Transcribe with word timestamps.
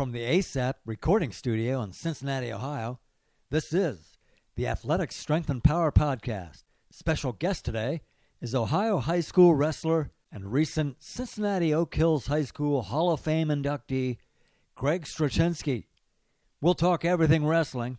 From 0.00 0.12
the 0.12 0.20
ASAP 0.20 0.76
recording 0.86 1.30
studio 1.30 1.82
in 1.82 1.92
Cincinnati, 1.92 2.50
Ohio, 2.50 3.00
this 3.50 3.74
is 3.74 4.16
the 4.56 4.66
Athletics 4.66 5.14
Strength 5.14 5.50
and 5.50 5.62
Power 5.62 5.92
Podcast. 5.92 6.62
Special 6.90 7.32
guest 7.32 7.66
today 7.66 8.00
is 8.40 8.54
Ohio 8.54 9.00
high 9.00 9.20
school 9.20 9.54
wrestler 9.54 10.10
and 10.32 10.54
recent 10.54 11.02
Cincinnati 11.02 11.74
Oak 11.74 11.94
Hills 11.94 12.28
High 12.28 12.44
School 12.44 12.80
Hall 12.80 13.12
of 13.12 13.20
Fame 13.20 13.48
inductee, 13.48 14.16
Greg 14.74 15.04
Strochinsky. 15.04 15.84
We'll 16.62 16.72
talk 16.72 17.04
everything 17.04 17.46
wrestling 17.46 17.98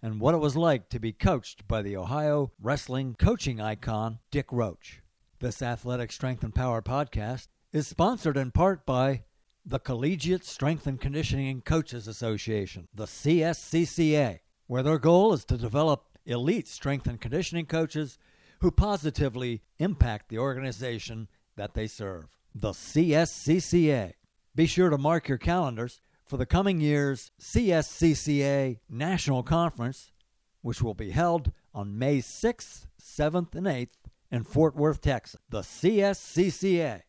and 0.00 0.20
what 0.20 0.36
it 0.36 0.40
was 0.40 0.56
like 0.56 0.88
to 0.90 1.00
be 1.00 1.12
coached 1.12 1.66
by 1.66 1.82
the 1.82 1.96
Ohio 1.96 2.52
wrestling 2.62 3.16
coaching 3.18 3.60
icon, 3.60 4.20
Dick 4.30 4.46
Roche. 4.52 5.00
This 5.40 5.62
Athletic 5.62 6.12
Strength 6.12 6.44
and 6.44 6.54
Power 6.54 6.80
podcast 6.80 7.48
is 7.72 7.88
sponsored 7.88 8.36
in 8.36 8.52
part 8.52 8.86
by 8.86 9.24
the 9.64 9.78
Collegiate 9.78 10.44
Strength 10.44 10.86
and 10.86 11.00
Conditioning 11.00 11.60
Coaches 11.62 12.08
Association, 12.08 12.88
the 12.94 13.04
CSCCA, 13.04 14.40
where 14.66 14.82
their 14.82 14.98
goal 14.98 15.32
is 15.32 15.44
to 15.46 15.56
develop 15.56 16.04
elite 16.24 16.68
strength 16.68 17.06
and 17.06 17.20
conditioning 17.20 17.66
coaches 17.66 18.18
who 18.60 18.70
positively 18.70 19.62
impact 19.78 20.28
the 20.28 20.38
organization 20.38 21.28
that 21.56 21.74
they 21.74 21.86
serve. 21.86 22.26
The 22.54 22.72
CSCCA. 22.72 24.14
Be 24.54 24.66
sure 24.66 24.90
to 24.90 24.98
mark 24.98 25.28
your 25.28 25.38
calendars 25.38 26.00
for 26.24 26.36
the 26.36 26.46
coming 26.46 26.80
year's 26.80 27.30
CSCCA 27.40 28.78
National 28.88 29.42
Conference, 29.42 30.12
which 30.62 30.82
will 30.82 30.94
be 30.94 31.10
held 31.10 31.52
on 31.74 31.98
May 31.98 32.18
6th, 32.18 32.86
7th, 33.00 33.54
and 33.54 33.66
8th 33.66 33.94
in 34.30 34.44
Fort 34.44 34.76
Worth, 34.76 35.00
Texas. 35.00 35.40
The 35.48 35.60
CSCCA. 35.60 37.02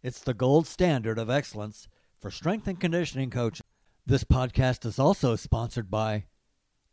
It's 0.00 0.20
the 0.20 0.34
gold 0.34 0.68
standard 0.68 1.18
of 1.18 1.28
excellence 1.28 1.88
for 2.20 2.30
strength 2.30 2.68
and 2.68 2.78
conditioning 2.78 3.30
coaching. 3.30 3.66
This 4.06 4.22
podcast 4.22 4.86
is 4.86 4.96
also 4.96 5.34
sponsored 5.34 5.90
by 5.90 6.26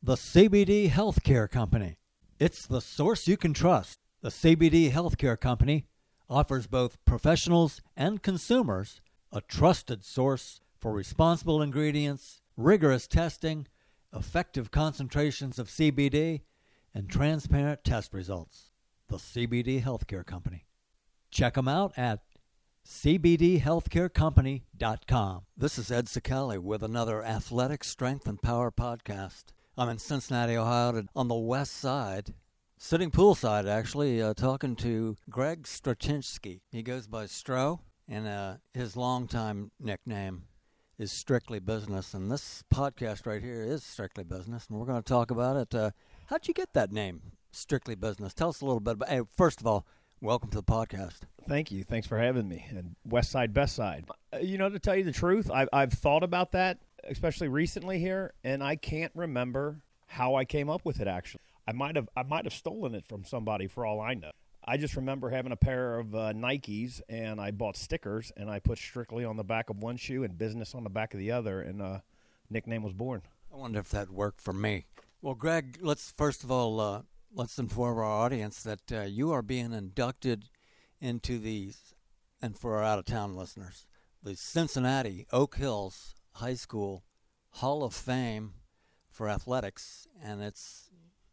the 0.01 0.15
CBD 0.15 0.89
Healthcare 0.89 1.49
Company. 1.49 1.97
It's 2.39 2.65
the 2.65 2.81
source 2.81 3.27
you 3.27 3.37
can 3.37 3.53
trust. 3.53 3.99
The 4.21 4.29
CBD 4.29 4.91
Healthcare 4.91 5.39
Company 5.39 5.85
offers 6.27 6.65
both 6.65 6.97
professionals 7.05 7.79
and 7.95 8.23
consumers 8.23 9.01
a 9.31 9.41
trusted 9.41 10.03
source 10.03 10.59
for 10.79 10.91
responsible 10.91 11.61
ingredients, 11.61 12.41
rigorous 12.57 13.07
testing, 13.07 13.67
effective 14.15 14.71
concentrations 14.71 15.59
of 15.59 15.67
CBD, 15.67 16.41
and 16.91 17.07
transparent 17.07 17.83
test 17.83 18.15
results. 18.15 18.71
The 19.09 19.17
CBD 19.17 19.83
Healthcare 19.83 20.25
Company. 20.25 20.65
Check 21.29 21.53
them 21.53 21.67
out 21.67 21.93
at 21.95 22.21
cbdhealthcarecompany.com. 22.85 25.41
This 25.57 25.79
is 25.79 25.91
Ed 25.91 26.05
Sicali 26.05 26.59
with 26.59 26.83
another 26.83 27.23
Athletic 27.23 27.83
Strength 27.83 28.27
and 28.27 28.39
Power 28.39 28.69
podcast. 28.69 29.45
I'm 29.75 29.89
in 29.89 29.97
Cincinnati, 29.97 30.55
Ohio, 30.55 31.03
on 31.15 31.27
the 31.27 31.33
west 31.33 31.77
side, 31.77 32.35
sitting 32.77 33.09
poolside 33.09 33.67
actually, 33.67 34.21
uh, 34.21 34.35
talking 34.35 34.75
to 34.77 35.17
Greg 35.29 35.63
Strochinsky. 35.63 36.61
He 36.71 36.83
goes 36.83 37.07
by 37.07 37.25
Stroh, 37.25 37.79
and 38.07 38.27
uh, 38.27 38.57
his 38.73 38.95
longtime 38.95 39.71
nickname 39.79 40.43
is 40.99 41.11
Strictly 41.11 41.59
Business. 41.59 42.13
And 42.13 42.31
this 42.31 42.63
podcast 42.71 43.25
right 43.25 43.41
here 43.41 43.63
is 43.63 43.83
Strictly 43.83 44.23
Business, 44.23 44.67
and 44.69 44.79
we're 44.79 44.85
going 44.85 45.01
to 45.01 45.09
talk 45.09 45.31
about 45.31 45.57
it. 45.57 45.73
Uh, 45.73 45.89
how'd 46.27 46.47
you 46.47 46.53
get 46.53 46.73
that 46.73 46.91
name, 46.91 47.31
Strictly 47.51 47.95
Business? 47.95 48.35
Tell 48.35 48.49
us 48.49 48.61
a 48.61 48.65
little 48.65 48.79
bit 48.79 48.93
about. 48.93 49.09
Hey, 49.09 49.21
first 49.35 49.59
of 49.59 49.65
all, 49.65 49.87
welcome 50.25 50.49
to 50.49 50.57
the 50.57 50.63
podcast. 50.63 51.19
Thank 51.47 51.71
you. 51.71 51.83
Thanks 51.83 52.07
for 52.07 52.17
having 52.17 52.49
me. 52.49 52.65
And 52.71 52.95
West 53.05 53.29
Side, 53.29 53.53
Best 53.53 53.75
Side. 53.75 54.05
Uh, 54.33 54.37
you 54.39 54.57
know, 54.57 54.69
to 54.69 54.79
tell 54.79 54.95
you 54.95 55.03
the 55.03 55.11
truth, 55.11 55.51
I've, 55.51 55.69
I've 55.71 55.93
thought 55.93 56.23
about 56.23 56.53
that, 56.53 56.79
especially 57.03 57.47
recently 57.47 57.99
here, 57.99 58.33
and 58.43 58.63
I 58.63 58.75
can't 58.75 59.11
remember 59.13 59.81
how 60.07 60.33
I 60.33 60.43
came 60.43 60.67
up 60.67 60.83
with 60.83 60.99
it. 60.99 61.07
Actually, 61.07 61.41
I 61.67 61.73
might 61.73 61.95
have 61.95 62.09
I 62.17 62.23
might 62.23 62.45
have 62.45 62.53
stolen 62.53 62.95
it 62.95 63.05
from 63.07 63.23
somebody 63.23 63.67
for 63.67 63.85
all 63.85 64.01
I 64.01 64.15
know. 64.15 64.31
I 64.67 64.77
just 64.77 64.95
remember 64.95 65.29
having 65.29 65.51
a 65.51 65.57
pair 65.57 65.99
of 65.99 66.15
uh, 66.15 66.33
Nikes, 66.33 67.01
and 67.07 67.39
I 67.39 67.51
bought 67.51 67.77
stickers, 67.77 68.31
and 68.35 68.49
I 68.49 68.57
put 68.57 68.79
strictly 68.79 69.25
on 69.25 69.37
the 69.37 69.43
back 69.43 69.69
of 69.69 69.77
one 69.77 69.95
shoe 69.95 70.23
and 70.23 70.35
business 70.35 70.73
on 70.73 70.83
the 70.83 70.89
back 70.89 71.13
of 71.13 71.19
the 71.19 71.31
other, 71.31 71.61
and 71.61 71.83
uh, 71.83 71.99
nickname 72.49 72.81
was 72.81 72.93
born. 72.93 73.21
I 73.53 73.57
wonder 73.57 73.79
if 73.79 73.89
that 73.89 74.09
worked 74.09 74.41
for 74.41 74.53
me. 74.53 74.85
Well, 75.21 75.35
Greg, 75.35 75.77
let's 75.81 76.11
first 76.17 76.43
of 76.43 76.49
all 76.49 76.79
uh, 76.79 77.01
let's 77.35 77.59
inform 77.59 77.97
our 77.97 78.03
audience 78.03 78.63
that 78.63 78.91
uh, 78.91 79.01
you 79.01 79.31
are 79.31 79.41
being 79.41 79.73
inducted 79.73 80.45
into 81.01 81.37
the, 81.37 81.73
and 82.41 82.57
for 82.57 82.77
our 82.77 82.83
out 82.83 82.97
of 82.97 83.05
town 83.05 83.35
listeners, 83.35 83.85
the 84.23 84.35
Cincinnati 84.35 85.27
Oak 85.33 85.57
Hills 85.57 86.15
High 86.35 86.53
School 86.53 87.03
Hall 87.55 87.83
of 87.83 87.93
Fame 87.93 88.53
for 89.09 89.29
athletics, 89.29 90.07
and 90.23 90.41
it's 90.41 90.89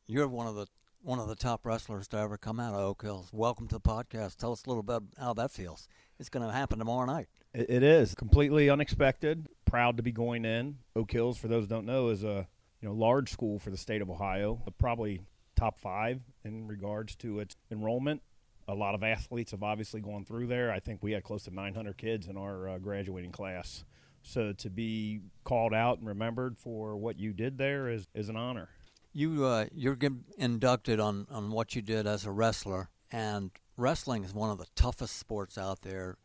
you're 0.07 0.27
one 0.27 0.49
of 0.49 0.57
the 0.57 0.67
one 1.01 1.19
of 1.19 1.29
the 1.29 1.37
top 1.37 1.65
wrestlers 1.65 2.07
to 2.09 2.17
ever 2.17 2.37
come 2.37 2.61
out 2.61 2.75
of 2.75 2.81
Oak 2.81 3.03
Hills. 3.03 3.29
Welcome 3.33 3.69
to 3.69 3.77
the 3.77 3.81
podcast. 3.81 4.37
Tell 4.37 4.53
us 4.53 4.65
a 4.67 4.69
little 4.69 4.83
bit 4.85 5.03
how 5.19 5.35
that 5.35 5.51
feels. 5.51 5.89
It's 6.19 6.29
going 6.29 6.47
to 6.47 6.53
happen 6.53 6.79
tomorrow 6.79 7.07
night. 7.07 7.29
It 7.55 7.83
is 7.83 8.15
completely 8.15 8.71
unexpected. 8.71 9.49
Proud 9.65 9.97
to 9.97 10.03
be 10.03 10.13
going 10.13 10.45
in. 10.45 10.79
Oak 10.97 11.13
Hills, 11.13 11.39
for 11.39 11.49
those 11.49 11.67
don't 11.67 11.87
know, 11.87 12.09
is 12.09 12.25
a 12.25 12.49
you 12.81 12.89
know 12.89 12.95
large 12.95 13.31
school 13.31 13.61
for 13.61 13.71
the 13.71 13.77
state 13.77 14.03
of 14.03 14.11
Ohio. 14.11 14.61
Probably 14.79 15.23
top 15.63 15.79
five 15.79 16.21
in 16.45 16.67
regards 16.67 17.15
to 17.17 17.41
its 17.41 17.57
enrollment 17.71 18.21
a 18.69 18.75
lot 18.75 18.95
of 18.95 19.03
athletes 19.03 19.51
have 19.51 19.63
obviously 19.63 20.01
gone 20.01 20.25
through 20.25 20.47
there. 20.47 20.73
I 20.73 20.81
think 20.81 21.03
we 21.03 21.13
had 21.13 21.25
close 21.25 21.45
to 21.45 21.55
900 21.55 21.97
kids 21.97 22.27
in 22.29 22.37
our 22.37 22.69
uh, 22.69 22.79
graduating 22.79 23.33
class. 23.33 23.85
So 24.23 24.53
to 24.53 24.71
be 24.71 25.21
called 25.45 25.75
out 25.75 25.99
and 25.99 26.07
remembered 26.07 26.57
for 26.57 26.97
what 26.97 27.19
you 27.19 27.33
did 27.33 27.59
there 27.59 27.89
is, 27.89 28.07
is 28.15 28.29
an 28.29 28.37
honor. 28.37 28.69
You 29.13 29.45
uh, 29.45 29.67
you're 29.75 29.99
inducted 30.39 31.01
on, 31.01 31.27
on 31.31 31.51
what 31.51 31.75
you 31.75 31.83
did 31.83 32.07
as 32.07 32.25
a 32.25 32.31
wrestler, 32.31 32.89
and 33.11 33.51
wrestling 33.77 34.25
is 34.25 34.33
one 34.33 34.51
of 34.51 34.57
the 34.57 34.67
toughest 34.75 35.19
sports 35.19 35.59
out 35.59 35.83
there. 35.83 36.17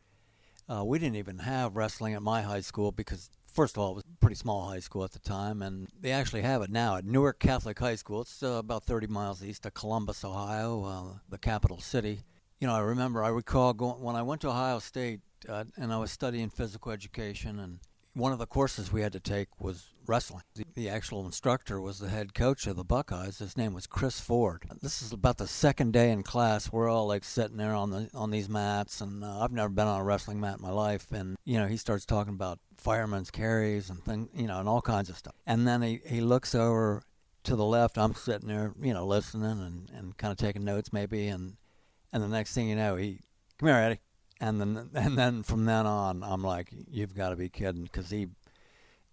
Uh, 0.70 0.84
we 0.84 0.98
didn't 0.98 1.16
even 1.16 1.40
have 1.40 1.76
wrestling 1.76 2.14
at 2.14 2.22
my 2.22 2.42
high 2.42 2.60
school 2.60 2.92
because 2.92 3.28
first 3.52 3.76
of 3.76 3.82
all, 3.82 3.92
it 3.92 3.94
was 3.96 4.04
a 4.04 4.20
pretty 4.20 4.36
small 4.36 4.68
high 4.68 4.80
school 4.80 5.04
at 5.04 5.12
the 5.12 5.18
time, 5.18 5.62
and 5.62 5.88
they 6.00 6.12
actually 6.12 6.42
have 6.42 6.62
it 6.62 6.70
now 6.70 6.96
at 6.96 7.04
Newark 7.04 7.38
Catholic 7.38 7.78
High 7.78 7.96
School. 7.96 8.22
It's 8.22 8.42
uh, 8.42 8.52
about 8.52 8.84
30 8.84 9.06
miles 9.08 9.42
east 9.42 9.66
of 9.66 9.74
Columbus, 9.74 10.24
Ohio, 10.24 10.84
uh, 10.84 11.18
the 11.28 11.38
capital 11.38 11.80
city 11.80 12.20
you 12.60 12.66
know, 12.66 12.74
I 12.74 12.80
remember, 12.80 13.22
I 13.22 13.28
recall 13.28 13.72
going 13.72 14.02
when 14.02 14.16
I 14.16 14.22
went 14.22 14.40
to 14.42 14.48
Ohio 14.48 14.78
State 14.80 15.20
uh, 15.48 15.64
and 15.76 15.92
I 15.92 15.98
was 15.98 16.10
studying 16.10 16.50
physical 16.50 16.90
education, 16.92 17.60
and 17.60 17.78
one 18.18 18.32
of 18.32 18.38
the 18.38 18.46
courses 18.46 18.92
we 18.92 19.00
had 19.00 19.12
to 19.12 19.20
take 19.20 19.48
was 19.60 19.94
wrestling. 20.06 20.42
The, 20.54 20.64
the, 20.74 20.88
actual 20.88 21.24
instructor 21.24 21.80
was 21.80 21.98
the 21.98 22.08
head 22.08 22.34
coach 22.34 22.66
of 22.66 22.76
the 22.76 22.84
Buckeyes. 22.84 23.38
His 23.38 23.56
name 23.56 23.74
was 23.74 23.86
Chris 23.86 24.20
Ford. 24.20 24.64
This 24.82 25.02
is 25.02 25.12
about 25.12 25.38
the 25.38 25.46
second 25.46 25.92
day 25.92 26.10
in 26.10 26.22
class. 26.22 26.72
We're 26.72 26.88
all 26.88 27.06
like 27.06 27.24
sitting 27.24 27.56
there 27.56 27.74
on 27.74 27.90
the 27.90 28.10
on 28.14 28.30
these 28.30 28.48
mats, 28.48 29.00
and 29.00 29.22
uh, 29.22 29.40
I've 29.40 29.52
never 29.52 29.68
been 29.68 29.86
on 29.86 30.00
a 30.00 30.04
wrestling 30.04 30.40
mat 30.40 30.56
in 30.58 30.62
my 30.62 30.72
life. 30.72 31.12
And 31.12 31.36
you 31.44 31.58
know, 31.58 31.66
he 31.66 31.76
starts 31.76 32.04
talking 32.04 32.34
about 32.34 32.58
fireman's 32.76 33.30
carries 33.30 33.90
and 33.90 34.02
thing, 34.04 34.28
you 34.34 34.46
know, 34.46 34.58
and 34.58 34.68
all 34.68 34.82
kinds 34.82 35.08
of 35.10 35.16
stuff. 35.16 35.34
And 35.46 35.66
then 35.66 35.82
he 35.82 36.00
he 36.04 36.20
looks 36.20 36.54
over 36.54 37.02
to 37.44 37.54
the 37.54 37.64
left. 37.64 37.98
I'm 37.98 38.14
sitting 38.14 38.48
there, 38.48 38.74
you 38.80 38.94
know, 38.94 39.06
listening 39.06 39.44
and 39.44 39.90
and 39.94 40.16
kind 40.16 40.32
of 40.32 40.38
taking 40.38 40.64
notes 40.64 40.92
maybe, 40.92 41.28
and 41.28 41.56
and 42.12 42.22
the 42.22 42.28
next 42.28 42.54
thing 42.54 42.68
you 42.68 42.76
know, 42.76 42.96
he 42.96 43.20
come 43.58 43.68
here, 43.68 43.76
Eddie, 43.76 44.00
and 44.40 44.60
then 44.60 44.90
and 44.94 45.18
then 45.18 45.42
from 45.42 45.64
then 45.64 45.86
on, 45.86 46.22
I'm 46.22 46.42
like, 46.42 46.72
you've 46.90 47.14
got 47.14 47.30
to 47.30 47.36
be 47.36 47.48
kidding, 47.48 47.84
because 47.84 48.10
he 48.10 48.28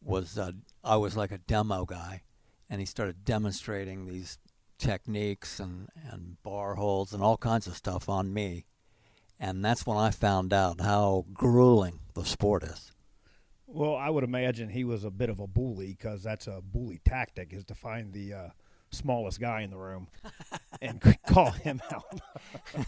was 0.02 0.38
uh, 0.38 0.52
I 0.84 0.98
was 0.98 1.18
like 1.18 1.32
a 1.32 1.38
demo 1.38 1.86
guy, 1.86 2.22
and 2.70 2.80
he 2.80 2.86
started 2.86 3.26
demonstrating 3.26 4.06
these 4.06 4.38
techniques 4.78 5.60
and 5.60 5.90
and 6.12 6.42
bar 6.44 6.76
holds 6.76 7.14
and 7.14 7.24
all 7.24 7.38
kinds 7.38 7.68
of 7.68 7.76
stuff 7.76 8.08
on 8.08 8.34
me, 8.34 8.66
and 9.40 9.64
that's 9.64 9.86
when 9.86 9.98
I 9.98 10.12
found 10.12 10.54
out 10.54 10.82
how 10.82 11.26
grueling 11.34 12.00
the 12.14 12.26
sport 12.26 12.64
is. 12.64 12.92
Well, 13.68 13.96
I 13.96 14.10
would 14.10 14.24
imagine 14.24 14.70
he 14.70 14.84
was 14.84 15.04
a 15.04 15.12
bit 15.12 15.30
of 15.30 15.40
a 15.40 15.48
bully 15.48 15.98
because 16.00 16.22
that's 16.24 16.48
a 16.48 16.62
bully 16.62 17.02
tactic 17.04 17.52
is 17.52 17.66
to 17.66 17.76
find 17.76 18.14
the 18.14 18.34
uh, 18.34 18.50
smallest 18.92 19.40
guy 19.40 19.62
in 19.62 19.72
the 19.72 19.78
room 19.78 20.08
and 20.82 21.02
call 21.28 21.52
him 21.52 21.82
out. 21.92 22.20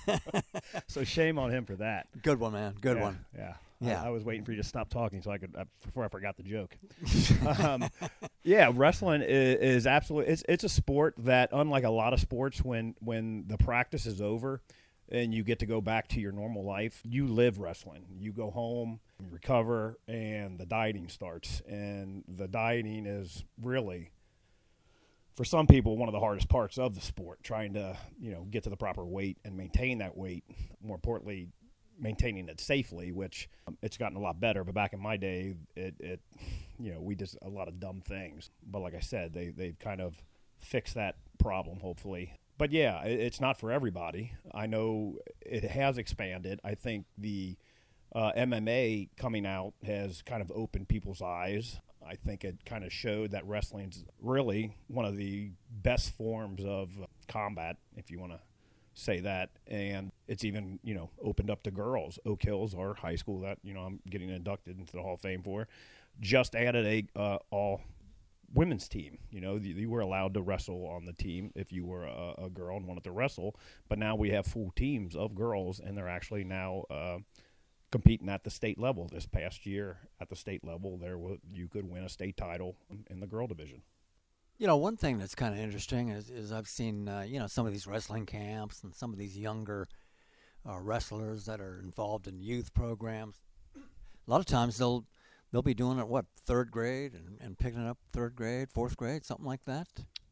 so 0.87 1.03
shame 1.03 1.37
on 1.39 1.51
him 1.51 1.65
for 1.65 1.75
that. 1.75 2.07
Good 2.21 2.39
one, 2.39 2.53
man. 2.53 2.75
Good 2.79 2.97
yeah, 2.97 3.03
one. 3.03 3.25
Yeah. 3.35 3.53
Yeah. 3.79 4.01
I, 4.01 4.07
I, 4.07 4.09
was 4.09 4.23
waiting 4.23 4.43
for 4.43 4.51
you 4.51 4.57
to 4.57 4.63
stop 4.63 4.89
talking 4.89 5.21
so 5.21 5.29
I 5.29 5.37
could 5.37 5.55
uh, 5.55 5.65
before 5.85 6.03
I 6.03 6.07
forgot 6.07 6.35
the 6.35 6.43
joke. 6.43 6.75
um, 7.63 7.87
yeah, 8.43 8.71
wrestling 8.73 9.21
is, 9.21 9.59
is 9.59 9.87
absolutely 9.87 10.33
it's 10.33 10.43
it's 10.49 10.63
a 10.63 10.69
sport 10.69 11.13
that 11.19 11.49
unlike 11.51 11.83
a 11.83 11.89
lot 11.89 12.13
of 12.13 12.19
sports 12.19 12.63
when 12.63 12.95
when 13.01 13.45
the 13.47 13.57
practice 13.57 14.07
is 14.07 14.19
over 14.19 14.61
and 15.09 15.33
you 15.33 15.43
get 15.43 15.59
to 15.59 15.65
go 15.65 15.79
back 15.79 16.07
to 16.09 16.19
your 16.19 16.31
normal 16.31 16.63
life, 16.63 17.01
you 17.03 17.27
live 17.27 17.59
wrestling. 17.59 18.03
You 18.19 18.31
go 18.31 18.49
home, 18.49 18.99
you 19.19 19.27
recover, 19.29 19.97
and 20.07 20.57
the 20.57 20.65
dieting 20.65 21.07
starts. 21.07 21.61
And 21.67 22.23
the 22.27 22.47
dieting 22.47 23.05
is 23.05 23.43
really 23.61 24.11
for 25.37 25.45
some 25.45 25.67
people 25.67 25.95
one 25.95 26.09
of 26.09 26.13
the 26.13 26.19
hardest 26.19 26.49
parts 26.49 26.77
of 26.77 26.95
the 26.95 27.01
sport 27.01 27.39
trying 27.43 27.73
to 27.73 27.95
you 28.19 28.31
know 28.31 28.45
get 28.49 28.63
to 28.63 28.69
the 28.69 28.75
proper 28.75 29.05
weight 29.05 29.37
and 29.45 29.55
maintain 29.55 29.99
that 29.99 30.17
weight 30.17 30.43
more 30.81 30.95
importantly 30.95 31.47
maintaining 31.99 32.47
it 32.49 32.59
safely, 32.59 33.11
which 33.11 33.49
um, 33.67 33.77
it's 33.81 33.97
gotten 33.97 34.17
a 34.17 34.19
lot 34.21 34.39
better. 34.39 34.63
But 34.63 34.75
back 34.75 34.93
in 34.93 34.99
my 34.99 35.17
day, 35.17 35.55
it, 35.75 35.95
it 35.99 36.19
you 36.79 36.93
know 36.93 37.01
we 37.01 37.15
did 37.15 37.29
a 37.41 37.49
lot 37.49 37.67
of 37.67 37.79
dumb 37.79 38.01
things. 38.01 38.49
But 38.65 38.79
like 38.79 38.95
I 38.95 38.99
said, 38.99 39.33
they 39.33 39.49
they've 39.49 39.77
kind 39.79 40.01
of 40.01 40.15
fixed 40.59 40.95
that 40.95 41.15
problem, 41.39 41.79
hopefully. 41.79 42.33
But 42.57 42.71
yeah, 42.71 43.03
it, 43.03 43.19
it's 43.19 43.41
not 43.41 43.59
for 43.59 43.71
everybody. 43.71 44.33
I 44.53 44.67
know 44.67 45.17
it 45.41 45.63
has 45.63 45.97
expanded. 45.97 46.59
I 46.63 46.75
think 46.75 47.05
the 47.17 47.57
uh, 48.15 48.31
MMA 48.37 49.09
coming 49.17 49.45
out 49.45 49.73
has 49.85 50.21
kind 50.21 50.41
of 50.41 50.51
opened 50.51 50.87
people's 50.87 51.21
eyes. 51.21 51.79
I 52.07 52.15
think 52.15 52.43
it 52.43 52.57
kind 52.65 52.83
of 52.83 52.91
showed 52.91 53.31
that 53.31 53.45
wrestling's 53.45 54.05
really 54.21 54.75
one 54.87 55.05
of 55.05 55.17
the 55.17 55.51
best 55.83 56.15
forms 56.15 56.63
of 56.65 56.89
combat, 57.27 57.77
if 57.95 58.09
you 58.09 58.19
want 58.19 58.33
to 58.33 58.39
say 58.93 59.19
that. 59.21 59.49
And 59.67 60.11
it's 60.27 60.43
even, 60.43 60.79
you 60.83 60.95
know, 60.95 61.09
opened 61.21 61.49
up 61.49 61.63
to 61.63 61.71
girls. 61.71 62.19
Oak 62.25 62.43
Hills, 62.43 62.73
our 62.73 62.93
high 62.93 63.15
school 63.15 63.41
that, 63.41 63.59
you 63.63 63.73
know, 63.73 63.81
I'm 63.81 63.99
getting 64.09 64.29
inducted 64.29 64.79
into 64.79 64.93
the 64.93 65.01
Hall 65.01 65.15
of 65.15 65.21
Fame 65.21 65.43
for, 65.43 65.67
just 66.19 66.55
added 66.55 66.85
a 66.85 67.19
uh, 67.19 67.37
all 67.51 67.81
women's 68.53 68.87
team. 68.87 69.17
You 69.29 69.41
know, 69.41 69.55
you, 69.57 69.75
you, 69.75 69.89
were 69.89 69.99
allowed 69.99 70.33
to 70.33 70.41
wrestle 70.41 70.87
on 70.87 71.05
the 71.05 71.13
team 71.13 71.51
if 71.55 71.71
you 71.71 71.85
were 71.85 72.05
a, 72.05 72.45
a, 72.45 72.49
girl 72.49 72.77
and 72.77 72.87
wanted 72.87 73.03
to 73.05 73.11
wrestle. 73.11 73.55
But 73.89 73.99
now 73.99 74.15
we 74.15 74.31
have 74.31 74.45
full 74.45 74.71
teams 74.75 75.15
of 75.15 75.35
girls, 75.35 75.79
and 75.79 75.97
they're 75.97 76.07
actually 76.07 76.43
now 76.43 76.85
uh, 76.89 77.17
competing 77.91 78.29
at 78.29 78.43
the 78.43 78.49
state 78.49 78.79
level. 78.79 79.07
This 79.11 79.25
past 79.25 79.65
year, 79.65 79.97
at 80.19 80.29
the 80.29 80.35
state 80.35 80.63
level, 80.63 80.97
there 80.97 81.17
was, 81.17 81.39
you 81.51 81.67
could 81.67 81.89
win 81.89 82.03
a 82.03 82.09
state 82.09 82.37
title 82.37 82.75
in 83.09 83.19
the 83.19 83.27
girl 83.27 83.47
division. 83.47 83.81
You 84.57 84.67
know, 84.67 84.77
one 84.77 84.97
thing 84.97 85.19
that's 85.19 85.35
kind 85.35 85.53
of 85.53 85.59
interesting 85.59 86.09
is, 86.09 86.29
is 86.29 86.51
I've 86.51 86.67
seen 86.67 87.07
uh, 87.07 87.23
you 87.27 87.39
know 87.39 87.47
some 87.47 87.67
of 87.67 87.71
these 87.71 87.85
wrestling 87.85 88.25
camps 88.25 88.83
and 88.83 88.93
some 88.93 89.13
of 89.13 89.19
these 89.19 89.37
younger 89.37 89.87
uh, 90.67 90.79
wrestlers 90.79 91.45
that 91.45 91.61
are 91.61 91.79
involved 91.79 92.27
in 92.27 92.41
youth 92.41 92.73
programs. 92.73 93.39
A 93.75 94.31
lot 94.31 94.39
of 94.39 94.47
times 94.47 94.77
they'll 94.77 95.05
they'll 95.51 95.61
be 95.61 95.75
doing 95.75 95.99
it 95.99 96.07
what 96.07 96.25
third 96.45 96.71
grade 96.71 97.13
and, 97.13 97.37
and 97.39 97.57
picking 97.57 97.85
it 97.85 97.87
up 97.87 97.99
third 98.11 98.35
grade, 98.35 98.71
fourth 98.71 98.97
grade, 98.97 99.25
something 99.25 99.45
like 99.45 99.63
that. 99.65 99.87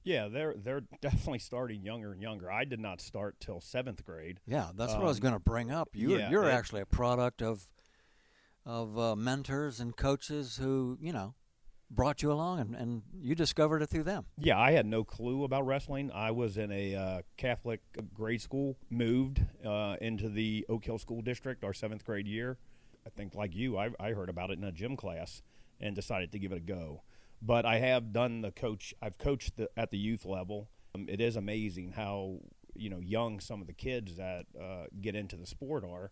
Yeah, 0.05 0.27
they're 0.27 0.53
they're 0.55 0.83
definitely 1.01 1.39
starting 1.39 1.81
younger 1.83 2.13
and 2.13 2.21
younger. 2.21 2.51
I 2.51 2.63
did 2.63 2.79
not 2.79 3.01
start 3.01 3.35
till 3.39 3.59
seventh 3.59 4.05
grade. 4.05 4.39
Yeah, 4.45 4.69
that's 4.75 4.93
um, 4.93 4.99
what 4.99 5.05
I 5.05 5.09
was 5.09 5.17
um, 5.17 5.23
going 5.23 5.33
to 5.33 5.39
bring 5.39 5.71
up. 5.71 5.89
You 5.93 6.15
yeah, 6.15 6.29
you're 6.29 6.47
it, 6.47 6.53
actually 6.53 6.81
a 6.81 6.85
product 6.85 7.41
of 7.41 7.65
of 8.65 8.97
uh, 8.97 9.15
mentors 9.15 9.79
and 9.79 9.97
coaches 9.97 10.57
who 10.57 10.97
you 11.01 11.11
know 11.11 11.33
brought 11.89 12.21
you 12.21 12.31
along 12.31 12.59
and, 12.59 12.75
and 12.75 13.01
you 13.19 13.35
discovered 13.35 13.81
it 13.81 13.89
through 13.89 14.03
them. 14.03 14.25
Yeah, 14.37 14.59
I 14.59 14.71
had 14.71 14.85
no 14.85 15.03
clue 15.03 15.43
about 15.43 15.65
wrestling. 15.65 16.11
I 16.13 16.31
was 16.31 16.57
in 16.57 16.71
a 16.71 16.95
uh, 16.95 17.21
Catholic 17.37 17.81
grade 18.13 18.41
school, 18.41 18.77
moved 18.89 19.41
uh, 19.65 19.95
into 20.01 20.29
the 20.29 20.65
Oak 20.69 20.85
Hill 20.85 20.97
School 20.99 21.21
District 21.21 21.63
our 21.63 21.73
seventh 21.73 22.05
grade 22.05 22.27
year. 22.27 22.57
I 23.05 23.09
think, 23.09 23.35
like 23.35 23.55
you, 23.55 23.77
I, 23.77 23.89
I 23.99 24.11
heard 24.11 24.29
about 24.29 24.49
it 24.49 24.57
in 24.57 24.63
a 24.63 24.71
gym 24.71 24.97
class 24.97 25.43
and 25.79 25.95
decided 25.95 26.31
to 26.31 26.39
give 26.39 26.51
it 26.51 26.57
a 26.57 26.61
go. 26.61 27.03
But 27.41 27.65
I 27.65 27.79
have 27.79 28.11
done 28.11 28.41
the 28.41 28.51
coach, 28.51 28.93
I've 29.01 29.17
coached 29.17 29.57
the, 29.57 29.69
at 29.77 29.91
the 29.91 29.97
youth 29.97 30.25
level. 30.25 30.69
Um, 30.93 31.07
it 31.09 31.21
is 31.21 31.35
amazing 31.35 31.91
how 31.91 32.39
you 32.73 32.89
know 32.89 32.99
young 32.99 33.39
some 33.39 33.61
of 33.61 33.67
the 33.67 33.73
kids 33.73 34.17
that 34.17 34.45
uh, 34.59 34.85
get 35.01 35.15
into 35.15 35.35
the 35.35 35.45
sport 35.45 35.83
are. 35.83 36.11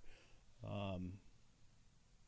Um, 0.69 1.13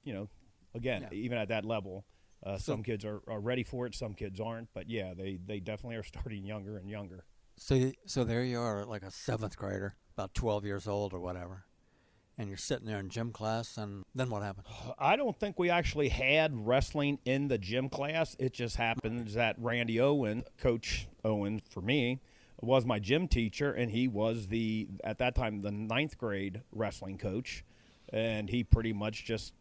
you 0.03 0.13
know, 0.13 0.29
again, 0.73 1.07
yeah. 1.11 1.17
even 1.17 1.37
at 1.37 1.49
that 1.49 1.65
level, 1.65 2.05
uh, 2.45 2.57
so, 2.57 2.73
some 2.73 2.83
kids 2.83 3.03
are, 3.03 3.21
are 3.27 3.39
ready 3.39 3.63
for 3.63 3.85
it, 3.87 3.95
some 3.95 4.13
kids 4.13 4.39
aren't. 4.39 4.69
But 4.73 4.89
yeah, 4.89 5.13
they, 5.13 5.39
they 5.45 5.59
definitely 5.59 5.97
are 5.97 6.03
starting 6.13 6.45
younger 6.45 6.77
and 6.77 6.89
younger. 6.89 7.25
So, 7.57 7.91
so 8.05 8.23
there 8.23 8.43
you 8.43 8.59
are, 8.59 8.85
like 8.85 9.03
a 9.03 9.11
seventh 9.11 9.57
grader, 9.57 9.95
about 10.17 10.33
12 10.33 10.65
years 10.65 10.87
old 10.87 11.13
or 11.13 11.19
whatever. 11.19 11.65
And 12.37 12.49
you're 12.49 12.57
sitting 12.57 12.85
there 12.85 12.99
in 12.99 13.09
gym 13.09 13.31
class, 13.31 13.77
and 13.77 14.03
then 14.13 14.29
what 14.29 14.43
happened? 14.43 14.67
I 14.99 15.15
don't 15.15 15.37
think 15.39 15.57
we 15.57 15.69
actually 15.69 16.09
had 16.09 16.53
wrestling 16.53 17.19
in 17.25 17.47
the 17.47 17.57
gym 17.57 17.89
class. 17.89 18.35
It 18.39 18.53
just 18.53 18.75
happens 18.75 19.35
that 19.35 19.55
Randy 19.57 20.01
Owen, 20.01 20.43
Coach 20.57 21.07
Owen 21.23 21.61
for 21.69 21.81
me, 21.81 22.19
was 22.61 22.85
my 22.85 22.99
gym 22.99 23.27
teacher, 23.27 23.71
and 23.71 23.91
he 23.91 24.07
was 24.07 24.47
the, 24.47 24.87
at 25.03 25.17
that 25.19 25.35
time, 25.35 25.61
the 25.61 25.71
ninth 25.71 26.17
grade 26.17 26.61
wrestling 26.71 27.17
coach. 27.17 27.63
And 28.09 28.49
he 28.49 28.63
pretty 28.63 28.93
much 28.93 29.25
just 29.25 29.53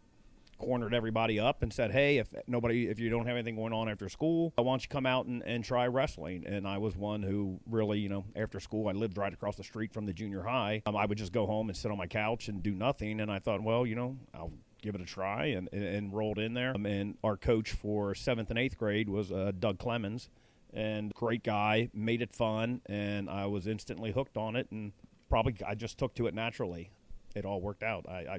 cornered 0.59 0.95
everybody 0.95 1.41
up 1.41 1.63
and 1.63 1.73
said, 1.73 1.91
"Hey, 1.91 2.19
if 2.19 2.35
nobody, 2.47 2.89
if 2.89 2.99
you 2.99 3.11
don't 3.11 3.27
have 3.27 3.37
anything 3.37 3.57
going 3.57 3.73
on 3.73 3.89
after 3.89 4.09
school, 4.09 4.53
I 4.57 4.63
want 4.63 4.83
you 4.83 4.89
come 4.89 5.07
out 5.07 5.27
and, 5.27 5.43
and 5.43 5.65
try 5.65 5.87
wrestling." 5.87 6.45
And 6.47 6.67
I 6.67 6.79
was 6.79 6.97
one 6.97 7.23
who 7.23 7.61
really, 7.69 7.99
you 7.99 8.09
know, 8.09 8.25
after 8.37 8.61
school, 8.61 8.89
I 8.89 8.93
lived 8.93 9.17
right 9.17 9.33
across 9.33 9.57
the 9.57 9.65
street 9.65 9.93
from 9.93 10.07
the 10.07 10.13
junior 10.13 10.43
high. 10.43 10.83
Um, 10.87 10.97
I 10.97 11.07
would 11.07 11.19
just 11.19 11.33
go 11.33 11.47
home 11.47 11.69
and 11.69 11.77
sit 11.77 11.91
on 11.91 11.99
my 11.99 12.07
couch 12.07 12.49
and 12.49 12.63
do 12.63 12.73
nothing. 12.73 13.21
And 13.21 13.31
I 13.31 13.39
thought, 13.39 13.63
well, 13.63 13.87
you 13.87 13.95
know, 13.95 14.17
I'll 14.35 14.53
give 14.85 14.95
it 14.95 15.01
a 15.01 15.07
try 15.07 15.47
and, 15.47 15.69
and, 15.73 15.83
and 15.83 16.13
rolled 16.13 16.39
in 16.39 16.55
there. 16.55 16.75
Um, 16.75 16.87
and 16.87 17.17
our 17.25 17.37
coach 17.37 17.73
for 17.73 18.15
seventh 18.15 18.51
and 18.51 18.59
eighth 18.59 18.77
grade 18.77 19.09
was 19.09 19.33
uh, 19.33 19.53
Doug 19.59 19.79
Clemens, 19.79 20.29
and 20.73 21.13
great 21.15 21.43
guy, 21.43 21.89
made 21.95 22.21
it 22.21 22.33
fun, 22.33 22.83
and 22.87 23.31
I 23.31 23.47
was 23.47 23.67
instantly 23.67 24.13
hooked 24.13 24.37
on 24.37 24.57
it, 24.57 24.69
and 24.71 24.93
probably 25.31 25.55
I 25.67 25.75
just 25.75 25.99
took 25.99 26.15
to 26.17 26.27
it 26.27 26.35
naturally 26.35 26.91
it 27.37 27.45
all 27.45 27.61
worked 27.61 27.83
out. 27.83 28.07
I, 28.09 28.13
I, 28.13 28.39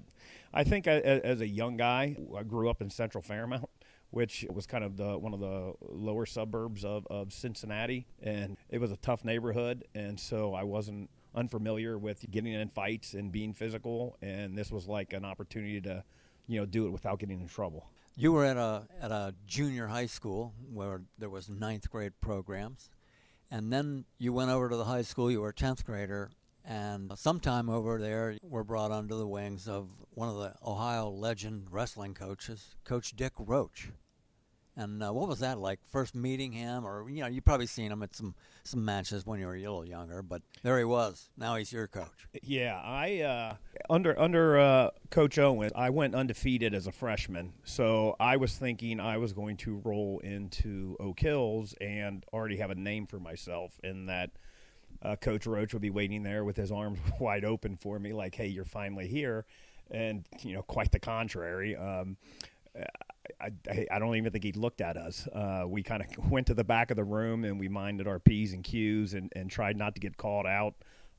I 0.53 0.63
think 0.63 0.88
as 0.88 1.42
a 1.42 1.47
young 1.47 1.77
guy, 1.77 2.15
I 2.36 2.44
grew 2.44 2.69
up 2.69 2.81
in 2.81 2.89
Central 2.89 3.21
Fairmount, 3.21 3.69
which 4.12 4.45
was 4.51 4.65
kind 4.65 4.83
of 4.83 4.95
the 4.97 5.18
one 5.18 5.33
of 5.33 5.39
the 5.39 5.74
lower 5.81 6.25
suburbs 6.25 6.86
of, 6.86 7.06
of 7.09 7.33
Cincinnati, 7.33 8.07
and 8.21 8.57
it 8.69 8.80
was 8.80 8.92
a 8.92 8.97
tough 8.97 9.25
neighborhood, 9.25 9.86
and 9.94 10.19
so 10.19 10.53
I 10.53 10.63
wasn't 10.63 11.09
unfamiliar 11.33 11.97
with 11.97 12.30
getting 12.31 12.53
in 12.53 12.69
fights 12.69 13.13
and 13.13 13.31
being 13.31 13.53
physical, 13.53 14.18
and 14.21 14.57
this 14.57 14.71
was 14.71 14.88
like 14.88 15.12
an 15.12 15.25
opportunity 15.25 15.81
to, 15.81 16.03
you 16.47 16.59
know, 16.59 16.65
do 16.65 16.88
it 16.88 16.92
without 16.92 17.19
getting 17.19 17.42
in 17.42 17.47
trouble. 17.47 17.89
You 18.15 18.31
were 18.31 18.45
at 18.45 18.56
a 18.56 18.88
at 19.01 19.12
a 19.12 19.36
junior 19.45 19.88
high 19.88 20.06
school 20.06 20.53
where 20.71 21.01
there 21.18 21.30
was 21.30 21.50
ninth 21.50 21.89
grade 21.89 22.13
programs, 22.21 22.89
and 23.51 23.74
then 23.74 24.06
you 24.18 24.31
went 24.31 24.50
over 24.50 24.69
to 24.69 24.77
the 24.77 24.86
high 24.86 25.01
school. 25.01 25.30
You 25.30 25.42
were 25.42 25.50
a 25.50 25.53
tenth 25.53 25.86
grader, 25.86 26.31
and 26.67 27.12
sometime 27.15 27.69
over 27.69 28.00
there, 28.00 28.38
we're 28.41 28.63
brought 28.63 28.91
under 28.91 29.15
the 29.15 29.27
wings 29.27 29.67
of 29.67 29.89
one 30.12 30.29
of 30.29 30.35
the 30.38 30.53
Ohio 30.65 31.09
legend 31.09 31.67
wrestling 31.69 32.13
coaches, 32.13 32.75
Coach 32.83 33.15
Dick 33.15 33.33
Roche. 33.38 33.89
And 34.77 35.01
uh, 35.01 35.13
what 35.13 35.29
was 35.29 35.39
that 35.39 35.57
like? 35.57 35.79
First 35.89 36.15
meeting 36.15 36.51
him, 36.51 36.85
or 36.85 37.09
you 37.09 37.21
know, 37.21 37.27
you 37.27 37.39
probably 37.39 37.67
seen 37.67 37.91
him 37.91 38.03
at 38.03 38.13
some 38.13 38.35
some 38.63 38.83
matches 38.83 39.25
when 39.25 39.39
you 39.39 39.45
were 39.45 39.56
a 39.56 39.59
little 39.59 39.88
younger, 39.88 40.21
but 40.21 40.41
there 40.63 40.77
he 40.77 40.83
was. 40.83 41.29
Now 41.38 41.56
he's 41.56 41.71
your 41.71 41.88
coach. 41.88 42.27
Yeah, 42.44 42.81
I 42.83 43.21
uh, 43.21 43.56
under 43.89 44.19
under 44.19 44.59
uh, 44.59 44.89
Coach 45.11 45.39
Owen, 45.39 45.71
I 45.75 45.91
went 45.91 46.13
undefeated 46.13 46.73
as 46.73 46.88
a 46.88 46.91
freshman, 46.91 47.53
so 47.63 48.18
I 48.19 48.35
was 48.35 48.57
thinking 48.57 49.00
I 49.00 49.18
was 49.18 49.31
going 49.31 49.56
to 49.57 49.81
roll 49.85 50.19
into 50.25 50.97
Oak 51.00 51.21
Hills 51.21 51.73
and 51.79 52.25
already 52.33 52.57
have 52.57 52.69
a 52.71 52.75
name 52.75 53.07
for 53.07 53.19
myself 53.19 53.80
in 53.81 54.07
that 54.07 54.31
uh, 55.02 55.16
Coach 55.16 55.45
Roche 55.45 55.73
would 55.73 55.81
be 55.81 55.90
waiting 55.90 56.23
there 56.23 56.44
with 56.44 56.56
his 56.57 56.71
arms 56.71 56.99
wide 57.19 57.45
open 57.45 57.75
for 57.75 57.99
me, 57.99 58.14
like, 58.14 58.35
"Hey, 58.35 58.47
you're 58.47 58.66
finally 58.66 59.07
here," 59.07 59.45
and 59.92 60.25
you 60.42 60.54
know, 60.54 60.61
quite 60.61 60.92
the 60.92 60.99
contrary. 60.99 61.75
Um, 61.75 62.18
I, 63.42 63.52
I, 63.69 63.87
I, 63.92 63.99
don't 63.99 64.16
even 64.16 64.31
think 64.31 64.44
he 64.44 64.52
looked 64.52 64.81
at 64.81 64.97
us. 64.97 65.28
Uh, 65.28 65.64
we 65.68 65.83
kind 65.83 66.04
of 66.04 66.30
went 66.31 66.47
to 66.47 66.54
the 66.54 66.64
back 66.64 66.92
of 66.92 66.97
the 66.97 67.04
room 67.04 67.44
and 67.45 67.59
we 67.59 67.68
minded 67.68 68.07
our 68.07 68.19
p's 68.19 68.54
and 68.54 68.64
q's 68.64 69.14
and, 69.14 69.31
and 69.35 69.49
tried 69.49 69.78
not 69.78 69.95
to 69.95 70.02
get 70.02 70.18
called 70.18 70.45
out 70.45 70.75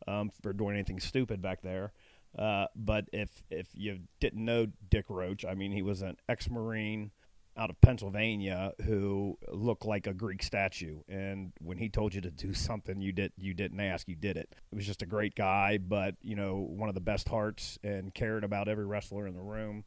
um, 0.06 0.30
for 0.42 0.52
doing 0.52 0.74
anything 0.74 1.00
stupid 1.00 1.40
back 1.42 1.62
there. 1.62 1.92
Uh, 2.38 2.66
but 2.74 3.06
if 3.12 3.42
if 3.50 3.68
you 3.74 4.00
didn't 4.20 4.44
know 4.44 4.66
Dick 4.90 5.06
Roche, 5.08 5.44
I 5.48 5.54
mean, 5.54 5.72
he 5.72 5.82
was 5.82 6.02
an 6.02 6.16
ex-marine 6.28 7.10
out 7.56 7.70
of 7.70 7.80
Pennsylvania 7.80 8.72
who 8.84 9.38
looked 9.48 9.84
like 9.84 10.06
a 10.06 10.12
Greek 10.12 10.42
statue. 10.42 11.00
And 11.08 11.52
when 11.60 11.78
he 11.78 11.88
told 11.88 12.14
you 12.14 12.20
to 12.20 12.30
do 12.30 12.52
something, 12.54 13.00
you 13.00 13.12
did 13.12 13.32
you 13.36 13.54
didn't 13.54 13.80
ask, 13.80 14.08
you 14.08 14.16
did 14.16 14.36
it. 14.36 14.48
It 14.72 14.74
was 14.74 14.86
just 14.86 15.02
a 15.02 15.06
great 15.06 15.34
guy, 15.34 15.78
but 15.78 16.14
you 16.22 16.36
know 16.36 16.56
one 16.56 16.88
of 16.88 16.94
the 16.94 17.00
best 17.00 17.28
hearts 17.28 17.78
and 17.82 18.14
cared 18.14 18.44
about 18.44 18.68
every 18.68 18.86
wrestler 18.86 19.26
in 19.26 19.34
the 19.34 19.42
room. 19.42 19.84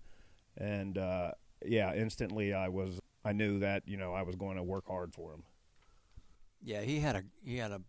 And 0.57 0.97
uh, 0.97 1.31
yeah, 1.65 1.93
instantly 1.93 2.53
I 2.53 2.69
was 2.69 2.99
I 3.23 3.33
knew 3.33 3.59
that 3.59 3.83
you 3.85 3.97
know 3.97 4.13
I 4.13 4.23
was 4.23 4.35
going 4.35 4.57
to 4.57 4.63
work 4.63 4.88
hard 4.88 5.13
for 5.13 5.33
him. 5.33 5.43
Yeah, 6.61 6.81
he 6.81 6.99
had 6.99 7.15
a 7.15 7.23
he 7.43 7.57
had 7.57 7.71
a 7.71 7.81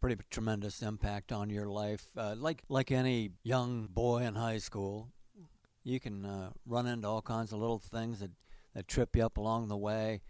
pretty 0.00 0.16
tremendous 0.30 0.82
impact 0.82 1.32
on 1.32 1.50
your 1.50 1.66
life. 1.66 2.06
Uh, 2.16 2.34
like 2.36 2.62
like 2.68 2.90
any 2.90 3.32
young 3.42 3.86
boy 3.86 4.22
in 4.22 4.34
high 4.34 4.58
school, 4.58 5.08
you 5.84 6.00
can 6.00 6.24
uh, 6.24 6.50
run 6.66 6.86
into 6.86 7.08
all 7.08 7.22
kinds 7.22 7.52
of 7.52 7.58
little 7.58 7.78
things 7.78 8.20
that 8.20 8.30
that 8.78 8.86
trip 8.86 9.16
you 9.16 9.26
up 9.26 9.36
along 9.36 9.66
the 9.66 9.76
way. 9.76 10.20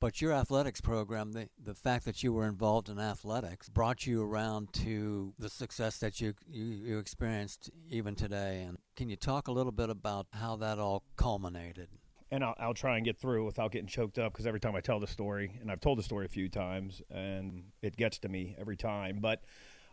But 0.00 0.20
your 0.20 0.32
athletics 0.32 0.80
program, 0.80 1.30
the, 1.30 1.48
the 1.62 1.76
fact 1.76 2.04
that 2.06 2.24
you 2.24 2.32
were 2.32 2.48
involved 2.48 2.88
in 2.88 2.98
athletics, 2.98 3.68
brought 3.68 4.04
you 4.04 4.20
around 4.20 4.72
to 4.72 5.32
the 5.38 5.48
success 5.48 5.98
that 5.98 6.20
you, 6.20 6.34
you, 6.50 6.64
you 6.64 6.98
experienced 6.98 7.70
even 7.88 8.16
today. 8.16 8.64
And 8.66 8.78
can 8.96 9.08
you 9.08 9.14
talk 9.14 9.46
a 9.46 9.52
little 9.52 9.70
bit 9.70 9.88
about 9.88 10.26
how 10.32 10.56
that 10.56 10.80
all 10.80 11.04
culminated? 11.16 11.88
and 12.32 12.42
I'll, 12.42 12.54
I'll, 12.58 12.74
try 12.74 12.96
and 12.96 13.04
get 13.04 13.18
through 13.18 13.44
without 13.44 13.72
getting 13.72 13.86
choked 13.86 14.18
up 14.18 14.32
because 14.32 14.46
every 14.46 14.58
time 14.58 14.74
I 14.74 14.80
tell 14.80 14.98
the 14.98 15.06
story, 15.06 15.58
and 15.60 15.70
I've 15.70 15.82
told 15.82 15.98
the 15.98 16.02
story 16.02 16.24
a 16.24 16.30
few 16.30 16.48
times, 16.48 17.02
and 17.10 17.64
it 17.82 17.94
gets 17.94 18.18
to 18.20 18.28
me 18.30 18.56
every 18.58 18.76
time. 18.76 19.18
But 19.20 19.42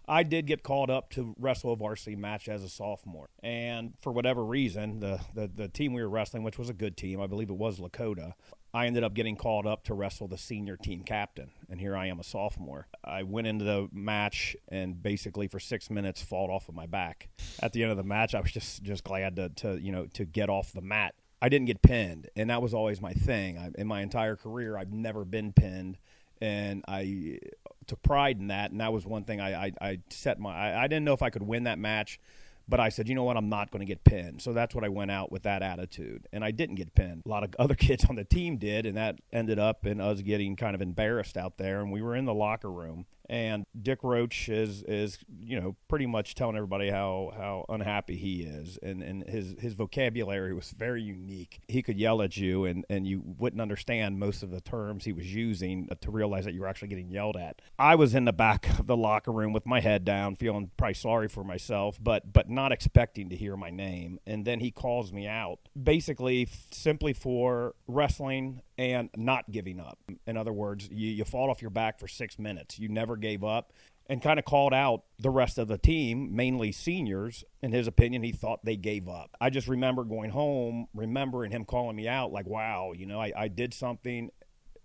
I 0.09 0.23
did 0.23 0.47
get 0.47 0.63
called 0.63 0.89
up 0.89 1.11
to 1.11 1.35
wrestle 1.37 1.71
a 1.71 1.75
varsity 1.75 2.15
match 2.15 2.49
as 2.49 2.63
a 2.63 2.69
sophomore, 2.69 3.29
and 3.43 3.93
for 4.01 4.11
whatever 4.11 4.43
reason, 4.43 4.99
the 4.99 5.19
the, 5.35 5.49
the 5.53 5.67
team 5.67 5.93
we 5.93 6.01
were 6.01 6.09
wrestling, 6.09 6.41
which 6.41 6.57
was 6.57 6.69
a 6.69 6.73
good 6.73 6.97
team, 6.97 7.21
I 7.21 7.27
believe 7.27 7.51
it 7.51 7.55
was 7.55 7.79
Lakota, 7.79 8.33
I 8.73 8.87
ended 8.87 9.03
up 9.03 9.13
getting 9.13 9.35
called 9.35 9.67
up 9.67 9.83
to 9.85 9.93
wrestle 9.93 10.27
the 10.27 10.37
senior 10.37 10.77
team 10.77 11.03
captain, 11.03 11.51
and 11.69 11.79
here 11.79 11.95
I 11.95 12.07
am 12.07 12.19
a 12.19 12.23
sophomore. 12.23 12.87
I 13.03 13.21
went 13.21 13.45
into 13.45 13.65
the 13.65 13.87
match 13.91 14.55
and 14.67 15.01
basically 15.01 15.47
for 15.47 15.59
six 15.59 15.91
minutes 15.91 16.23
fought 16.23 16.49
off 16.49 16.69
of 16.69 16.75
my 16.75 16.87
back. 16.87 17.29
At 17.61 17.73
the 17.73 17.83
end 17.83 17.91
of 17.91 17.97
the 17.97 18.03
match, 18.03 18.33
I 18.33 18.41
was 18.41 18.51
just 18.51 18.81
just 18.81 19.03
glad 19.03 19.35
to, 19.35 19.49
to 19.49 19.79
you 19.79 19.91
know 19.91 20.07
to 20.13 20.25
get 20.25 20.49
off 20.49 20.73
the 20.73 20.81
mat. 20.81 21.13
I 21.41 21.49
didn't 21.49 21.67
get 21.67 21.81
pinned, 21.81 22.29
and 22.35 22.49
that 22.49 22.61
was 22.61 22.73
always 22.73 22.99
my 22.99 23.13
thing. 23.13 23.57
I, 23.57 23.69
in 23.79 23.87
my 23.87 24.01
entire 24.01 24.35
career, 24.35 24.75
I've 24.75 24.91
never 24.91 25.23
been 25.23 25.53
pinned 25.53 25.97
and 26.41 26.83
I 26.87 27.39
took 27.87 28.01
pride 28.01 28.39
in 28.39 28.47
that. 28.47 28.71
And 28.71 28.79
that 28.81 28.93
was 28.93 29.05
one 29.05 29.23
thing 29.23 29.41
I, 29.41 29.65
I, 29.65 29.71
I 29.81 29.99
set 30.09 30.39
my. 30.39 30.55
I, 30.55 30.83
I, 30.83 30.87
didn't 30.87 31.05
know 31.05 31.13
if 31.13 31.21
I 31.21 31.29
could 31.29 31.43
win 31.43 31.63
that 31.63 31.79
match, 31.79 32.19
but 32.67 32.79
I 32.79 32.89
said, 32.89 33.09
you 33.09 33.15
know 33.15 33.23
what, 33.23 33.35
I'm 33.35 33.49
not 33.49 33.71
going 33.71 33.81
to 33.81 33.85
get 33.85 34.03
pinned. 34.03 34.41
So 34.41 34.53
that's 34.53 34.75
what 34.75 34.83
I 34.83 34.89
went 34.89 35.11
out 35.11 35.31
with 35.31 35.43
that 35.43 35.61
attitude, 35.61 36.27
and 36.31 36.43
I 36.43 36.51
didn't 36.51 36.75
get 36.75 36.93
pinned. 36.95 37.23
A 37.25 37.29
lot 37.29 37.43
of 37.43 37.55
other 37.57 37.75
kids 37.87 38.05
on 38.05 38.15
the 38.15 38.23
team 38.23 38.57
did, 38.57 38.85
and 38.85 38.95
that 38.95 39.19
ended 39.33 39.59
up 39.59 39.85
in 39.85 39.99
us 39.99 40.21
getting 40.21 40.55
kind 40.55 40.75
of 40.75 40.81
embarrassed 40.81 41.35
out 41.35 41.57
there. 41.57 41.81
And 41.81 41.91
we 41.91 42.01
were 42.01 42.15
in 42.15 42.25
the 42.25 42.33
locker 42.33 42.71
room, 42.71 43.05
and 43.29 43.63
Dick 43.79 43.99
Roche 44.01 44.49
is 44.49 44.83
is 44.83 45.19
you 45.39 45.59
know 45.59 45.75
pretty 45.87 46.07
much 46.07 46.35
telling 46.35 46.55
everybody 46.55 46.89
how 46.89 47.31
how 47.35 47.65
unhappy 47.69 48.17
he 48.17 48.41
is, 48.41 48.79
and 48.81 49.03
and 49.03 49.23
his 49.29 49.55
his 49.59 49.73
vocabulary 49.73 50.53
was 50.53 50.71
very 50.71 51.01
unique. 51.01 51.59
He 51.67 51.81
could 51.81 51.97
yell 51.97 52.21
at 52.21 52.35
you, 52.37 52.65
and 52.65 52.85
and 52.89 53.05
you 53.05 53.21
wouldn't 53.37 53.61
understand 53.61 54.19
most 54.19 54.41
of 54.41 54.49
the 54.49 54.61
terms 54.61 55.05
he 55.05 55.13
was 55.13 55.33
using 55.33 55.87
to 56.01 56.11
realize 56.11 56.45
that 56.45 56.53
you 56.53 56.61
were 56.61 56.67
actually 56.67 56.87
getting 56.87 57.09
yelled 57.09 57.37
at. 57.37 57.61
I 57.77 57.95
was 57.95 58.15
in 58.15 58.25
the 58.25 58.33
back 58.33 58.67
of 58.79 58.87
the 58.87 58.97
locker 58.97 59.31
room 59.31 59.53
with 59.53 59.65
my 59.65 59.79
head 59.79 60.03
down, 60.03 60.35
feeling 60.35 60.71
probably 60.75 60.95
sorry 60.95 61.27
for 61.27 61.43
myself, 61.43 61.99
but 62.01 62.33
but 62.33 62.49
not 62.49 62.71
expecting 62.71 63.29
to 63.29 63.35
hear 63.35 63.55
my 63.55 63.69
name. 63.69 64.19
And 64.25 64.45
then 64.45 64.59
he 64.59 64.71
calls 64.71 65.13
me 65.13 65.27
out, 65.27 65.59
basically 65.81 66.47
simply 66.71 67.13
for 67.13 67.75
wrestling 67.87 68.61
and 68.79 69.09
not 69.17 69.51
giving 69.51 69.77
up. 69.77 69.99
In 70.25 70.37
other 70.37 70.53
words, 70.53 70.87
you, 70.89 71.09
you 71.09 71.25
fall 71.25 71.49
off 71.49 71.61
your 71.61 71.69
back 71.69 71.99
for 71.99 72.07
six 72.07 72.39
minutes. 72.39 72.79
You 72.79 72.87
never 72.87 73.17
gave 73.17 73.43
up 73.43 73.73
and 74.07 74.21
kind 74.21 74.39
of 74.39 74.45
called 74.45 74.73
out 74.73 75.03
the 75.19 75.29
rest 75.29 75.57
of 75.57 75.67
the 75.67 75.77
team, 75.77 76.33
mainly 76.33 76.71
seniors. 76.71 77.43
In 77.61 77.73
his 77.73 77.87
opinion, 77.87 78.23
he 78.23 78.31
thought 78.31 78.63
they 78.63 78.77
gave 78.77 79.09
up. 79.09 79.35
I 79.41 79.49
just 79.49 79.67
remember 79.67 80.05
going 80.05 80.29
home, 80.29 80.87
remembering 80.93 81.51
him 81.51 81.65
calling 81.65 81.97
me 81.97 82.07
out, 82.07 82.31
like, 82.31 82.47
wow, 82.47 82.93
you 82.95 83.05
know, 83.05 83.19
I, 83.19 83.33
I 83.35 83.47
did 83.49 83.73
something. 83.73 84.29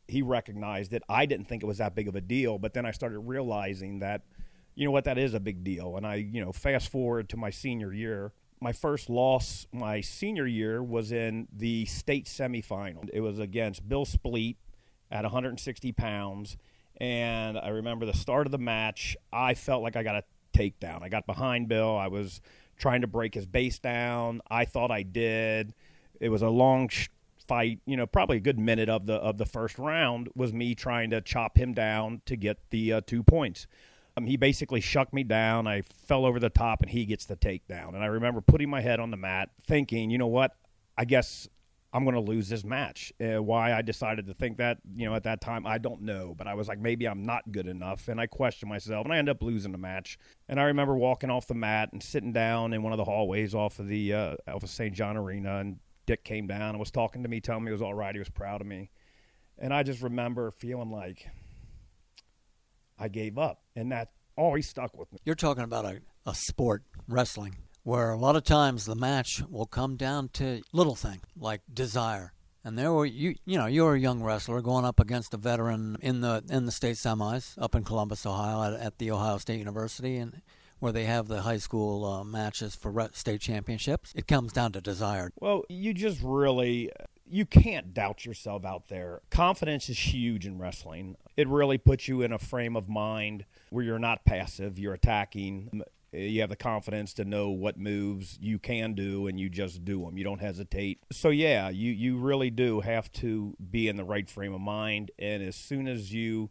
He 0.08 0.22
recognized 0.22 0.92
it. 0.92 1.04
I 1.08 1.24
didn't 1.26 1.46
think 1.46 1.62
it 1.62 1.66
was 1.66 1.78
that 1.78 1.94
big 1.94 2.08
of 2.08 2.16
a 2.16 2.20
deal, 2.20 2.58
but 2.58 2.74
then 2.74 2.84
I 2.84 2.90
started 2.90 3.20
realizing 3.20 4.00
that, 4.00 4.22
you 4.74 4.84
know 4.84 4.90
what, 4.90 5.04
that 5.04 5.18
is 5.18 5.34
a 5.34 5.40
big 5.40 5.62
deal. 5.62 5.96
And 5.96 6.04
I, 6.04 6.16
you 6.16 6.44
know, 6.44 6.50
fast 6.50 6.90
forward 6.90 7.28
to 7.28 7.36
my 7.36 7.50
senior 7.50 7.92
year 7.92 8.32
my 8.60 8.72
first 8.72 9.10
loss 9.10 9.66
my 9.72 10.00
senior 10.00 10.46
year 10.46 10.82
was 10.82 11.12
in 11.12 11.48
the 11.52 11.84
state 11.86 12.26
semifinal. 12.26 13.08
It 13.12 13.20
was 13.20 13.38
against 13.38 13.88
Bill 13.88 14.06
Spleet 14.06 14.56
at 15.10 15.22
160 15.22 15.92
pounds. 15.92 16.56
And 16.98 17.58
I 17.58 17.68
remember 17.68 18.06
the 18.06 18.14
start 18.14 18.46
of 18.46 18.52
the 18.52 18.58
match, 18.58 19.16
I 19.32 19.54
felt 19.54 19.82
like 19.82 19.96
I 19.96 20.02
got 20.02 20.16
a 20.16 20.24
takedown. 20.52 21.02
I 21.02 21.08
got 21.08 21.26
behind 21.26 21.68
Bill. 21.68 21.96
I 21.96 22.08
was 22.08 22.40
trying 22.78 23.00
to 23.02 23.06
break 23.06 23.34
his 23.34 23.46
base 23.46 23.78
down. 23.78 24.40
I 24.50 24.64
thought 24.64 24.90
I 24.90 25.02
did. 25.02 25.74
It 26.20 26.28
was 26.28 26.42
a 26.42 26.48
long 26.48 26.88
sh- 26.88 27.08
fight, 27.46 27.80
you 27.86 27.96
know, 27.96 28.06
probably 28.06 28.38
a 28.38 28.40
good 28.40 28.58
minute 28.58 28.88
of 28.88 29.06
the 29.06 29.14
of 29.14 29.38
the 29.38 29.44
first 29.44 29.78
round 29.78 30.28
was 30.34 30.52
me 30.52 30.74
trying 30.74 31.10
to 31.10 31.20
chop 31.20 31.58
him 31.58 31.74
down 31.74 32.22
to 32.26 32.36
get 32.36 32.58
the 32.70 32.94
uh, 32.94 33.00
two 33.06 33.22
points. 33.22 33.66
Um, 34.16 34.26
he 34.26 34.36
basically 34.36 34.80
shucked 34.80 35.12
me 35.12 35.24
down. 35.24 35.66
I 35.66 35.82
fell 36.06 36.24
over 36.24 36.38
the 36.38 36.50
top, 36.50 36.82
and 36.82 36.90
he 36.90 37.04
gets 37.04 37.26
the 37.26 37.36
takedown. 37.36 37.94
And 37.94 38.02
I 38.02 38.06
remember 38.06 38.40
putting 38.40 38.70
my 38.70 38.80
head 38.80 39.00
on 39.00 39.10
the 39.10 39.16
mat, 39.16 39.50
thinking, 39.66 40.10
you 40.10 40.18
know 40.18 40.28
what? 40.28 40.52
I 40.96 41.04
guess 41.04 41.48
I'm 41.92 42.04
going 42.04 42.14
to 42.14 42.20
lose 42.20 42.48
this 42.48 42.64
match. 42.64 43.12
Uh, 43.20 43.42
why 43.42 43.72
I 43.72 43.82
decided 43.82 44.26
to 44.28 44.34
think 44.34 44.58
that, 44.58 44.78
you 44.94 45.08
know, 45.08 45.14
at 45.14 45.24
that 45.24 45.40
time, 45.40 45.66
I 45.66 45.78
don't 45.78 46.02
know. 46.02 46.34
But 46.36 46.46
I 46.46 46.54
was 46.54 46.68
like, 46.68 46.78
maybe 46.78 47.06
I'm 47.06 47.24
not 47.24 47.50
good 47.50 47.66
enough. 47.66 48.06
And 48.06 48.20
I 48.20 48.26
questioned 48.26 48.68
myself, 48.68 49.04
and 49.04 49.12
I 49.12 49.18
end 49.18 49.28
up 49.28 49.42
losing 49.42 49.72
the 49.72 49.78
match. 49.78 50.18
And 50.48 50.60
I 50.60 50.64
remember 50.64 50.96
walking 50.96 51.30
off 51.30 51.48
the 51.48 51.54
mat 51.54 51.90
and 51.92 52.02
sitting 52.02 52.32
down 52.32 52.72
in 52.72 52.82
one 52.82 52.92
of 52.92 52.98
the 52.98 53.04
hallways 53.04 53.54
off 53.54 53.80
of 53.80 53.88
the 53.88 54.12
uh, 54.12 54.34
off 54.46 54.62
of 54.62 54.70
St. 54.70 54.94
John 54.94 55.16
Arena. 55.16 55.58
And 55.58 55.78
Dick 56.06 56.22
came 56.22 56.46
down 56.46 56.70
and 56.70 56.78
was 56.78 56.92
talking 56.92 57.24
to 57.24 57.28
me, 57.28 57.40
telling 57.40 57.64
me 57.64 57.70
it 57.70 57.72
was 57.72 57.82
all 57.82 57.94
right. 57.94 58.14
He 58.14 58.20
was 58.20 58.28
proud 58.28 58.60
of 58.60 58.66
me. 58.68 58.90
And 59.58 59.74
I 59.74 59.82
just 59.82 60.02
remember 60.02 60.52
feeling 60.52 60.92
like– 60.92 61.26
I 62.98 63.08
gave 63.08 63.38
up. 63.38 63.63
And 63.76 63.90
that 63.92 64.10
always 64.36 64.68
stuck 64.68 64.96
with 64.96 65.12
me. 65.12 65.18
You're 65.24 65.34
talking 65.34 65.64
about 65.64 65.84
a, 65.84 66.00
a 66.26 66.34
sport, 66.34 66.82
wrestling, 67.08 67.56
where 67.82 68.10
a 68.10 68.16
lot 68.16 68.36
of 68.36 68.44
times 68.44 68.86
the 68.86 68.94
match 68.94 69.42
will 69.48 69.66
come 69.66 69.96
down 69.96 70.28
to 70.34 70.62
little 70.72 70.94
thing 70.94 71.20
like 71.36 71.62
desire. 71.72 72.32
And 72.66 72.78
there 72.78 72.92
were 72.92 73.04
you 73.04 73.34
you 73.44 73.58
know, 73.58 73.66
you're 73.66 73.94
a 73.94 74.00
young 74.00 74.22
wrestler 74.22 74.62
going 74.62 74.86
up 74.86 74.98
against 74.98 75.34
a 75.34 75.36
veteran 75.36 75.98
in 76.00 76.22
the 76.22 76.42
in 76.48 76.64
the 76.64 76.72
state 76.72 76.96
semis 76.96 77.54
up 77.58 77.74
in 77.74 77.84
Columbus, 77.84 78.24
Ohio 78.24 78.74
at, 78.74 78.80
at 78.80 78.98
the 78.98 79.10
Ohio 79.10 79.36
State 79.36 79.58
University 79.58 80.16
and 80.16 80.40
where 80.78 80.92
they 80.92 81.04
have 81.04 81.28
the 81.28 81.42
high 81.42 81.58
school 81.58 82.04
uh, 82.04 82.24
matches 82.24 82.74
for 82.74 83.08
state 83.12 83.40
championships. 83.40 84.12
It 84.14 84.26
comes 84.26 84.52
down 84.52 84.72
to 84.72 84.80
desire. 84.80 85.30
Well, 85.40 85.64
you 85.68 85.94
just 85.94 86.20
really 86.22 86.90
you 87.26 87.46
can't 87.46 87.94
doubt 87.94 88.24
yourself 88.24 88.64
out 88.64 88.88
there. 88.88 89.22
Confidence 89.30 89.88
is 89.88 89.98
huge 89.98 90.46
in 90.46 90.58
wrestling. 90.58 91.16
It 91.36 91.48
really 91.48 91.78
puts 91.78 92.06
you 92.08 92.22
in 92.22 92.32
a 92.32 92.38
frame 92.38 92.76
of 92.76 92.88
mind 92.88 93.44
where 93.70 93.84
you're 93.84 93.98
not 93.98 94.24
passive, 94.24 94.78
you're 94.78 94.94
attacking. 94.94 95.82
You 96.12 96.42
have 96.42 96.50
the 96.50 96.56
confidence 96.56 97.12
to 97.14 97.24
know 97.24 97.50
what 97.50 97.76
moves 97.76 98.38
you 98.40 98.58
can 98.60 98.94
do 98.94 99.26
and 99.26 99.40
you 99.40 99.48
just 99.48 99.84
do 99.84 100.04
them. 100.04 100.16
You 100.16 100.22
don't 100.22 100.40
hesitate. 100.40 101.00
So 101.10 101.30
yeah, 101.30 101.70
you 101.70 101.90
you 101.90 102.18
really 102.18 102.50
do 102.50 102.80
have 102.80 103.10
to 103.14 103.56
be 103.70 103.88
in 103.88 103.96
the 103.96 104.04
right 104.04 104.28
frame 104.28 104.54
of 104.54 104.60
mind 104.60 105.10
and 105.18 105.42
as 105.42 105.56
soon 105.56 105.88
as 105.88 106.12
you 106.12 106.50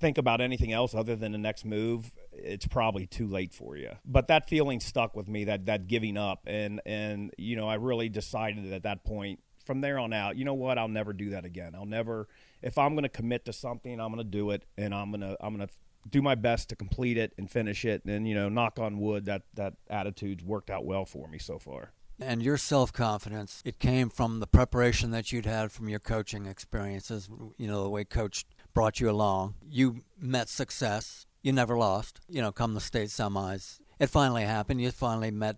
think 0.00 0.18
about 0.18 0.40
anything 0.40 0.72
else 0.72 0.94
other 0.94 1.16
than 1.16 1.32
the 1.32 1.38
next 1.38 1.64
move, 1.64 2.12
it's 2.32 2.66
probably 2.66 3.06
too 3.06 3.26
late 3.26 3.52
for 3.52 3.76
you. 3.76 3.90
But 4.04 4.28
that 4.28 4.48
feeling 4.48 4.80
stuck 4.80 5.16
with 5.16 5.28
me 5.28 5.44
that 5.44 5.66
that 5.66 5.86
giving 5.86 6.16
up 6.16 6.40
and 6.46 6.80
and 6.86 7.32
you 7.38 7.56
know, 7.56 7.68
I 7.68 7.74
really 7.74 8.08
decided 8.08 8.72
at 8.72 8.82
that 8.82 9.04
point 9.04 9.40
from 9.68 9.82
there 9.82 9.98
on 9.98 10.14
out, 10.14 10.36
you 10.36 10.46
know 10.46 10.54
what? 10.54 10.78
I'll 10.78 10.88
never 10.88 11.12
do 11.12 11.28
that 11.30 11.44
again. 11.44 11.74
I'll 11.74 11.84
never. 11.84 12.26
If 12.62 12.78
I'm 12.78 12.94
going 12.94 13.02
to 13.02 13.10
commit 13.10 13.44
to 13.44 13.52
something, 13.52 14.00
I'm 14.00 14.10
going 14.10 14.24
to 14.24 14.24
do 14.24 14.50
it, 14.50 14.64
and 14.78 14.94
I'm 14.94 15.10
going 15.10 15.20
to 15.20 15.36
I'm 15.40 15.54
going 15.54 15.68
to 15.68 15.72
do 16.08 16.22
my 16.22 16.34
best 16.34 16.70
to 16.70 16.76
complete 16.76 17.18
it 17.18 17.34
and 17.36 17.50
finish 17.50 17.84
it. 17.84 18.02
And 18.06 18.26
you 18.26 18.34
know, 18.34 18.48
knock 18.48 18.78
on 18.78 18.98
wood, 18.98 19.26
that 19.26 19.42
that 19.54 19.74
attitude's 19.90 20.42
worked 20.42 20.70
out 20.70 20.86
well 20.86 21.04
for 21.04 21.28
me 21.28 21.38
so 21.38 21.58
far. 21.58 21.92
And 22.18 22.42
your 22.42 22.56
self 22.56 22.94
confidence, 22.94 23.62
it 23.62 23.78
came 23.78 24.08
from 24.08 24.40
the 24.40 24.46
preparation 24.46 25.10
that 25.10 25.30
you'd 25.32 25.44
had 25.44 25.70
from 25.70 25.90
your 25.90 26.00
coaching 26.00 26.46
experiences. 26.46 27.28
You 27.58 27.68
know, 27.68 27.82
the 27.82 27.90
way 27.90 28.04
coach 28.04 28.46
brought 28.72 29.00
you 29.00 29.10
along. 29.10 29.54
You 29.68 30.00
met 30.18 30.48
success. 30.48 31.26
You 31.42 31.52
never 31.52 31.76
lost. 31.76 32.20
You 32.26 32.40
know, 32.40 32.52
come 32.52 32.72
the 32.72 32.80
state 32.80 33.10
semis, 33.10 33.80
it 33.98 34.08
finally 34.08 34.44
happened. 34.44 34.80
You 34.80 34.90
finally 34.92 35.30
met 35.30 35.56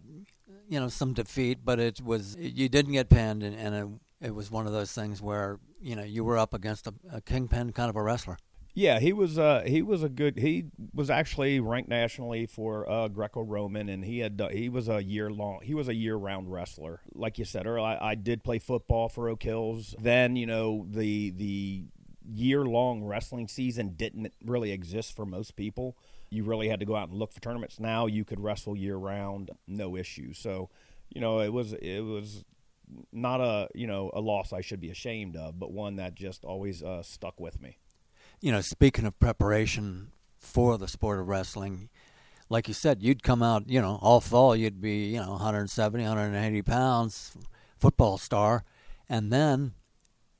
you 0.70 0.78
know 0.78 0.88
some 0.88 1.12
defeat, 1.12 1.58
but 1.64 1.80
it 1.80 2.00
was 2.00 2.36
you 2.38 2.68
didn't 2.68 2.92
get 2.92 3.10
pinned, 3.10 3.42
and, 3.42 3.56
and 3.56 3.74
it, 4.22 4.26
it 4.28 4.34
was 4.34 4.50
one 4.50 4.66
of 4.66 4.72
those 4.72 4.92
things 4.92 5.20
where 5.20 5.58
you 5.82 5.96
know 5.96 6.04
you 6.04 6.22
were 6.22 6.38
up 6.38 6.54
against 6.54 6.86
a, 6.86 6.94
a 7.12 7.20
kingpin 7.20 7.72
kind 7.72 7.90
of 7.90 7.96
a 7.96 8.02
wrestler. 8.02 8.38
Yeah, 8.72 9.00
he 9.00 9.12
was. 9.12 9.36
Uh, 9.36 9.64
he 9.66 9.82
was 9.82 10.04
a 10.04 10.08
good. 10.08 10.38
He 10.38 10.66
was 10.94 11.10
actually 11.10 11.58
ranked 11.58 11.88
nationally 11.88 12.46
for 12.46 12.88
uh, 12.88 13.08
Greco-Roman, 13.08 13.88
and 13.88 14.04
he 14.04 14.20
had. 14.20 14.40
he 14.52 14.68
was 14.68 14.88
a 14.88 15.02
year 15.02 15.28
long. 15.28 15.58
He 15.64 15.74
was 15.74 15.88
a 15.88 15.94
year-round 15.94 16.50
wrestler. 16.50 17.00
Like 17.12 17.36
you 17.36 17.44
said 17.44 17.66
earlier, 17.66 17.84
I, 17.84 18.10
I 18.10 18.14
did 18.14 18.44
play 18.44 18.60
football 18.60 19.08
for 19.08 19.28
Oak 19.28 19.42
Hills. 19.42 19.96
Then 19.98 20.36
you 20.36 20.46
know 20.46 20.86
the 20.88 21.30
the 21.30 21.84
year-long 22.32 23.02
wrestling 23.02 23.48
season 23.48 23.94
didn't 23.96 24.32
really 24.44 24.70
exist 24.70 25.16
for 25.16 25.26
most 25.26 25.56
people 25.56 25.96
you 26.30 26.44
really 26.44 26.68
had 26.68 26.80
to 26.80 26.86
go 26.86 26.96
out 26.96 27.08
and 27.08 27.18
look 27.18 27.32
for 27.32 27.40
tournaments. 27.40 27.80
Now 27.80 28.06
you 28.06 28.24
could 28.24 28.40
wrestle 28.40 28.76
year 28.76 28.96
round, 28.96 29.50
no 29.66 29.96
issue. 29.96 30.32
So, 30.32 30.70
you 31.08 31.20
know, 31.20 31.40
it 31.40 31.52
was 31.52 31.72
it 31.74 32.00
was 32.00 32.44
not 33.12 33.40
a 33.40 33.68
you 33.74 33.86
know 33.86 34.10
a 34.14 34.20
loss 34.20 34.52
I 34.52 34.60
should 34.60 34.80
be 34.80 34.90
ashamed 34.90 35.36
of, 35.36 35.58
but 35.58 35.72
one 35.72 35.96
that 35.96 36.14
just 36.14 36.44
always 36.44 36.82
uh, 36.82 37.02
stuck 37.02 37.38
with 37.40 37.60
me. 37.60 37.78
You 38.40 38.52
know, 38.52 38.60
speaking 38.60 39.04
of 39.04 39.18
preparation 39.18 40.12
for 40.38 40.78
the 40.78 40.88
sport 40.88 41.20
of 41.20 41.28
wrestling, 41.28 41.90
like 42.48 42.68
you 42.68 42.74
said, 42.74 43.02
you'd 43.02 43.22
come 43.22 43.42
out, 43.42 43.68
you 43.68 43.80
know, 43.80 43.98
all 44.00 44.20
fall, 44.20 44.56
you'd 44.56 44.80
be, 44.80 45.06
you 45.06 45.20
know, 45.20 45.32
170, 45.32 46.04
180 46.04 46.62
pounds, 46.62 47.36
football 47.78 48.16
star, 48.16 48.64
and 49.08 49.32
then 49.32 49.74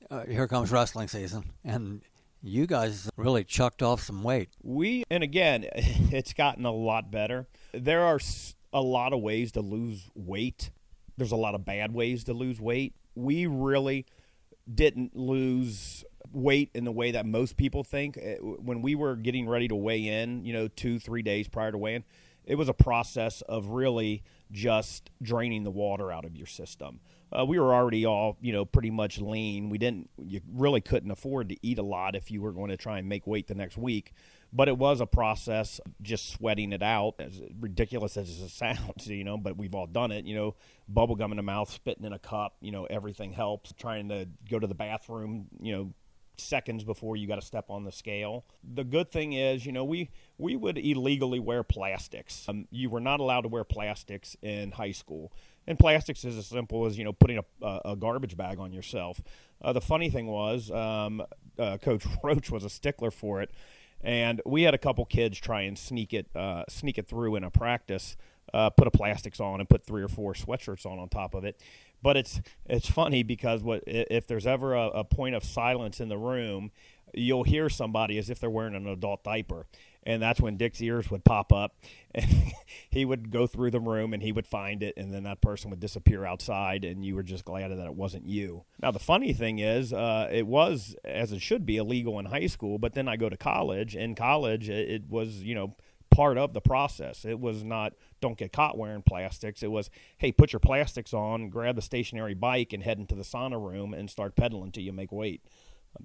uh, 0.09 0.25
here 0.25 0.47
comes 0.47 0.71
wrestling 0.71 1.07
season, 1.07 1.51
and 1.63 2.01
you 2.41 2.65
guys 2.65 3.09
really 3.17 3.43
chucked 3.43 3.81
off 3.81 4.01
some 4.01 4.23
weight. 4.23 4.49
We, 4.63 5.03
and 5.09 5.23
again, 5.23 5.65
it's 5.75 6.33
gotten 6.33 6.65
a 6.65 6.71
lot 6.71 7.11
better. 7.11 7.47
There 7.73 8.03
are 8.03 8.19
a 8.73 8.81
lot 8.81 9.13
of 9.13 9.21
ways 9.21 9.51
to 9.53 9.61
lose 9.61 10.09
weight. 10.15 10.71
There's 11.17 11.31
a 11.31 11.37
lot 11.37 11.55
of 11.55 11.65
bad 11.65 11.93
ways 11.93 12.23
to 12.25 12.33
lose 12.33 12.59
weight. 12.59 12.95
We 13.15 13.45
really 13.45 14.05
didn't 14.73 15.15
lose 15.15 16.03
weight 16.31 16.69
in 16.73 16.85
the 16.85 16.91
way 16.91 17.11
that 17.11 17.25
most 17.25 17.57
people 17.57 17.83
think. 17.83 18.17
Uh, 18.17 18.35
when 18.41 18.81
we 18.81 18.95
were 18.95 19.15
getting 19.15 19.47
ready 19.47 19.67
to 19.67 19.75
weigh 19.75 20.07
in, 20.07 20.45
you 20.45 20.53
know, 20.53 20.67
two, 20.67 20.99
three 20.99 21.21
days 21.21 21.47
prior 21.47 21.71
to 21.71 21.77
weighing, 21.77 22.03
it 22.45 22.55
was 22.55 22.69
a 22.69 22.73
process 22.73 23.41
of 23.41 23.67
really 23.67 24.23
just 24.51 25.11
draining 25.21 25.63
the 25.63 25.71
water 25.71 26.11
out 26.11 26.25
of 26.25 26.35
your 26.35 26.47
system. 26.47 26.99
Uh, 27.37 27.45
we 27.45 27.59
were 27.59 27.73
already 27.73 28.05
all, 28.05 28.37
you 28.41 28.51
know, 28.51 28.65
pretty 28.65 28.89
much 28.89 29.19
lean. 29.19 29.69
We 29.69 29.77
didn't, 29.77 30.09
you 30.17 30.41
really 30.53 30.81
couldn't 30.81 31.11
afford 31.11 31.49
to 31.49 31.57
eat 31.65 31.79
a 31.79 31.83
lot 31.83 32.15
if 32.15 32.29
you 32.29 32.41
were 32.41 32.51
going 32.51 32.69
to 32.69 32.77
try 32.77 32.99
and 32.99 33.07
make 33.07 33.25
weight 33.25 33.47
the 33.47 33.55
next 33.55 33.77
week. 33.77 34.13
But 34.53 34.67
it 34.67 34.77
was 34.77 34.99
a 34.99 35.05
process 35.05 35.79
just 36.01 36.33
sweating 36.33 36.73
it 36.73 36.83
out, 36.83 37.15
as 37.19 37.41
ridiculous 37.59 38.17
as 38.17 38.29
it 38.41 38.49
sounds, 38.51 39.07
you 39.07 39.23
know, 39.23 39.37
but 39.37 39.57
we've 39.57 39.73
all 39.73 39.87
done 39.87 40.11
it, 40.11 40.25
you 40.25 40.35
know, 40.35 40.55
bubble 40.89 41.15
gum 41.15 41.31
in 41.31 41.37
the 41.37 41.43
mouth, 41.43 41.71
spitting 41.71 42.03
in 42.03 42.11
a 42.11 42.19
cup, 42.19 42.55
you 42.59 42.71
know, 42.71 42.85
everything 42.85 43.31
helps. 43.31 43.71
Trying 43.73 44.09
to 44.09 44.27
go 44.49 44.59
to 44.59 44.67
the 44.67 44.75
bathroom, 44.75 45.47
you 45.61 45.71
know, 45.71 45.93
seconds 46.41 46.83
before 46.83 47.15
you 47.15 47.27
got 47.27 47.35
to 47.35 47.45
step 47.45 47.69
on 47.69 47.83
the 47.83 47.91
scale. 47.91 48.45
The 48.73 48.83
good 48.83 49.09
thing 49.09 49.33
is, 49.33 49.65
you 49.65 49.71
know, 49.71 49.85
we 49.85 50.09
we 50.37 50.55
would 50.55 50.77
illegally 50.77 51.39
wear 51.39 51.63
plastics. 51.63 52.45
Um, 52.49 52.67
you 52.71 52.89
were 52.89 52.99
not 52.99 53.19
allowed 53.19 53.41
to 53.41 53.47
wear 53.47 53.63
plastics 53.63 54.35
in 54.41 54.71
high 54.71 54.91
school, 54.91 55.31
and 55.67 55.77
plastics 55.77 56.25
is 56.25 56.37
as 56.37 56.47
simple 56.47 56.85
as 56.85 56.97
you 56.97 57.03
know 57.03 57.13
putting 57.13 57.37
a, 57.37 57.79
a 57.85 57.95
garbage 57.95 58.35
bag 58.37 58.59
on 58.59 58.73
yourself. 58.73 59.21
Uh, 59.61 59.73
the 59.73 59.81
funny 59.81 60.09
thing 60.09 60.27
was, 60.27 60.71
um, 60.71 61.23
uh, 61.59 61.77
Coach 61.77 62.05
Roche 62.23 62.49
was 62.49 62.63
a 62.63 62.69
stickler 62.69 63.11
for 63.11 63.41
it, 63.41 63.51
and 64.01 64.41
we 64.45 64.63
had 64.63 64.73
a 64.73 64.77
couple 64.79 65.05
kids 65.05 65.39
try 65.39 65.61
and 65.61 65.77
sneak 65.77 66.13
it 66.13 66.27
uh, 66.35 66.63
sneak 66.67 66.97
it 66.97 67.07
through 67.07 67.35
in 67.35 67.43
a 67.43 67.51
practice. 67.51 68.17
Uh, 68.53 68.69
put 68.69 68.85
a 68.85 68.91
plastics 68.91 69.39
on 69.39 69.61
and 69.61 69.69
put 69.69 69.81
three 69.85 70.03
or 70.03 70.09
four 70.09 70.33
sweatshirts 70.33 70.85
on 70.85 70.99
on 70.99 71.07
top 71.07 71.35
of 71.35 71.45
it, 71.45 71.61
but 72.01 72.17
it's 72.17 72.41
it's 72.65 72.89
funny 72.89 73.23
because 73.23 73.63
what 73.63 73.81
if 73.87 74.27
there's 74.27 74.45
ever 74.45 74.73
a, 74.73 74.87
a 74.87 75.03
point 75.05 75.35
of 75.35 75.43
silence 75.43 76.01
in 76.01 76.09
the 76.09 76.17
room, 76.17 76.69
you'll 77.13 77.43
hear 77.43 77.69
somebody 77.69 78.17
as 78.17 78.29
if 78.29 78.39
they're 78.39 78.49
wearing 78.49 78.75
an 78.75 78.87
adult 78.87 79.23
diaper 79.23 79.67
and 80.03 80.21
that's 80.21 80.41
when 80.41 80.57
Dick's 80.57 80.81
ears 80.81 81.11
would 81.11 81.23
pop 81.23 81.53
up, 81.53 81.75
and 82.15 82.27
he 82.89 83.05
would 83.05 83.31
go 83.31 83.47
through 83.47 83.71
the 83.71 83.79
room 83.79 84.13
and 84.13 84.21
he 84.21 84.31
would 84.31 84.47
find 84.47 84.83
it, 84.83 84.95
and 84.97 85.13
then 85.13 85.23
that 85.23 85.41
person 85.41 85.69
would 85.69 85.79
disappear 85.79 86.25
outside, 86.25 86.83
and 86.83 87.05
you 87.05 87.15
were 87.15 87.23
just 87.23 87.45
glad 87.45 87.69
that 87.69 87.85
it 87.85 87.95
wasn't 87.95 88.25
you. 88.25 88.63
Now 88.81 88.91
the 88.91 88.99
funny 88.99 89.33
thing 89.33 89.59
is, 89.59 89.93
uh, 89.93 90.29
it 90.31 90.47
was 90.47 90.95
as 91.05 91.31
it 91.31 91.41
should 91.41 91.65
be 91.65 91.77
illegal 91.77 92.19
in 92.19 92.25
high 92.25 92.47
school, 92.47 92.77
but 92.77 92.93
then 92.93 93.07
I 93.07 93.15
go 93.15 93.29
to 93.29 93.37
college. 93.37 93.95
In 93.95 94.15
college, 94.15 94.69
it, 94.69 94.89
it 94.89 95.09
was 95.09 95.43
you 95.43 95.55
know 95.55 95.75
part 96.11 96.37
of 96.37 96.53
the 96.53 96.61
process. 96.61 97.25
It 97.25 97.39
was 97.39 97.63
not 97.63 97.93
don't 98.19 98.37
get 98.37 98.53
caught 98.53 98.77
wearing 98.77 99.01
plastics. 99.01 99.63
It 99.63 99.71
was 99.71 99.89
hey, 100.17 100.31
put 100.31 100.53
your 100.53 100.59
plastics 100.59 101.13
on, 101.13 101.49
grab 101.49 101.75
the 101.75 101.81
stationary 101.81 102.35
bike, 102.35 102.73
and 102.73 102.83
head 102.83 102.99
into 102.99 103.15
the 103.15 103.23
sauna 103.23 103.59
room 103.59 103.93
and 103.93 104.09
start 104.09 104.35
pedaling 104.35 104.71
till 104.71 104.83
you 104.83 104.93
make 104.93 105.11
weight. 105.11 105.41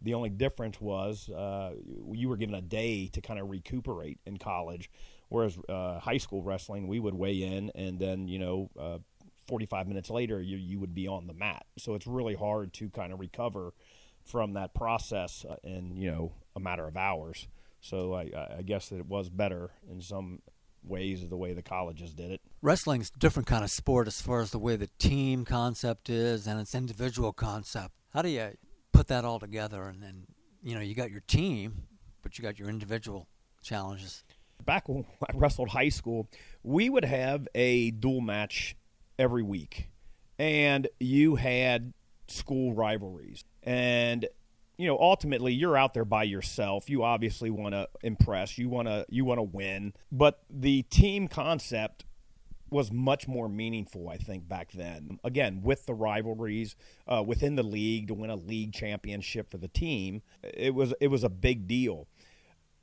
The 0.02 0.14
only 0.14 0.30
difference 0.30 0.80
was 0.80 1.28
uh, 1.28 1.72
you 2.12 2.28
were 2.28 2.36
given 2.36 2.54
a 2.54 2.60
day 2.60 3.08
to 3.08 3.20
kind 3.20 3.38
of 3.38 3.48
recuperate 3.48 4.18
in 4.26 4.36
college, 4.38 4.90
whereas 5.28 5.58
uh, 5.68 6.00
high 6.00 6.18
school 6.18 6.42
wrestling 6.42 6.88
we 6.88 7.00
would 7.00 7.14
weigh 7.14 7.42
in 7.42 7.70
and 7.74 7.98
then 7.98 8.28
you 8.28 8.38
know. 8.38 8.70
Uh, 8.78 8.98
45 9.48 9.86
minutes 9.86 10.10
later, 10.10 10.42
you, 10.42 10.56
you 10.56 10.80
would 10.80 10.92
be 10.92 11.06
on 11.06 11.28
the 11.28 11.32
mat. 11.32 11.66
So 11.78 11.94
it's 11.94 12.06
really 12.06 12.34
hard 12.34 12.72
to 12.74 12.90
kind 12.90 13.12
of 13.12 13.20
recover 13.20 13.72
from 14.24 14.54
that 14.54 14.74
process 14.74 15.44
uh, 15.48 15.54
in, 15.62 15.96
you 15.96 16.10
know, 16.10 16.32
a 16.56 16.60
matter 16.60 16.86
of 16.86 16.96
hours. 16.96 17.46
So 17.80 18.14
I, 18.14 18.30
I 18.58 18.62
guess 18.62 18.88
that 18.88 18.98
it 18.98 19.06
was 19.06 19.28
better 19.28 19.70
in 19.90 20.00
some 20.00 20.40
ways 20.82 21.22
of 21.22 21.30
the 21.30 21.36
way 21.36 21.52
the 21.52 21.62
colleges 21.62 22.12
did 22.12 22.30
it. 22.30 22.40
Wrestling's 22.62 23.12
a 23.14 23.18
different 23.18 23.46
kind 23.46 23.64
of 23.64 23.70
sport 23.70 24.06
as 24.06 24.20
far 24.20 24.40
as 24.40 24.50
the 24.50 24.58
way 24.58 24.76
the 24.76 24.88
team 24.98 25.44
concept 25.44 26.08
is 26.08 26.46
and 26.46 26.60
its 26.60 26.74
individual 26.74 27.32
concept. 27.32 27.94
How 28.12 28.22
do 28.22 28.28
you 28.28 28.50
put 28.96 29.08
that 29.08 29.24
all 29.24 29.38
together 29.38 29.88
and 29.88 30.02
then 30.02 30.26
you 30.62 30.74
know 30.74 30.80
you 30.80 30.94
got 30.94 31.10
your 31.10 31.22
team, 31.26 31.82
but 32.22 32.38
you 32.38 32.42
got 32.42 32.58
your 32.58 32.68
individual 32.68 33.28
challenges? 33.62 34.24
Back 34.64 34.88
when 34.88 35.04
I 35.22 35.36
wrestled 35.36 35.68
high 35.68 35.90
school, 35.90 36.28
we 36.62 36.88
would 36.88 37.04
have 37.04 37.46
a 37.54 37.90
dual 37.90 38.22
match 38.22 38.74
every 39.18 39.42
week, 39.42 39.90
and 40.38 40.88
you 40.98 41.36
had 41.36 41.92
school 42.28 42.72
rivalries. 42.74 43.44
And 43.62 44.26
you 44.78 44.86
know 44.86 44.98
ultimately 44.98 45.52
you're 45.52 45.76
out 45.76 45.92
there 45.92 46.06
by 46.06 46.22
yourself. 46.22 46.88
You 46.88 47.04
obviously 47.04 47.50
want 47.50 47.74
to 47.74 47.88
impress. 48.02 48.56
You 48.56 48.68
want 48.70 48.88
to 48.88 49.04
you 49.10 49.24
want 49.24 49.38
to 49.38 49.44
win. 49.44 49.92
But 50.10 50.40
the 50.48 50.82
team 50.82 51.28
concept 51.28 52.06
was 52.70 52.90
much 52.90 53.28
more 53.28 53.48
meaningful 53.48 54.08
i 54.08 54.16
think 54.16 54.48
back 54.48 54.72
then 54.72 55.18
again 55.24 55.60
with 55.62 55.86
the 55.86 55.94
rivalries 55.94 56.76
uh, 57.08 57.22
within 57.24 57.56
the 57.56 57.62
league 57.62 58.08
to 58.08 58.14
win 58.14 58.30
a 58.30 58.36
league 58.36 58.72
championship 58.72 59.50
for 59.50 59.58
the 59.58 59.68
team 59.68 60.22
it 60.42 60.74
was 60.74 60.92
it 61.00 61.08
was 61.08 61.24
a 61.24 61.28
big 61.28 61.66
deal 61.66 62.06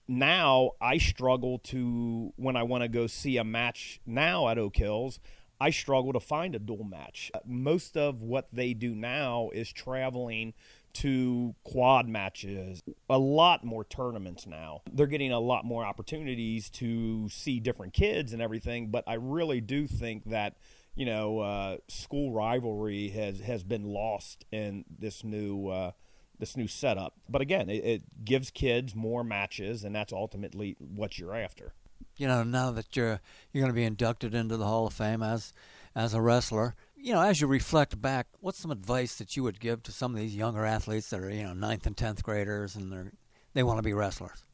now 0.07 0.71
i 0.81 0.97
struggle 0.97 1.59
to 1.59 2.31
when 2.35 2.55
i 2.55 2.63
want 2.63 2.83
to 2.83 2.87
go 2.87 3.07
see 3.07 3.37
a 3.37 3.43
match 3.43 3.99
now 4.05 4.47
at 4.47 4.57
oak 4.57 4.75
hills 4.75 5.19
I 5.61 5.69
struggle 5.69 6.11
to 6.11 6.19
find 6.19 6.55
a 6.55 6.59
dual 6.59 6.83
match. 6.83 7.31
Most 7.45 7.95
of 7.95 8.21
what 8.21 8.49
they 8.51 8.73
do 8.73 8.93
now 8.93 9.49
is 9.53 9.71
traveling 9.71 10.53
to 10.93 11.55
quad 11.63 12.07
matches, 12.07 12.81
a 13.09 13.17
lot 13.17 13.63
more 13.63 13.83
tournaments 13.83 14.45
now. 14.45 14.81
They're 14.91 15.07
getting 15.07 15.31
a 15.31 15.39
lot 15.39 15.65
more 15.65 15.83
opportunities 15.83 16.69
to 16.71 17.29
see 17.29 17.59
different 17.59 17.93
kids 17.93 18.33
and 18.33 18.41
everything, 18.41 18.89
but 18.89 19.03
I 19.07 19.15
really 19.15 19.61
do 19.61 19.87
think 19.87 20.25
that 20.25 20.55
you 20.95 21.05
know 21.05 21.39
uh, 21.39 21.77
school 21.87 22.31
rivalry 22.31 23.09
has 23.09 23.39
has 23.41 23.63
been 23.63 23.83
lost 23.83 24.45
in 24.51 24.85
this 24.99 25.23
new 25.23 25.67
uh, 25.67 25.91
this 26.39 26.57
new 26.57 26.67
setup. 26.67 27.15
But 27.27 27.41
again, 27.41 27.69
it, 27.69 27.83
it 27.83 28.25
gives 28.25 28.51
kids 28.51 28.95
more 28.95 29.23
matches, 29.23 29.83
and 29.83 29.95
that's 29.95 30.13
ultimately 30.13 30.75
what 30.79 31.17
you're 31.17 31.35
after. 31.35 31.73
You 32.17 32.27
know, 32.27 32.43
now 32.43 32.71
that 32.71 32.95
you're 32.95 33.21
you're 33.51 33.61
going 33.61 33.73
to 33.73 33.75
be 33.75 33.85
inducted 33.85 34.35
into 34.35 34.57
the 34.57 34.65
Hall 34.65 34.87
of 34.87 34.93
Fame 34.93 35.23
as 35.23 35.53
as 35.95 36.13
a 36.13 36.21
wrestler, 36.21 36.75
you 37.03 37.11
know, 37.11 37.21
as 37.21 37.41
you 37.41 37.47
reflect 37.47 38.01
back, 38.01 38.27
what's 38.39 38.57
some 38.57 38.71
advice 38.71 39.15
that 39.15 39.35
you 39.35 39.43
would 39.43 39.59
give 39.59 39.83
to 39.83 39.91
some 39.91 40.15
of 40.15 40.21
these 40.21 40.33
younger 40.33 40.65
athletes 40.65 41.09
that 41.09 41.19
are, 41.19 41.29
you 41.29 41.43
know, 41.43 41.51
ninth 41.51 41.85
and 41.85 41.97
tenth 41.97 42.23
graders 42.23 42.77
and 42.77 42.91
they're 42.91 43.11
they 43.53 43.61
want 43.61 43.77
to 43.77 43.83
be 43.83 43.91
wrestlers? 43.91 44.45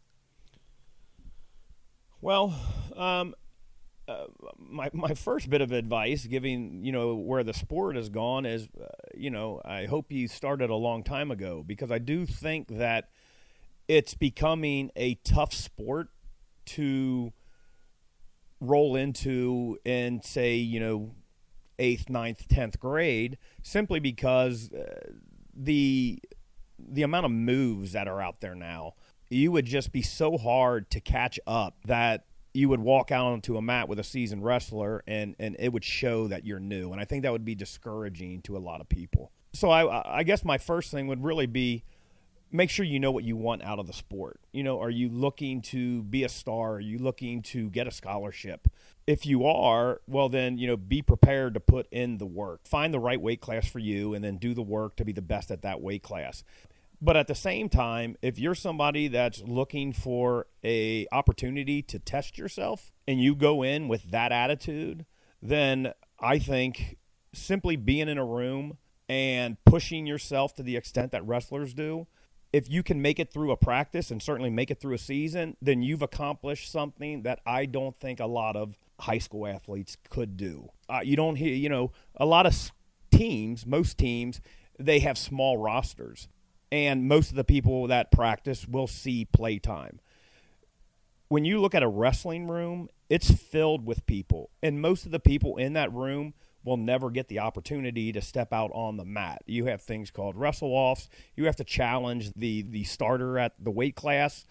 Well, 2.22 2.60
um, 2.98 3.36
uh, 4.08 4.26
my 4.58 4.90
my 4.94 5.14
first 5.14 5.48
bit 5.52 5.62
of 5.62 5.72
advice, 5.72 6.26
giving 6.26 6.84
you 6.84 6.92
know 6.92 7.14
where 7.16 7.44
the 7.44 7.54
sport 7.54 7.96
has 7.96 8.10
gone, 8.10 8.48
is 8.48 8.68
uh, 8.82 8.88
you 9.14 9.30
know 9.30 9.62
I 9.64 9.86
hope 9.86 10.12
you 10.12 10.28
started 10.28 10.72
a 10.72 10.76
long 10.76 11.04
time 11.04 11.30
ago 11.30 11.64
because 11.66 11.92
I 11.92 12.00
do 12.00 12.26
think 12.26 12.80
that 12.80 13.10
it's 13.88 14.16
becoming 14.16 14.90
a 14.96 15.16
tough 15.24 15.54
sport 15.54 16.08
to 16.66 17.32
roll 18.60 18.96
into 18.96 19.78
and 19.86 20.26
say 20.26 20.56
you 20.56 20.80
know 20.80 21.12
eighth, 21.80 22.10
ninth, 22.10 22.48
tenth 22.48 22.80
grade, 22.80 23.38
simply 23.64 24.00
because 24.00 24.72
uh, 24.72 25.12
the 25.56 26.20
the 26.78 27.04
amount 27.04 27.26
of 27.26 27.32
moves 27.32 27.92
that 27.92 28.08
are 28.08 28.22
out 28.22 28.40
there 28.40 28.56
now, 28.56 28.94
you 29.30 29.52
would 29.52 29.66
just 29.66 29.92
be 29.92 30.02
so 30.02 30.38
hard 30.38 30.90
to 30.92 31.00
catch 31.00 31.40
up 31.46 31.76
that 31.86 32.26
you 32.54 32.70
would 32.70 32.80
walk 32.80 33.12
out 33.12 33.28
onto 33.28 33.58
a 33.58 33.62
mat 33.62 33.88
with 33.88 34.00
a 34.00 34.04
seasoned 34.04 34.44
wrestler 34.44 35.04
and 35.08 35.36
and 35.40 35.56
it 35.60 35.72
would 35.74 35.84
show 35.84 36.28
that 36.28 36.46
you're 36.46 36.60
new, 36.60 36.92
and 36.92 37.02
I 37.02 37.06
think 37.06 37.24
that 37.24 37.32
would 37.32 37.46
be 37.46 37.56
discouraging 37.56 38.42
to 38.44 38.58
a 38.58 38.60
lot 38.60 38.82
of 38.82 38.90
people. 38.90 39.32
So 39.54 39.70
I 39.70 40.20
I 40.20 40.24
guess 40.24 40.46
my 40.46 40.58
first 40.58 40.92
thing 40.92 41.08
would 41.08 41.24
really 41.24 41.48
be 41.48 41.84
make 42.52 42.70
sure 42.70 42.86
you 42.86 43.00
know 43.00 43.12
what 43.12 43.24
you 43.24 43.36
want 43.36 43.64
out 43.64 43.80
of 43.80 43.88
the 43.88 43.94
sport. 43.94 44.40
You 44.52 44.64
know, 44.64 44.82
are 44.82 44.90
you 44.90 45.10
looking 45.10 45.62
to 45.64 46.04
be 46.04 46.24
a 46.24 46.30
star? 46.30 46.76
Are 46.76 46.80
you 46.80 46.98
looking 46.98 47.42
to 47.44 47.70
get 47.70 47.88
a 47.88 47.92
scholarship? 47.92 48.68
If 49.06 49.26
you 49.26 49.46
are, 49.46 50.02
well, 50.08 50.30
then, 50.30 50.58
you 50.58 50.68
know, 50.68 50.78
be 50.78 51.02
prepared 51.02 51.54
to 51.56 51.60
put 51.60 51.88
in 51.92 52.18
the 52.18 52.26
work. 52.26 52.68
Find 52.68 52.94
the 52.94 53.00
right 53.00 53.20
weight 53.20 53.42
class 53.42 53.68
for 53.68 53.80
you 53.80 54.14
and 54.14 54.24
then 54.24 54.38
do 54.38 54.54
the 54.54 54.62
work 54.62 54.96
to 54.98 55.06
be 55.06 55.12
the 55.12 55.22
best 55.22 55.52
at 55.52 55.62
that 55.62 55.82
weight 55.82 56.04
class. 56.04 56.44
But 57.02 57.16
at 57.16 57.28
the 57.28 57.36
same 57.36 57.70
time, 57.70 58.18
if 58.22 58.38
you're 58.38 58.56
somebody 58.56 59.08
that's 59.08 59.42
looking 59.44 59.94
for 59.94 60.48
a 60.64 61.08
opportunity 61.12 61.82
to 61.84 61.98
test 61.98 62.38
yourself 62.38 62.92
and 63.08 63.22
you 63.22 63.36
go 63.36 63.64
in 63.64 63.88
with 63.88 64.12
that 64.12 64.32
attitude, 64.32 65.06
then 65.42 65.94
I 66.20 66.40
think 66.40 66.98
simply 67.34 67.78
being 67.78 68.10
in 68.10 68.18
a 68.18 68.26
room 68.26 68.78
and 69.08 69.58
pushing 69.66 70.06
yourself 70.06 70.54
to 70.56 70.64
the 70.64 70.76
extent 70.76 71.12
that 71.12 71.26
wrestlers 71.26 71.74
do 71.74 72.08
if 72.52 72.70
you 72.70 72.82
can 72.82 73.02
make 73.02 73.20
it 73.20 73.32
through 73.32 73.52
a 73.52 73.58
practice 73.58 74.10
and 74.10 74.22
certainly 74.22 74.50
make 74.50 74.72
it 74.72 74.80
through 74.80 74.96
a 74.96 75.00
season, 75.00 75.56
then 75.62 75.82
you've 75.82 76.02
accomplished 76.02 76.72
something 76.72 77.22
that 77.24 77.40
I 77.46 77.66
don't 77.66 77.98
think 78.00 78.20
a 78.20 78.26
lot 78.26 78.56
of 78.56 78.76
high 79.00 79.20
school 79.20 79.48
athletes 79.48 79.98
could 80.10 80.36
do. 80.36 80.70
Uh, 80.90 81.02
you 81.04 81.16
don't 81.16 81.36
hear, 81.36 81.54
you 81.54 81.70
know, 81.70 81.92
a 82.16 82.26
lot 82.26 82.46
of 82.46 82.72
teams, 83.12 83.66
most 83.66 83.98
teams, 83.98 84.42
they 84.80 85.00
have 85.00 85.18
small 85.18 85.58
rosters, 85.58 86.28
and 86.72 87.08
most 87.08 87.30
of 87.30 87.36
the 87.36 87.44
people 87.44 87.88
that 87.88 88.12
practice 88.12 88.68
will 88.68 88.88
see 88.88 89.26
play 89.26 89.60
time. 89.60 90.00
When 91.28 91.46
you 91.46 91.62
look 91.62 91.76
at 91.76 91.84
a 91.84 91.88
wrestling 91.88 92.48
room, 92.48 92.90
it's 93.10 93.30
filled 93.32 93.86
with 93.86 94.06
people, 94.08 94.50
and 94.64 94.82
most 94.82 95.06
of 95.06 95.12
the 95.12 95.20
people 95.20 95.58
in 95.58 95.74
that 95.74 95.94
room 95.94 96.34
will 96.64 96.78
never 96.78 97.10
get 97.10 97.28
the 97.28 97.40
opportunity 97.40 98.12
to 98.12 98.22
step 98.22 98.52
out 98.54 98.72
on 98.74 98.98
the 98.98 99.06
mat. 99.06 99.42
You 99.46 99.66
have 99.66 99.82
things 99.82 100.12
called 100.12 100.36
wrestle 100.36 100.72
offs. 100.72 101.10
You 101.36 101.46
have 101.46 101.56
to 101.58 101.64
challenge 101.64 102.34
the 102.36 102.64
the 102.64 102.84
starter 102.84 103.38
at 103.38 103.54
the 103.60 103.72
weight 103.72 103.96
class 103.96 104.46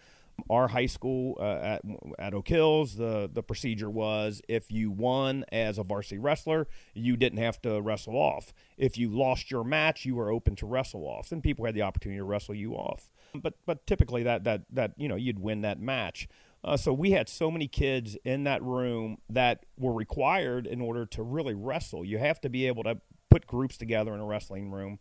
our 0.50 0.68
high 0.68 0.86
school 0.86 1.36
uh, 1.40 1.58
at, 1.62 1.82
at 2.18 2.34
Oak 2.34 2.48
Hills, 2.48 2.96
the, 2.96 3.30
the 3.32 3.42
procedure 3.42 3.90
was 3.90 4.40
if 4.48 4.70
you 4.70 4.90
won 4.90 5.44
as 5.50 5.78
a 5.78 5.82
varsity 5.82 6.18
wrestler, 6.18 6.66
you 6.94 7.16
didn't 7.16 7.38
have 7.38 7.60
to 7.62 7.80
wrestle 7.80 8.14
off. 8.14 8.52
If 8.76 8.96
you 8.98 9.10
lost 9.10 9.50
your 9.50 9.64
match, 9.64 10.04
you 10.04 10.14
were 10.14 10.30
open 10.30 10.56
to 10.56 10.66
wrestle 10.66 11.04
off, 11.04 11.32
and 11.32 11.42
people 11.42 11.64
had 11.64 11.74
the 11.74 11.82
opportunity 11.82 12.18
to 12.18 12.24
wrestle 12.24 12.54
you 12.54 12.74
off. 12.74 13.10
But 13.34 13.54
but 13.66 13.86
typically 13.86 14.22
that 14.22 14.44
that 14.44 14.62
that 14.72 14.92
you 14.96 15.08
know 15.08 15.16
you'd 15.16 15.38
win 15.38 15.62
that 15.62 15.80
match. 15.80 16.28
Uh, 16.64 16.76
so 16.76 16.92
we 16.92 17.12
had 17.12 17.28
so 17.28 17.50
many 17.50 17.68
kids 17.68 18.16
in 18.24 18.44
that 18.44 18.62
room 18.62 19.18
that 19.30 19.64
were 19.78 19.92
required 19.92 20.66
in 20.66 20.80
order 20.80 21.06
to 21.06 21.22
really 21.22 21.54
wrestle. 21.54 22.04
You 22.04 22.18
have 22.18 22.40
to 22.40 22.48
be 22.48 22.66
able 22.66 22.82
to 22.84 23.00
put 23.30 23.46
groups 23.46 23.76
together 23.76 24.12
in 24.14 24.20
a 24.20 24.24
wrestling 24.24 24.70
room 24.70 24.98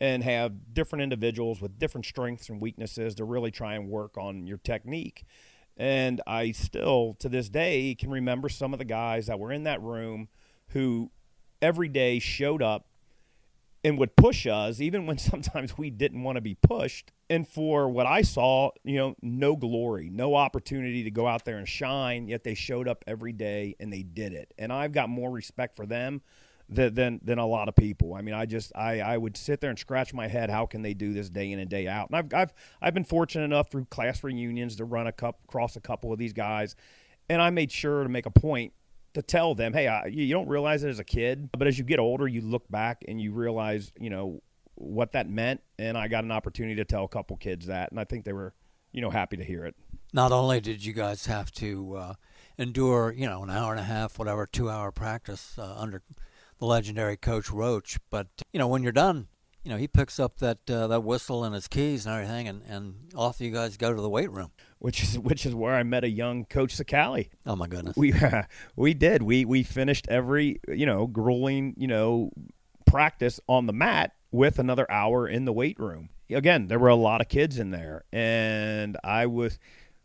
and 0.00 0.22
have 0.22 0.74
different 0.74 1.02
individuals 1.02 1.60
with 1.60 1.78
different 1.78 2.04
strengths 2.04 2.48
and 2.48 2.60
weaknesses 2.60 3.14
to 3.16 3.24
really 3.24 3.50
try 3.50 3.74
and 3.74 3.88
work 3.88 4.16
on 4.16 4.46
your 4.46 4.58
technique. 4.58 5.24
And 5.76 6.20
I 6.26 6.52
still, 6.52 7.16
to 7.20 7.28
this 7.28 7.48
day, 7.48 7.94
can 7.94 8.10
remember 8.10 8.48
some 8.48 8.72
of 8.72 8.78
the 8.78 8.84
guys 8.84 9.26
that 9.26 9.38
were 9.38 9.52
in 9.52 9.64
that 9.64 9.80
room 9.80 10.28
who 10.68 11.10
every 11.62 11.88
day 11.88 12.18
showed 12.18 12.62
up 12.62 12.87
and 13.84 13.98
would 13.98 14.16
push 14.16 14.46
us, 14.46 14.80
even 14.80 15.06
when 15.06 15.18
sometimes 15.18 15.78
we 15.78 15.90
didn't 15.90 16.22
want 16.22 16.36
to 16.36 16.42
be 16.42 16.54
pushed. 16.54 17.12
And 17.30 17.46
for 17.46 17.88
what 17.88 18.06
I 18.06 18.22
saw, 18.22 18.70
you 18.84 18.96
know, 18.96 19.14
no 19.22 19.56
glory, 19.56 20.10
no 20.10 20.34
opportunity 20.34 21.04
to 21.04 21.10
go 21.10 21.26
out 21.26 21.44
there 21.44 21.58
and 21.58 21.68
shine, 21.68 22.28
yet 22.28 22.44
they 22.44 22.54
showed 22.54 22.88
up 22.88 23.04
every 23.06 23.32
day 23.32 23.76
and 23.78 23.92
they 23.92 24.02
did 24.02 24.32
it. 24.32 24.52
And 24.58 24.72
I've 24.72 24.92
got 24.92 25.08
more 25.08 25.30
respect 25.30 25.76
for 25.76 25.86
them 25.86 26.22
than, 26.68 26.94
than 26.94 27.20
than 27.22 27.38
a 27.38 27.46
lot 27.46 27.68
of 27.68 27.76
people. 27.76 28.14
I 28.14 28.22
mean, 28.22 28.34
I 28.34 28.46
just 28.46 28.72
I, 28.74 29.00
I 29.00 29.16
would 29.16 29.36
sit 29.36 29.60
there 29.60 29.70
and 29.70 29.78
scratch 29.78 30.12
my 30.12 30.26
head. 30.26 30.50
How 30.50 30.66
can 30.66 30.82
they 30.82 30.94
do 30.94 31.12
this 31.12 31.28
day 31.30 31.52
in 31.52 31.58
and 31.58 31.70
day 31.70 31.86
out? 31.86 32.10
And 32.10 32.16
I've 32.16 32.34
I've 32.34 32.52
I've 32.80 32.94
been 32.94 33.04
fortunate 33.04 33.44
enough 33.44 33.70
through 33.70 33.86
class 33.86 34.22
reunions 34.22 34.76
to 34.76 34.84
run 34.84 35.06
a 35.06 35.12
cup 35.12 35.38
cross 35.46 35.76
a 35.76 35.80
couple 35.80 36.12
of 36.12 36.18
these 36.18 36.32
guys, 36.32 36.76
and 37.28 37.40
I 37.40 37.50
made 37.50 37.72
sure 37.72 38.02
to 38.02 38.08
make 38.08 38.26
a 38.26 38.30
point 38.30 38.72
to 39.14 39.22
tell 39.22 39.54
them, 39.54 39.72
hey, 39.72 39.88
I, 39.88 40.06
you 40.06 40.32
don't 40.32 40.48
realize 40.48 40.84
it 40.84 40.88
as 40.88 40.98
a 40.98 41.04
kid, 41.04 41.50
but 41.56 41.66
as 41.66 41.78
you 41.78 41.84
get 41.84 41.98
older, 41.98 42.28
you 42.28 42.40
look 42.40 42.68
back 42.70 43.04
and 43.08 43.20
you 43.20 43.32
realize, 43.32 43.92
you 43.98 44.10
know, 44.10 44.42
what 44.74 45.12
that 45.12 45.28
meant. 45.28 45.60
And 45.78 45.96
I 45.96 46.08
got 46.08 46.24
an 46.24 46.30
opportunity 46.30 46.76
to 46.76 46.84
tell 46.84 47.04
a 47.04 47.08
couple 47.08 47.36
kids 47.36 47.66
that, 47.66 47.90
and 47.90 47.98
I 47.98 48.04
think 48.04 48.24
they 48.24 48.32
were, 48.32 48.54
you 48.92 49.00
know, 49.00 49.10
happy 49.10 49.36
to 49.36 49.44
hear 49.44 49.64
it. 49.64 49.74
Not 50.12 50.32
only 50.32 50.60
did 50.60 50.84
you 50.84 50.92
guys 50.92 51.26
have 51.26 51.50
to 51.52 51.94
uh, 51.96 52.14
endure, 52.56 53.12
you 53.16 53.26
know, 53.26 53.42
an 53.42 53.50
hour 53.50 53.72
and 53.72 53.80
a 53.80 53.84
half, 53.84 54.18
whatever, 54.18 54.46
two 54.46 54.70
hour 54.70 54.90
practice 54.92 55.58
uh, 55.58 55.74
under 55.76 56.02
the 56.58 56.66
legendary 56.66 57.16
Coach 57.16 57.50
Roche. 57.50 57.98
But 58.10 58.28
you 58.52 58.58
know, 58.58 58.68
when 58.68 58.82
you're 58.82 58.92
done, 58.92 59.28
you 59.64 59.70
know 59.70 59.76
he 59.76 59.88
picks 59.88 60.20
up 60.20 60.38
that 60.38 60.68
uh, 60.70 60.86
that 60.88 61.00
whistle 61.00 61.44
and 61.44 61.54
his 61.54 61.68
keys 61.68 62.06
and 62.06 62.14
everything, 62.14 62.48
and, 62.48 62.62
and 62.68 62.94
off 63.14 63.40
you 63.40 63.50
guys 63.50 63.76
go 63.76 63.94
to 63.94 64.00
the 64.00 64.08
weight 64.08 64.30
room. 64.30 64.52
Which 64.78 65.02
is 65.02 65.18
which 65.18 65.44
is 65.44 65.54
where 65.54 65.74
I 65.74 65.82
met 65.82 66.04
a 66.04 66.08
young 66.08 66.44
Coach 66.44 66.76
Sakali. 66.76 67.30
Oh 67.46 67.56
my 67.56 67.66
goodness, 67.66 67.96
we 67.96 68.12
uh, 68.12 68.44
we 68.76 68.94
did 68.94 69.22
we 69.22 69.44
we 69.44 69.62
finished 69.62 70.06
every 70.08 70.60
you 70.68 70.86
know 70.86 71.06
grueling 71.06 71.74
you 71.76 71.88
know 71.88 72.30
practice 72.86 73.40
on 73.48 73.66
the 73.66 73.72
mat 73.72 74.12
with 74.30 74.58
another 74.58 74.90
hour 74.90 75.26
in 75.26 75.44
the 75.44 75.52
weight 75.52 75.78
room. 75.80 76.10
Again, 76.30 76.68
there 76.68 76.78
were 76.78 76.88
a 76.88 76.94
lot 76.94 77.20
of 77.20 77.28
kids 77.28 77.58
in 77.58 77.70
there, 77.70 78.04
and 78.12 78.96
I 79.02 79.26
was 79.26 79.58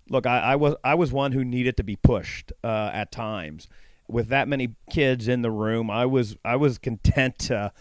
look, 0.10 0.26
I, 0.26 0.40
I 0.40 0.56
was 0.56 0.76
I 0.84 0.96
was 0.96 1.12
one 1.12 1.34
who 1.34 1.46
needed 1.46 1.78
to 1.78 1.84
be 1.84 1.96
pushed 1.96 2.52
uh, 2.64 2.90
at 2.94 3.12
times 3.12 3.68
with 4.08 4.28
that 4.30 4.48
many 4.48 4.76
kids 4.90 5.28
in 5.28 5.42
the 5.42 5.52
room, 5.52 5.90
I 5.90 6.06
was 6.06 6.36
I 6.44 6.56
was 6.56 6.78
content 6.78 7.40
to 7.40 7.72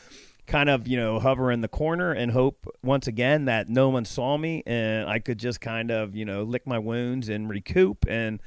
kind 0.52 0.68
of 0.68 0.86
you 0.86 0.98
know 0.98 1.18
hover 1.18 1.50
in 1.50 1.62
the 1.62 1.68
corner 1.68 2.12
and 2.12 2.30
hope 2.30 2.66
once 2.82 3.06
again 3.06 3.46
that 3.46 3.70
no 3.70 3.88
one 3.88 4.04
saw 4.04 4.36
me 4.36 4.62
and 4.66 5.08
I 5.08 5.18
could 5.18 5.38
just 5.38 5.62
kind 5.62 5.90
of 5.90 6.14
you 6.14 6.26
know 6.26 6.42
lick 6.42 6.66
my 6.66 6.78
wounds 6.78 7.30
and 7.30 7.48
recoup 7.48 8.04
and 8.06 8.38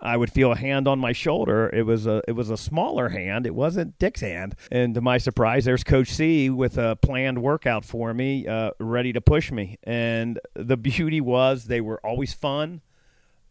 I 0.00 0.16
would 0.16 0.30
feel 0.30 0.52
a 0.52 0.56
hand 0.56 0.86
on 0.86 1.00
my 1.00 1.10
shoulder. 1.10 1.68
It 1.70 1.82
was 1.82 2.06
a 2.06 2.22
it 2.28 2.32
was 2.32 2.50
a 2.50 2.56
smaller 2.56 3.08
hand. 3.08 3.46
It 3.46 3.54
wasn't 3.56 3.98
Dick's 3.98 4.20
hand. 4.20 4.54
And 4.70 4.94
to 4.94 5.00
my 5.00 5.18
surprise, 5.18 5.64
there's 5.64 5.82
Coach 5.82 6.10
C 6.10 6.50
with 6.50 6.78
a 6.78 6.94
planned 6.94 7.42
workout 7.42 7.84
for 7.84 8.14
me, 8.14 8.46
uh, 8.46 8.70
ready 8.78 9.12
to 9.12 9.20
push 9.20 9.50
me. 9.50 9.78
And 9.82 10.38
the 10.54 10.76
beauty 10.76 11.20
was 11.20 11.64
they 11.64 11.80
were 11.80 11.98
always 12.06 12.32
fun. 12.32 12.80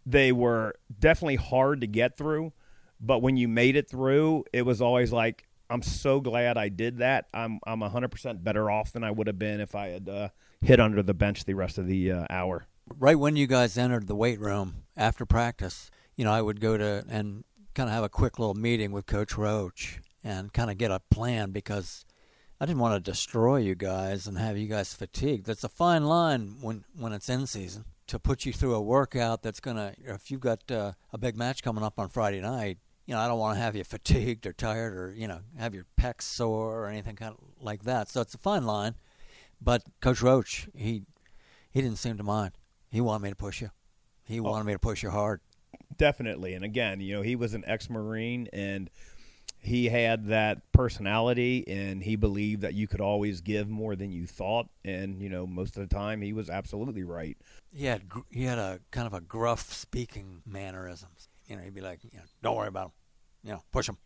They 0.05 0.31
were 0.31 0.75
definitely 0.97 1.35
hard 1.35 1.81
to 1.81 1.87
get 1.87 2.17
through. 2.17 2.53
But 3.01 3.21
when 3.21 3.35
you 3.35 3.49
made 3.49 3.75
it 3.75 3.89
through, 3.89 4.45
it 4.53 4.61
was 4.61 4.81
always 4.81 5.11
like, 5.11 5.46
I'm 5.69 5.81
so 5.81 6.19
glad 6.19 6.57
I 6.57 6.69
did 6.69 6.99
that. 6.99 7.25
I'm 7.33 7.59
I'm 7.65 7.81
100% 7.81 8.43
better 8.43 8.71
off 8.71 8.91
than 8.91 9.03
I 9.03 9.11
would 9.11 9.27
have 9.27 9.39
been 9.39 9.59
if 9.59 9.75
I 9.75 9.89
had 9.89 10.09
uh, 10.09 10.29
hit 10.61 10.79
under 10.79 11.03
the 11.03 11.13
bench 11.13 11.45
the 11.45 11.53
rest 11.53 11.77
of 11.77 11.87
the 11.87 12.11
uh, 12.11 12.25
hour. 12.29 12.67
Right 12.97 13.19
when 13.19 13.35
you 13.35 13.47
guys 13.47 13.77
entered 13.77 14.07
the 14.07 14.15
weight 14.15 14.39
room 14.39 14.83
after 14.95 15.25
practice, 15.25 15.91
you 16.15 16.23
know, 16.23 16.31
I 16.31 16.41
would 16.41 16.61
go 16.61 16.77
to 16.77 17.03
and 17.09 17.43
kind 17.75 17.89
of 17.89 17.93
have 17.93 18.03
a 18.03 18.09
quick 18.09 18.39
little 18.39 18.55
meeting 18.55 18.91
with 18.91 19.05
Coach 19.05 19.37
Roche 19.37 19.99
and 20.23 20.53
kind 20.53 20.71
of 20.71 20.77
get 20.77 20.89
a 20.89 21.01
plan 21.11 21.51
because 21.51 22.05
I 22.59 22.65
didn't 22.65 22.79
want 22.79 22.95
to 22.95 23.11
destroy 23.11 23.57
you 23.57 23.75
guys 23.75 24.25
and 24.25 24.37
have 24.37 24.57
you 24.57 24.67
guys 24.67 24.93
fatigued. 24.93 25.45
That's 25.45 25.63
a 25.63 25.69
fine 25.69 26.05
line 26.05 26.55
when 26.61 26.85
when 26.97 27.13
it's 27.13 27.29
in 27.29 27.45
season 27.45 27.85
to 28.07 28.19
put 28.19 28.45
you 28.45 28.53
through 28.53 28.73
a 28.73 28.81
workout 28.81 29.43
that's 29.43 29.59
gonna. 29.59 29.93
If 30.03 30.31
you've 30.31 30.41
got 30.41 30.71
uh, 30.71 30.93
a 31.11 31.17
big 31.17 31.35
match 31.35 31.61
coming 31.61 31.83
up 31.83 31.99
on 31.99 32.09
Friday 32.09 32.41
night, 32.41 32.77
you 33.07 33.15
know, 33.15 33.19
I 33.21 33.27
don't 33.27 33.39
want 33.39 33.57
to 33.57 33.63
have 33.63 33.75
you 33.75 33.83
fatigued 33.85 34.45
or 34.45 34.53
tired 34.53 34.95
or, 34.95 35.13
you 35.15 35.27
know, 35.27 35.39
have 35.57 35.73
your 35.73 35.85
pecs 35.99 36.23
sore 36.23 36.83
or 36.83 36.87
anything 36.87 37.15
kind 37.15 37.33
of 37.33 37.39
like 37.59 37.83
that. 37.83 38.09
So 38.09 38.21
it's 38.21 38.35
a 38.35 38.37
fine 38.37 38.65
line. 38.65 38.95
But 39.59 39.81
Coach 40.01 40.21
Roche, 40.21 40.67
he 40.75 41.03
he 41.71 41.81
didn't 41.81 41.97
seem 41.97 42.17
to 42.17 42.23
mind. 42.23 42.51
He 42.91 43.01
wanted 43.01 43.23
me 43.23 43.29
to 43.31 43.35
push 43.35 43.61
you. 43.61 43.71
He 44.23 44.39
oh, 44.39 44.43
wanted 44.43 44.65
me 44.65 44.73
to 44.73 44.79
push 44.79 45.01
you 45.01 45.09
hard. 45.09 45.41
Definitely. 45.97 46.53
And 46.53 46.63
again, 46.63 47.01
you 47.01 47.15
know, 47.15 47.21
he 47.23 47.35
was 47.35 47.55
an 47.55 47.63
ex-marine 47.65 48.49
and 48.53 48.89
he 49.59 49.89
had 49.89 50.27
that 50.27 50.71
personality 50.71 51.67
and 51.67 52.03
he 52.03 52.15
believed 52.15 52.61
that 52.61 52.73
you 52.73 52.87
could 52.87 53.01
always 53.01 53.41
give 53.41 53.67
more 53.67 53.95
than 53.95 54.11
you 54.11 54.27
thought 54.27 54.67
and 54.85 55.19
you 55.19 55.29
know 55.29 55.47
most 55.47 55.75
of 55.75 55.87
the 55.87 55.93
time 55.93 56.21
he 56.21 56.31
was 56.31 56.49
absolutely 56.49 57.03
right 57.03 57.37
he 57.73 57.85
had 57.85 58.03
he 58.29 58.43
had 58.43 58.59
a 58.59 58.79
kind 58.91 59.07
of 59.07 59.13
a 59.13 59.19
gruff 59.19 59.73
speaking 59.73 60.41
mannerisms 60.45 61.27
you 61.47 61.55
know, 61.55 61.61
he'd 61.61 61.73
be 61.73 61.81
like, 61.81 62.03
you 62.03 62.17
know, 62.17 62.23
don't 62.41 62.55
worry 62.55 62.67
about 62.67 62.87
him. 62.87 62.91
You 63.43 63.51
know, 63.53 63.63
push 63.71 63.87
him, 63.87 63.97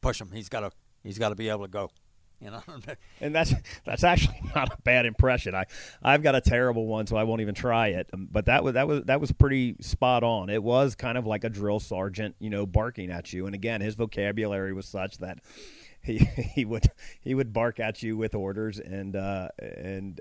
push 0.00 0.20
him. 0.20 0.30
He's 0.32 0.48
got 0.48 0.60
to, 0.60 0.70
he's 1.02 1.18
got 1.18 1.30
to 1.30 1.34
be 1.34 1.48
able 1.48 1.64
to 1.64 1.70
go. 1.70 1.90
You 2.40 2.50
know, 2.50 2.62
and 3.20 3.34
that's 3.34 3.52
that's 3.84 4.02
actually 4.02 4.40
not 4.54 4.72
a 4.72 4.82
bad 4.82 5.04
impression. 5.04 5.54
I 5.54 5.64
I've 6.02 6.22
got 6.22 6.34
a 6.34 6.40
terrible 6.40 6.86
one, 6.86 7.06
so 7.06 7.16
I 7.16 7.24
won't 7.24 7.42
even 7.42 7.54
try 7.54 7.88
it. 7.88 8.08
Um, 8.14 8.28
but 8.30 8.46
that 8.46 8.64
was 8.64 8.74
that 8.74 8.88
was 8.88 9.04
that 9.04 9.20
was 9.20 9.30
pretty 9.32 9.76
spot 9.80 10.22
on. 10.22 10.48
It 10.48 10.62
was 10.62 10.94
kind 10.94 11.18
of 11.18 11.26
like 11.26 11.44
a 11.44 11.50
drill 11.50 11.80
sergeant, 11.80 12.36
you 12.38 12.48
know, 12.48 12.64
barking 12.64 13.10
at 13.10 13.32
you. 13.32 13.44
And 13.44 13.54
again, 13.54 13.82
his 13.82 13.94
vocabulary 13.94 14.72
was 14.72 14.86
such 14.86 15.18
that 15.18 15.40
he 16.02 16.18
he 16.54 16.64
would 16.64 16.86
he 17.20 17.34
would 17.34 17.52
bark 17.52 17.78
at 17.78 18.02
you 18.02 18.16
with 18.16 18.34
orders 18.34 18.78
and 18.78 19.16
uh, 19.16 19.48
and 19.58 20.18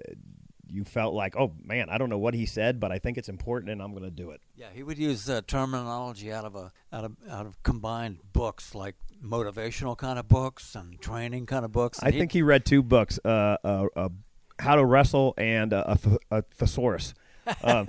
you 0.69 0.84
felt 0.84 1.13
like, 1.13 1.36
oh 1.36 1.53
man, 1.63 1.89
I 1.89 1.97
don't 1.97 2.10
know 2.10 2.17
what 2.17 2.34
he 2.34 2.45
said, 2.45 2.79
but 2.79 2.91
I 2.91 2.99
think 2.99 3.17
it's 3.17 3.29
important, 3.29 3.71
and 3.71 3.82
I'm 3.82 3.91
going 3.91 4.03
to 4.03 4.12
do 4.12 4.32
it. 4.32 4.41
Yeah, 4.55 4.67
he 4.73 4.84
would 4.84 4.97
use 4.97 5.29
uh, 5.29 5.41
terminology 5.47 6.32
out 6.32 6.45
of 6.45 6.55
a 6.55 6.71
out 6.91 7.03
of 7.03 7.15
out 7.29 7.45
of 7.45 7.62
combined 7.63 8.19
books 8.34 8.75
like 8.75 8.95
motivational 9.23 9.97
kind 9.97 10.19
of 10.19 10.27
books 10.27 10.75
and 10.75 10.99
training 11.01 11.45
kind 11.45 11.65
of 11.65 11.71
books. 11.71 11.99
I 12.01 12.12
think 12.12 12.32
he 12.32 12.41
read 12.41 12.65
two 12.65 12.84
books: 12.84 13.19
uh, 13.23 13.58
uh, 13.63 13.86
uh 13.95 14.10
How 14.60 14.75
to 14.75 14.86
Wrestle 14.86 15.34
and 15.38 15.73
uh, 15.73 15.95
a, 16.32 16.38
a 16.38 16.41
thesaurus. 16.41 17.13
um, 17.63 17.88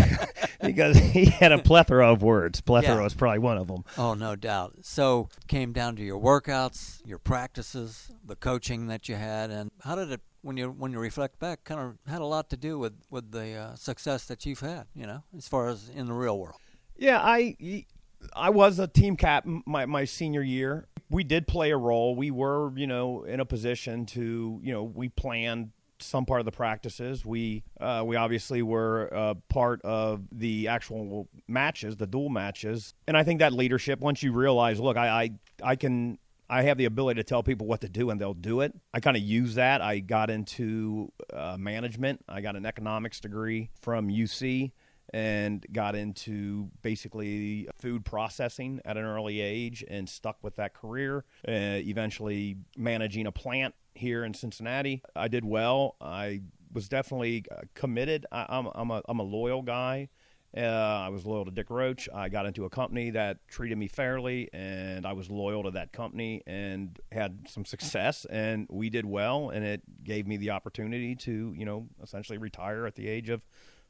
because 0.62 0.96
he 0.96 1.24
had 1.24 1.50
a 1.50 1.58
plethora 1.58 2.12
of 2.12 2.22
words. 2.22 2.60
Plethora 2.60 2.96
yeah. 2.96 3.02
was 3.02 3.14
probably 3.14 3.40
one 3.40 3.58
of 3.58 3.66
them. 3.66 3.84
Oh, 3.98 4.14
no 4.14 4.36
doubt. 4.36 4.76
So, 4.82 5.28
came 5.48 5.72
down 5.72 5.96
to 5.96 6.02
your 6.02 6.20
workouts, 6.20 7.00
your 7.04 7.18
practices, 7.18 8.12
the 8.24 8.36
coaching 8.36 8.86
that 8.86 9.08
you 9.08 9.16
had, 9.16 9.50
and 9.50 9.72
how 9.80 9.96
did 9.96 10.12
it 10.12 10.20
when 10.42 10.56
you 10.56 10.68
when 10.70 10.92
you 10.92 10.98
reflect 10.98 11.38
back, 11.38 11.64
kind 11.64 11.80
of 11.80 12.10
had 12.10 12.20
a 12.20 12.26
lot 12.26 12.50
to 12.50 12.56
do 12.56 12.78
with 12.78 12.94
with 13.10 13.30
the 13.30 13.54
uh, 13.54 13.74
success 13.74 14.26
that 14.26 14.44
you've 14.44 14.60
had. 14.60 14.86
You 14.94 15.06
know, 15.06 15.22
as 15.36 15.48
far 15.48 15.68
as 15.68 15.88
in 15.88 16.06
the 16.06 16.12
real 16.12 16.38
world. 16.38 16.60
Yeah, 16.96 17.20
I 17.20 17.86
I 18.34 18.50
was 18.50 18.78
a 18.78 18.86
team 18.86 19.16
captain 19.16 19.62
my 19.66 19.86
my 19.86 20.04
senior 20.04 20.42
year. 20.42 20.86
We 21.10 21.24
did 21.24 21.46
play 21.46 21.70
a 21.70 21.76
role. 21.76 22.14
We 22.14 22.30
were 22.30 22.72
you 22.76 22.86
know 22.86 23.24
in 23.24 23.40
a 23.40 23.44
position 23.44 24.06
to 24.06 24.60
you 24.62 24.72
know 24.72 24.82
we 24.82 25.08
planned 25.08 25.70
some 26.02 26.26
part 26.26 26.40
of 26.40 26.44
the 26.44 26.52
practices. 26.52 27.24
We 27.24 27.62
uh, 27.80 28.02
we 28.04 28.16
obviously 28.16 28.62
were 28.62 29.08
uh, 29.12 29.34
part 29.48 29.80
of 29.82 30.22
the 30.32 30.68
actual 30.68 31.28
matches, 31.48 31.96
the 31.96 32.06
dual 32.06 32.28
matches, 32.28 32.94
and 33.06 33.16
I 33.16 33.22
think 33.22 33.40
that 33.40 33.52
leadership. 33.52 34.00
Once 34.00 34.22
you 34.22 34.32
realize, 34.32 34.80
look, 34.80 34.96
I 34.96 35.08
I, 35.08 35.30
I 35.62 35.76
can 35.76 36.18
I 36.52 36.64
have 36.64 36.76
the 36.76 36.84
ability 36.84 37.18
to 37.18 37.24
tell 37.24 37.42
people 37.42 37.66
what 37.66 37.80
to 37.80 37.88
do 37.88 38.10
and 38.10 38.20
they'll 38.20 38.34
do 38.34 38.60
it. 38.60 38.74
I 38.92 39.00
kind 39.00 39.16
of 39.16 39.22
use 39.22 39.54
that. 39.54 39.80
I 39.80 40.00
got 40.00 40.28
into 40.28 41.10
uh, 41.32 41.56
management. 41.58 42.22
I 42.28 42.42
got 42.42 42.56
an 42.56 42.66
economics 42.66 43.20
degree 43.20 43.70
from 43.80 44.08
UC 44.08 44.72
and 45.14 45.64
got 45.72 45.94
into 45.96 46.68
basically 46.82 47.70
food 47.78 48.04
processing 48.04 48.82
at 48.84 48.98
an 48.98 49.04
early 49.04 49.40
age 49.40 49.82
and 49.88 50.06
stuck 50.06 50.36
with 50.42 50.56
that 50.56 50.74
career. 50.74 51.24
Uh, 51.48 51.80
eventually, 51.80 52.58
managing 52.76 53.26
a 53.26 53.32
plant 53.32 53.74
here 53.94 54.22
in 54.22 54.34
Cincinnati. 54.34 55.02
I 55.16 55.28
did 55.28 55.46
well. 55.46 55.96
I 56.02 56.42
was 56.70 56.86
definitely 56.86 57.46
uh, 57.50 57.62
committed. 57.72 58.26
I, 58.30 58.44
I'm, 58.50 58.68
I'm, 58.74 58.90
a, 58.90 59.00
I'm 59.08 59.20
a 59.20 59.24
loyal 59.24 59.62
guy. 59.62 60.10
Uh, 60.56 60.60
I 60.60 61.08
was 61.08 61.24
loyal 61.24 61.46
to 61.46 61.50
Dick 61.50 61.70
Roche. 61.70 62.08
I 62.14 62.28
got 62.28 62.44
into 62.44 62.66
a 62.66 62.70
company 62.70 63.10
that 63.10 63.38
treated 63.48 63.78
me 63.78 63.88
fairly, 63.88 64.50
and 64.52 65.06
I 65.06 65.14
was 65.14 65.30
loyal 65.30 65.62
to 65.62 65.70
that 65.72 65.92
company 65.92 66.42
and 66.46 66.98
had 67.10 67.46
some 67.48 67.64
success. 67.64 68.26
And 68.26 68.66
we 68.70 68.90
did 68.90 69.06
well, 69.06 69.50
and 69.50 69.64
it 69.64 69.82
gave 70.04 70.26
me 70.26 70.36
the 70.36 70.50
opportunity 70.50 71.14
to, 71.16 71.54
you 71.56 71.64
know, 71.64 71.88
essentially 72.02 72.36
retire 72.36 72.86
at 72.86 72.96
the 72.96 73.08
age 73.08 73.30
of 73.30 73.46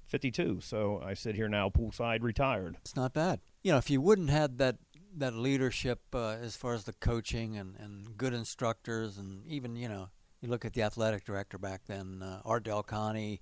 52. 0.07 0.61
So 0.61 1.03
I 1.05 1.15
sit 1.15 1.35
here 1.35 1.49
now, 1.49 1.69
poolside, 1.69 2.23
retired. 2.23 2.77
It's 2.83 2.97
not 2.97 3.13
bad. 3.13 3.41
You 3.63 3.73
know, 3.73 3.79
if 3.79 3.91
you 3.91 4.01
wouldn't 4.01 4.31
had 4.31 4.59
that 4.59 4.77
that 5.15 5.35
leadership 5.35 6.01
uh, 6.15 6.37
as 6.41 6.57
far 6.57 6.73
as 6.73 6.85
the 6.85 6.93
coaching 6.95 7.59
and, 7.59 7.77
and 7.79 8.17
good 8.17 8.33
instructors, 8.33 9.19
and 9.19 9.47
even 9.47 9.77
you 9.77 9.89
know, 9.89 10.09
you 10.41 10.49
look 10.49 10.65
at 10.65 10.73
the 10.73 10.83
athletic 10.83 11.25
director 11.25 11.59
back 11.59 11.83
then, 11.87 12.23
uh, 12.23 12.41
Art 12.45 12.65
Del 12.65 12.83
Conte, 12.83 13.39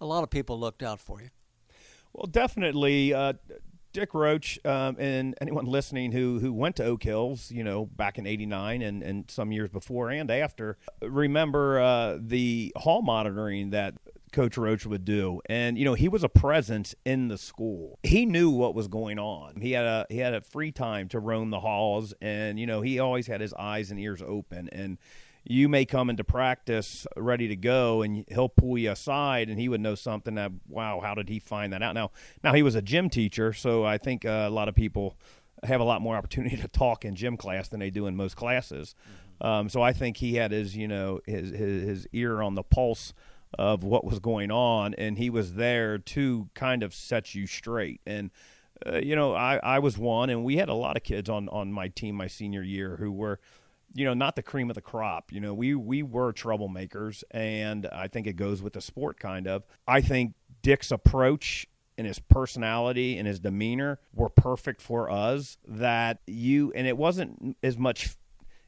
a 0.00 0.06
lot 0.06 0.22
of 0.22 0.30
people 0.30 0.58
looked 0.58 0.82
out 0.82 1.00
for 1.00 1.20
you. 1.20 1.28
Well, 2.12 2.26
definitely. 2.26 3.14
Uh, 3.14 3.34
Dick 3.92 4.14
Roche 4.14 4.58
um, 4.64 4.96
and 4.98 5.34
anyone 5.40 5.66
listening 5.66 6.12
who 6.12 6.38
who 6.38 6.52
went 6.52 6.76
to 6.76 6.84
Oak 6.84 7.02
Hills, 7.02 7.50
you 7.50 7.62
know, 7.62 7.86
back 7.86 8.18
in 8.18 8.26
'89 8.26 8.82
and, 8.82 9.02
and 9.02 9.30
some 9.30 9.52
years 9.52 9.68
before 9.68 10.10
and 10.10 10.30
after, 10.30 10.78
remember 11.02 11.78
uh, 11.80 12.18
the 12.18 12.72
hall 12.76 13.02
monitoring 13.02 13.70
that 13.70 13.94
Coach 14.32 14.56
Roche 14.56 14.86
would 14.86 15.04
do. 15.04 15.40
And 15.46 15.78
you 15.78 15.84
know, 15.84 15.94
he 15.94 16.08
was 16.08 16.24
a 16.24 16.28
presence 16.28 16.94
in 17.04 17.28
the 17.28 17.38
school. 17.38 17.98
He 18.02 18.24
knew 18.24 18.50
what 18.50 18.74
was 18.74 18.88
going 18.88 19.18
on. 19.18 19.60
He 19.60 19.72
had 19.72 19.84
a 19.84 20.06
he 20.08 20.18
had 20.18 20.34
a 20.34 20.40
free 20.40 20.72
time 20.72 21.08
to 21.08 21.20
roam 21.20 21.50
the 21.50 21.60
halls, 21.60 22.14
and 22.20 22.58
you 22.58 22.66
know, 22.66 22.80
he 22.80 22.98
always 22.98 23.26
had 23.26 23.40
his 23.40 23.52
eyes 23.52 23.90
and 23.90 24.00
ears 24.00 24.22
open. 24.22 24.68
And 24.72 24.98
you 25.44 25.68
may 25.68 25.84
come 25.84 26.08
into 26.08 26.24
practice 26.24 27.06
ready 27.16 27.48
to 27.48 27.56
go 27.56 28.02
and 28.02 28.24
he'll 28.28 28.48
pull 28.48 28.78
you 28.78 28.90
aside 28.90 29.48
and 29.48 29.58
he 29.58 29.68
would 29.68 29.80
know 29.80 29.94
something 29.94 30.36
that 30.36 30.52
wow 30.68 31.00
how 31.00 31.14
did 31.14 31.28
he 31.28 31.38
find 31.38 31.72
that 31.72 31.82
out? 31.82 31.94
Now 31.94 32.10
now 32.42 32.52
he 32.54 32.62
was 32.62 32.74
a 32.74 32.82
gym 32.82 33.10
teacher 33.10 33.52
so 33.52 33.84
i 33.84 33.98
think 33.98 34.24
uh, 34.24 34.46
a 34.46 34.50
lot 34.50 34.68
of 34.68 34.74
people 34.74 35.16
have 35.64 35.80
a 35.80 35.84
lot 35.84 36.02
more 36.02 36.16
opportunity 36.18 36.56
to 36.56 36.68
talk 36.68 37.04
in 37.04 37.14
gym 37.14 37.36
class 37.36 37.68
than 37.68 37.80
they 37.80 37.90
do 37.90 38.06
in 38.06 38.16
most 38.16 38.36
classes. 38.36 38.94
Mm-hmm. 39.40 39.46
um, 39.46 39.68
so 39.68 39.82
i 39.82 39.92
think 39.92 40.16
he 40.16 40.34
had 40.36 40.52
his 40.52 40.76
you 40.76 40.88
know 40.88 41.20
his, 41.26 41.50
his, 41.50 41.82
his 41.82 42.06
ear 42.12 42.42
on 42.42 42.54
the 42.54 42.62
pulse 42.62 43.12
of 43.58 43.84
what 43.84 44.04
was 44.04 44.18
going 44.18 44.50
on 44.50 44.94
and 44.94 45.18
he 45.18 45.30
was 45.30 45.54
there 45.54 45.98
to 45.98 46.48
kind 46.54 46.82
of 46.82 46.94
set 46.94 47.34
you 47.34 47.46
straight. 47.46 48.00
And 48.06 48.30
uh, 48.86 48.98
you 48.98 49.14
know 49.14 49.34
I, 49.34 49.56
I 49.62 49.78
was 49.78 49.96
one 49.96 50.30
and 50.30 50.44
we 50.44 50.56
had 50.56 50.68
a 50.68 50.74
lot 50.74 50.96
of 50.96 51.02
kids 51.02 51.28
on 51.28 51.48
on 51.50 51.72
my 51.72 51.88
team 51.88 52.16
my 52.16 52.26
senior 52.26 52.62
year 52.62 52.96
who 52.96 53.12
were 53.12 53.38
you 53.94 54.04
know, 54.04 54.14
not 54.14 54.36
the 54.36 54.42
cream 54.42 54.70
of 54.70 54.74
the 54.74 54.82
crop. 54.82 55.32
You 55.32 55.40
know, 55.40 55.54
we 55.54 55.74
we 55.74 56.02
were 56.02 56.32
troublemakers, 56.32 57.22
and 57.30 57.86
I 57.86 58.08
think 58.08 58.26
it 58.26 58.34
goes 58.34 58.62
with 58.62 58.72
the 58.72 58.80
sport 58.80 59.18
kind 59.18 59.46
of. 59.46 59.64
I 59.86 60.00
think 60.00 60.34
Dick's 60.62 60.90
approach 60.90 61.66
and 61.98 62.06
his 62.06 62.18
personality 62.18 63.18
and 63.18 63.26
his 63.26 63.40
demeanor 63.40 63.98
were 64.14 64.30
perfect 64.30 64.80
for 64.80 65.10
us. 65.10 65.56
That 65.66 66.20
you 66.26 66.72
and 66.74 66.86
it 66.86 66.96
wasn't 66.96 67.56
as 67.62 67.76
much. 67.76 68.16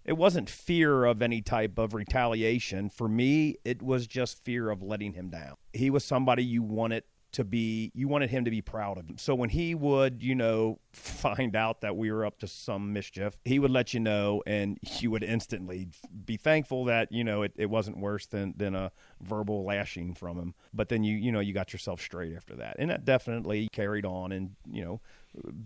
It 0.04 0.18
wasn't 0.18 0.50
fear 0.50 1.06
of 1.06 1.22
any 1.22 1.40
type 1.40 1.78
of 1.78 1.94
retaliation. 1.94 2.90
For 2.90 3.08
me, 3.08 3.56
it 3.64 3.82
was 3.82 4.06
just 4.06 4.44
fear 4.44 4.68
of 4.68 4.82
letting 4.82 5.14
him 5.14 5.30
down. 5.30 5.54
He 5.72 5.88
was 5.88 6.04
somebody 6.04 6.44
you 6.44 6.62
wanted 6.62 7.04
to 7.34 7.44
be 7.44 7.92
you 7.94 8.08
wanted 8.08 8.30
him 8.30 8.44
to 8.44 8.50
be 8.50 8.62
proud 8.62 8.98
of 8.98 9.06
him. 9.06 9.18
So 9.18 9.34
when 9.34 9.50
he 9.50 9.74
would, 9.74 10.22
you 10.22 10.34
know, 10.34 10.78
find 10.92 11.54
out 11.56 11.80
that 11.82 11.96
we 11.96 12.10
were 12.10 12.24
up 12.24 12.38
to 12.40 12.48
some 12.48 12.92
mischief, 12.92 13.36
he 13.44 13.58
would 13.58 13.70
let 13.70 13.92
you 13.92 14.00
know 14.00 14.42
and 14.46 14.78
you 14.82 15.10
would 15.10 15.24
instantly 15.24 15.88
be 16.24 16.36
thankful 16.36 16.84
that, 16.86 17.10
you 17.12 17.24
know, 17.24 17.42
it, 17.42 17.52
it 17.56 17.66
wasn't 17.66 17.98
worse 17.98 18.26
than 18.26 18.54
than 18.56 18.74
a 18.74 18.90
verbal 19.20 19.64
lashing 19.64 20.14
from 20.14 20.38
him. 20.38 20.54
But 20.72 20.88
then 20.88 21.04
you 21.04 21.16
you 21.16 21.32
know, 21.32 21.40
you 21.40 21.52
got 21.52 21.72
yourself 21.72 22.00
straight 22.00 22.34
after 22.34 22.56
that. 22.56 22.76
And 22.78 22.90
that 22.90 23.04
definitely 23.04 23.68
carried 23.72 24.06
on 24.06 24.32
and, 24.32 24.56
you 24.70 24.84
know, 24.84 25.00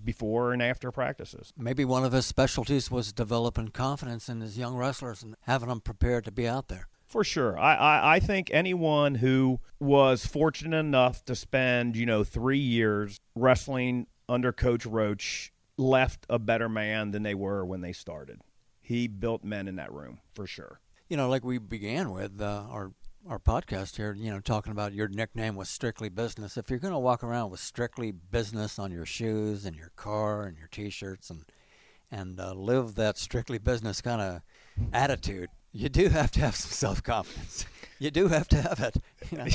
before 0.04 0.52
and 0.52 0.62
after 0.62 0.90
practices. 0.90 1.52
Maybe 1.56 1.84
one 1.84 2.04
of 2.04 2.12
his 2.12 2.26
specialties 2.26 2.90
was 2.90 3.12
developing 3.12 3.68
confidence 3.68 4.28
in 4.28 4.40
his 4.40 4.56
young 4.56 4.76
wrestlers 4.76 5.22
and 5.22 5.36
having 5.42 5.68
them 5.68 5.80
prepared 5.80 6.24
to 6.24 6.32
be 6.32 6.48
out 6.48 6.68
there. 6.68 6.88
For 7.08 7.24
sure. 7.24 7.58
I, 7.58 7.74
I, 7.74 8.14
I, 8.16 8.20
think 8.20 8.50
anyone 8.52 9.14
who 9.14 9.60
was 9.80 10.26
fortunate 10.26 10.76
enough 10.76 11.24
to 11.24 11.34
spend, 11.34 11.96
you 11.96 12.04
know, 12.04 12.22
three 12.22 12.58
years 12.58 13.18
wrestling 13.34 14.08
under 14.28 14.52
Coach 14.52 14.84
Roche 14.84 15.50
left 15.78 16.26
a 16.28 16.38
better 16.38 16.68
man 16.68 17.12
than 17.12 17.22
they 17.22 17.34
were 17.34 17.64
when 17.64 17.80
they 17.80 17.92
started. 17.92 18.42
He 18.82 19.08
built 19.08 19.42
men 19.42 19.68
in 19.68 19.76
that 19.76 19.90
room, 19.90 20.20
for 20.34 20.46
sure. 20.46 20.80
You 21.08 21.16
know, 21.16 21.30
like 21.30 21.44
we 21.44 21.56
began 21.56 22.10
with 22.10 22.42
uh, 22.42 22.66
our 22.68 22.92
our 23.26 23.38
podcast 23.38 23.96
here, 23.96 24.14
you 24.14 24.30
know, 24.30 24.40
talking 24.40 24.72
about 24.72 24.92
your 24.92 25.08
nickname 25.08 25.54
was 25.54 25.68
strictly 25.68 26.08
business. 26.08 26.56
If 26.56 26.70
you're 26.70 26.78
going 26.78 26.94
to 26.94 26.98
walk 26.98 27.22
around 27.22 27.50
with 27.50 27.60
strictly 27.60 28.10
business 28.10 28.78
on 28.78 28.90
your 28.90 29.04
shoes 29.04 29.66
and 29.66 29.76
your 29.76 29.92
car 29.96 30.44
and 30.44 30.56
your 30.56 30.68
t-shirts 30.68 31.30
and 31.30 31.44
and 32.10 32.40
uh, 32.40 32.54
live 32.54 32.94
that 32.94 33.18
strictly 33.18 33.58
business 33.58 34.00
kind 34.00 34.22
of 34.22 34.40
attitude, 34.94 35.50
you 35.78 35.88
do 35.88 36.08
have 36.08 36.32
to 36.32 36.40
have 36.40 36.56
some 36.56 36.72
self 36.72 37.04
confidence. 37.04 37.64
You 38.00 38.10
do 38.10 38.26
have 38.26 38.48
to 38.48 38.60
have 38.60 38.80
it. 38.80 38.96
You 39.30 39.38
know, 39.38 39.46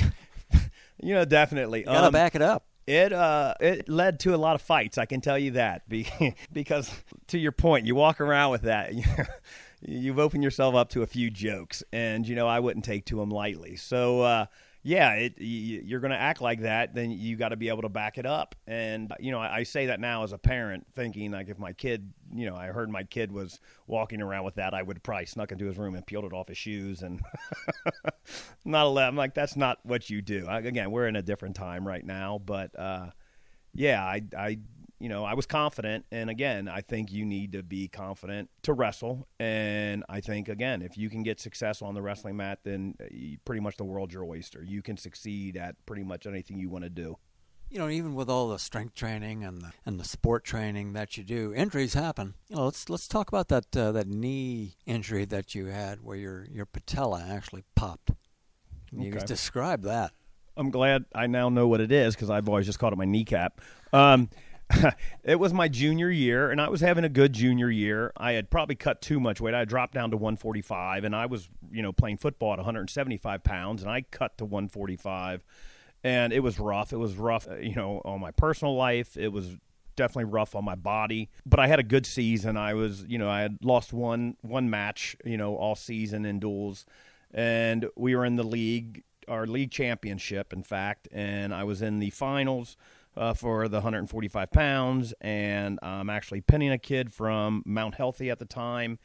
you 1.01 1.13
know 1.15 1.25
definitely. 1.25 1.79
You 1.79 1.85
gotta 1.85 2.07
um, 2.07 2.13
back 2.13 2.33
it 2.33 2.41
up. 2.41 2.65
It 2.87 3.11
uh 3.11 3.55
it 3.59 3.89
led 3.89 4.21
to 4.21 4.33
a 4.33 4.37
lot 4.37 4.55
of 4.55 4.61
fights. 4.61 4.97
I 4.97 5.05
can 5.05 5.19
tell 5.19 5.37
you 5.37 5.51
that 5.51 5.81
because 6.53 6.89
to 7.27 7.37
your 7.37 7.51
point, 7.51 7.85
you 7.85 7.95
walk 7.95 8.21
around 8.21 8.51
with 8.51 8.61
that. 8.61 8.93
You've 9.85 10.17
opened 10.17 10.45
yourself 10.45 10.75
up 10.75 10.91
to 10.91 11.01
a 11.01 11.07
few 11.07 11.29
jokes, 11.29 11.83
and 11.91 12.25
you 12.25 12.35
know 12.35 12.47
I 12.47 12.61
wouldn't 12.61 12.85
take 12.85 13.05
to 13.07 13.17
them 13.17 13.29
lightly. 13.29 13.75
So. 13.75 14.21
uh 14.21 14.45
yeah, 14.85 15.13
it, 15.13 15.35
you're 15.37 16.01
going 16.01 16.11
to 16.11 16.19
act 16.19 16.41
like 16.41 16.61
that, 16.61 16.93
then 16.93 17.09
you 17.09 17.37
got 17.37 17.49
to 17.49 17.55
be 17.55 17.69
able 17.69 17.83
to 17.83 17.89
back 17.89 18.17
it 18.17 18.25
up. 18.25 18.53
And 18.67 19.13
you 19.17 19.31
know, 19.31 19.39
I, 19.39 19.57
I, 19.57 19.63
say 19.63 19.85
that 19.85 20.01
now 20.01 20.23
as 20.23 20.33
a 20.33 20.37
parent, 20.37 20.85
thinking 20.93 21.31
like 21.31 21.47
if 21.47 21.57
my 21.57 21.71
kid, 21.71 22.11
you 22.33 22.45
know, 22.45 22.55
I 22.55 22.67
heard 22.67 22.89
my 22.89 23.03
kid 23.03 23.31
was 23.31 23.61
walking 23.87 24.21
around 24.21 24.43
with 24.43 24.55
that, 24.55 24.73
I 24.73 24.81
would 24.81 25.01
probably 25.01 25.25
snuck 25.25 25.53
into 25.53 25.65
his 25.65 25.77
room 25.77 25.95
and 25.95 26.05
peeled 26.05 26.25
it 26.25 26.33
off 26.33 26.49
his 26.49 26.57
shoes 26.57 27.01
and 27.01 27.21
not 28.65 28.85
allowed. 28.85 29.07
I'm 29.07 29.15
like, 29.15 29.33
that's 29.33 29.55
not 29.55 29.79
what 29.83 30.09
you 30.09 30.21
do. 30.21 30.47
I, 30.47 30.59
again, 30.59 30.91
we're 30.91 31.07
in 31.07 31.15
a 31.15 31.21
different 31.21 31.55
time 31.55 31.87
right 31.87 32.05
now, 32.05 32.41
but 32.45 32.77
uh, 32.77 33.11
yeah, 33.73 34.03
I, 34.03 34.21
I 34.37 34.59
you 35.03 35.09
know, 35.09 35.25
I 35.25 35.33
was 35.33 35.45
confident. 35.45 36.05
And 36.13 36.29
again, 36.29 36.69
I 36.69 36.79
think 36.79 37.11
you 37.11 37.25
need 37.25 37.51
to 37.51 37.61
be 37.61 37.89
confident 37.89 38.49
to 38.61 38.71
wrestle. 38.71 39.27
And 39.37 40.05
I 40.07 40.21
think, 40.21 40.47
again, 40.47 40.81
if 40.81 40.97
you 40.97 41.09
can 41.09 41.23
get 41.23 41.41
success 41.41 41.81
on 41.81 41.93
the 41.93 42.01
wrestling 42.01 42.37
mat, 42.37 42.59
then 42.63 42.95
uh, 43.01 43.07
pretty 43.43 43.59
much 43.59 43.75
the 43.75 43.83
world's 43.83 44.13
your 44.13 44.23
oyster. 44.23 44.63
You 44.63 44.81
can 44.81 44.95
succeed 44.95 45.57
at 45.57 45.75
pretty 45.85 46.03
much 46.03 46.25
anything 46.25 46.57
you 46.57 46.69
want 46.69 46.85
to 46.85 46.89
do. 46.89 47.17
You 47.69 47.79
know, 47.79 47.89
even 47.89 48.15
with 48.15 48.29
all 48.29 48.47
the 48.47 48.57
strength 48.57 48.95
training 48.95 49.43
and 49.43 49.61
the, 49.61 49.73
and 49.85 49.99
the 49.99 50.05
sport 50.05 50.45
training 50.45 50.93
that 50.93 51.17
you 51.17 51.25
do, 51.25 51.53
injuries 51.53 51.95
happen. 51.95 52.35
You 52.47 52.55
know, 52.55 52.65
let's 52.65 52.87
let's 52.87 53.09
talk 53.09 53.27
about 53.27 53.49
that 53.49 53.75
uh, 53.75 53.91
that 53.91 54.07
knee 54.07 54.77
injury 54.85 55.25
that 55.25 55.53
you 55.53 55.65
had, 55.65 56.01
where 56.01 56.15
your 56.15 56.47
your 56.49 56.65
patella 56.65 57.25
actually 57.29 57.65
popped. 57.75 58.11
You 58.93 59.09
okay. 59.09 59.25
describe 59.25 59.81
that. 59.83 60.13
I'm 60.55 60.69
glad 60.69 61.03
I 61.13 61.27
now 61.27 61.49
know 61.49 61.67
what 61.67 61.81
it 61.81 61.91
is 61.91 62.15
because 62.15 62.29
I've 62.29 62.47
always 62.47 62.65
just 62.65 62.79
called 62.79 62.93
it 62.93 62.97
my 62.97 63.05
kneecap. 63.05 63.59
Um, 63.91 64.29
it 65.23 65.39
was 65.39 65.53
my 65.53 65.67
junior 65.67 66.09
year, 66.09 66.49
and 66.49 66.61
I 66.61 66.69
was 66.69 66.81
having 66.81 67.03
a 67.03 67.09
good 67.09 67.33
junior 67.33 67.69
year. 67.69 68.11
I 68.17 68.33
had 68.33 68.49
probably 68.49 68.75
cut 68.75 69.01
too 69.01 69.19
much 69.19 69.41
weight. 69.41 69.53
I 69.53 69.65
dropped 69.65 69.93
down 69.93 70.11
to 70.11 70.17
145, 70.17 71.03
and 71.03 71.15
I 71.15 71.25
was, 71.25 71.49
you 71.71 71.81
know, 71.81 71.91
playing 71.91 72.17
football 72.17 72.53
at 72.53 72.59
175 72.59 73.43
pounds, 73.43 73.81
and 73.81 73.91
I 73.91 74.01
cut 74.01 74.37
to 74.37 74.45
145, 74.45 75.43
and 76.03 76.33
it 76.33 76.39
was 76.39 76.59
rough. 76.59 76.93
It 76.93 76.97
was 76.97 77.15
rough, 77.15 77.47
uh, 77.47 77.55
you 77.57 77.75
know, 77.75 78.01
on 78.05 78.19
my 78.19 78.31
personal 78.31 78.75
life. 78.75 79.17
It 79.17 79.31
was 79.31 79.55
definitely 79.95 80.31
rough 80.31 80.55
on 80.55 80.65
my 80.65 80.75
body, 80.75 81.29
but 81.45 81.59
I 81.59 81.67
had 81.67 81.79
a 81.79 81.83
good 81.83 82.05
season. 82.05 82.57
I 82.57 82.73
was, 82.73 83.03
you 83.07 83.17
know, 83.17 83.29
I 83.29 83.41
had 83.41 83.57
lost 83.63 83.93
one 83.93 84.37
one 84.41 84.69
match, 84.69 85.15
you 85.23 85.37
know, 85.37 85.55
all 85.55 85.75
season 85.75 86.25
in 86.25 86.39
duels, 86.39 86.85
and 87.33 87.87
we 87.95 88.15
were 88.15 88.25
in 88.25 88.35
the 88.35 88.43
league, 88.43 89.03
our 89.27 89.45
league 89.45 89.71
championship, 89.71 90.53
in 90.53 90.63
fact, 90.63 91.07
and 91.11 91.53
I 91.53 91.63
was 91.63 91.81
in 91.81 91.99
the 91.99 92.09
finals 92.09 92.77
uh, 93.15 93.33
for 93.33 93.67
the 93.67 93.77
145 93.77 94.51
pounds, 94.51 95.13
and 95.21 95.79
I'm 95.81 96.09
actually 96.09 96.41
pinning 96.41 96.71
a 96.71 96.77
kid 96.77 97.13
from 97.13 97.63
Mount 97.65 97.95
Healthy 97.95 98.29
at 98.29 98.39
the 98.39 98.45
time. 98.45 98.99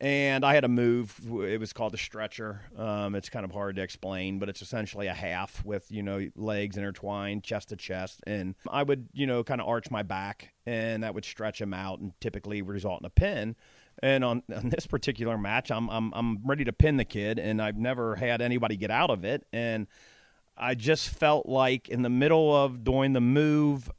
And 0.00 0.44
I 0.44 0.54
had 0.54 0.62
to 0.62 0.68
move. 0.68 1.16
It 1.30 1.60
was 1.60 1.72
called 1.72 1.92
the 1.92 1.98
stretcher. 1.98 2.62
Um, 2.76 3.14
it's 3.14 3.28
kind 3.28 3.44
of 3.44 3.52
hard 3.52 3.76
to 3.76 3.82
explain, 3.82 4.40
but 4.40 4.48
it's 4.48 4.60
essentially 4.60 5.06
a 5.06 5.14
half 5.14 5.64
with 5.64 5.86
you 5.92 6.02
know 6.02 6.28
legs 6.34 6.76
intertwined, 6.76 7.44
chest 7.44 7.68
to 7.68 7.76
chest, 7.76 8.20
and 8.26 8.56
I 8.68 8.82
would 8.82 9.08
you 9.12 9.28
know 9.28 9.44
kind 9.44 9.60
of 9.60 9.68
arch 9.68 9.92
my 9.92 10.02
back, 10.02 10.54
and 10.66 11.04
that 11.04 11.14
would 11.14 11.24
stretch 11.24 11.60
him 11.60 11.72
out, 11.72 12.00
and 12.00 12.12
typically 12.20 12.62
result 12.62 13.00
in 13.00 13.06
a 13.06 13.10
pin. 13.10 13.54
And 14.02 14.24
on, 14.24 14.42
on 14.56 14.70
this 14.70 14.88
particular 14.88 15.38
match, 15.38 15.70
I'm, 15.70 15.88
I'm 15.88 16.12
I'm 16.14 16.44
ready 16.44 16.64
to 16.64 16.72
pin 16.72 16.96
the 16.96 17.04
kid, 17.04 17.38
and 17.38 17.62
I've 17.62 17.78
never 17.78 18.16
had 18.16 18.42
anybody 18.42 18.76
get 18.76 18.90
out 18.90 19.10
of 19.10 19.24
it, 19.24 19.46
and 19.52 19.86
I 20.62 20.76
just 20.76 21.08
felt 21.08 21.46
like 21.46 21.88
in 21.88 22.02
the 22.02 22.08
middle 22.08 22.54
of 22.54 22.84
doing 22.84 23.12
the 23.12 23.20
move, 23.20 23.90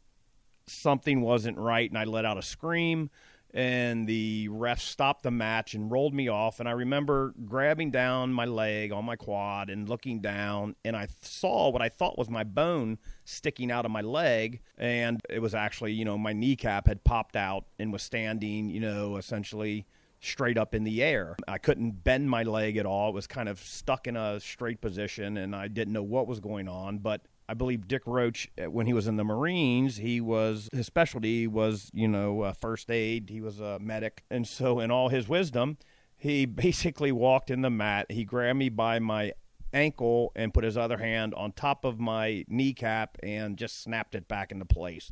something 0.66 1.20
wasn't 1.20 1.58
right, 1.58 1.90
and 1.90 1.98
I 1.98 2.06
let 2.06 2.24
out 2.24 2.38
a 2.38 2.42
scream. 2.42 3.10
And 3.54 4.08
the 4.08 4.48
ref 4.48 4.80
stopped 4.80 5.24
the 5.24 5.30
match 5.30 5.76
and 5.76 5.92
rolled 5.92 6.14
me 6.14 6.28
off. 6.28 6.60
And 6.60 6.68
I 6.68 6.72
remember 6.72 7.36
grabbing 7.46 7.92
down 7.92 8.34
my 8.34 8.46
leg 8.46 8.92
on 8.92 9.06
my 9.06 9.16
quad 9.16 9.70
and 9.70 9.88
looking 9.88 10.22
down, 10.22 10.76
and 10.86 10.96
I 10.96 11.08
saw 11.22 11.70
what 11.70 11.82
I 11.82 11.90
thought 11.90 12.18
was 12.18 12.30
my 12.30 12.44
bone 12.44 12.98
sticking 13.26 13.70
out 13.70 13.86
of 13.86 13.92
my 13.92 14.02
leg. 14.02 14.62
And 14.78 15.22
it 15.30 15.40
was 15.40 15.54
actually, 15.54 15.92
you 15.92 16.06
know, 16.06 16.18
my 16.18 16.34
kneecap 16.34 16.88
had 16.88 17.04
popped 17.04 17.36
out 17.36 17.66
and 17.78 17.92
was 17.92 18.02
standing, 18.02 18.70
you 18.70 18.80
know, 18.80 19.18
essentially 19.18 19.86
straight 20.24 20.58
up 20.58 20.74
in 20.74 20.84
the 20.84 21.04
air. 21.04 21.36
I 21.48 21.58
couldn't 21.58 22.04
bend 22.04 22.30
my 22.30 22.44
leg 22.44 22.78
at 22.78 22.86
all. 22.86 23.10
It 23.10 23.14
was 23.14 23.28
kind 23.28 23.50
of 23.50 23.60
stuck 23.60 24.08
in 24.08 24.16
a 24.16 24.40
straight 24.40 24.82
position, 24.82 25.38
and 25.38 25.56
I 25.56 25.68
didn't 25.68 25.94
know 25.94 26.04
what 26.04 26.28
was 26.28 26.40
going 26.40 26.68
on. 26.68 27.00
But 27.00 27.22
I 27.48 27.54
believe 27.54 27.88
Dick 27.88 28.04
Roche, 28.06 28.48
uh, 28.58 28.72
when 28.72 28.88
he 28.88 28.94
was 28.94 29.08
in 29.08 29.18
the 29.18 29.24
Marines, 29.24 29.98
he 29.98 30.22
was 30.22 30.70
his 30.72 30.88
specialty 30.88 31.46
was 31.46 31.92
you 31.94 32.08
know 32.08 32.42
uh, 32.42 32.54
first 32.54 32.90
aid. 32.90 33.30
He 33.30 33.42
was 33.42 33.60
a 33.60 33.80
medic, 33.80 34.24
and 34.32 34.48
so 34.48 34.80
in 34.80 34.92
all 34.92 35.10
his 35.10 35.28
wisdom, 35.28 35.78
he 36.16 36.46
basically 36.66 37.12
walked 37.12 37.52
in 37.52 37.62
the 37.62 37.70
mat. 37.70 38.10
He 38.10 38.24
grabbed 38.24 38.60
me 38.60 38.70
by 38.70 39.00
my 39.00 39.34
ankle 39.74 40.32
and 40.36 40.54
put 40.54 40.64
his 40.64 40.78
other 40.78 40.98
hand 40.98 41.34
on 41.34 41.52
top 41.52 41.84
of 41.84 42.00
my 42.00 42.46
kneecap 42.48 43.18
and 43.24 43.58
just 43.58 43.82
snapped 43.82 44.16
it 44.16 44.28
back 44.28 44.52
into 44.52 44.66
place, 44.66 45.12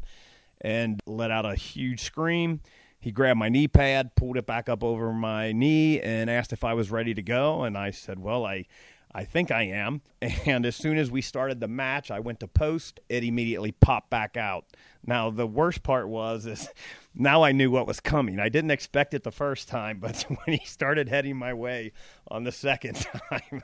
and 0.61 1.01
let 1.05 1.31
out 1.31 1.45
a 1.45 1.55
huge 1.55 2.01
scream. 2.01 2.61
He 3.01 3.11
grabbed 3.11 3.39
my 3.39 3.49
knee 3.49 3.67
pad, 3.67 4.15
pulled 4.15 4.37
it 4.37 4.45
back 4.45 4.69
up 4.69 4.83
over 4.83 5.11
my 5.11 5.51
knee, 5.51 5.99
and 5.99 6.29
asked 6.29 6.53
if 6.53 6.63
I 6.63 6.73
was 6.75 6.91
ready 6.91 7.13
to 7.15 7.21
go. 7.21 7.63
And 7.63 7.77
I 7.77 7.91
said, 7.91 8.19
"Well, 8.19 8.45
I." 8.45 8.65
I 9.13 9.25
think 9.25 9.51
I 9.51 9.63
am. 9.63 10.01
And 10.45 10.65
as 10.65 10.75
soon 10.75 10.97
as 10.97 11.09
we 11.09 11.21
started 11.21 11.59
the 11.59 11.67
match, 11.67 12.11
I 12.11 12.19
went 12.19 12.39
to 12.41 12.47
post. 12.47 12.99
It 13.09 13.23
immediately 13.23 13.71
popped 13.71 14.09
back 14.11 14.37
out. 14.37 14.65
Now 15.05 15.31
the 15.31 15.47
worst 15.47 15.81
part 15.81 16.07
was 16.07 16.45
is 16.45 16.69
now 17.15 17.43
I 17.43 17.51
knew 17.51 17.71
what 17.71 17.87
was 17.87 17.99
coming. 17.99 18.39
I 18.39 18.49
didn't 18.49 18.71
expect 18.71 19.13
it 19.15 19.23
the 19.23 19.31
first 19.31 19.67
time, 19.67 19.99
but 19.99 20.21
when 20.27 20.57
he 20.57 20.65
started 20.65 21.09
heading 21.09 21.37
my 21.37 21.53
way 21.53 21.91
on 22.29 22.43
the 22.43 22.51
second 22.51 22.95
time, 23.29 23.63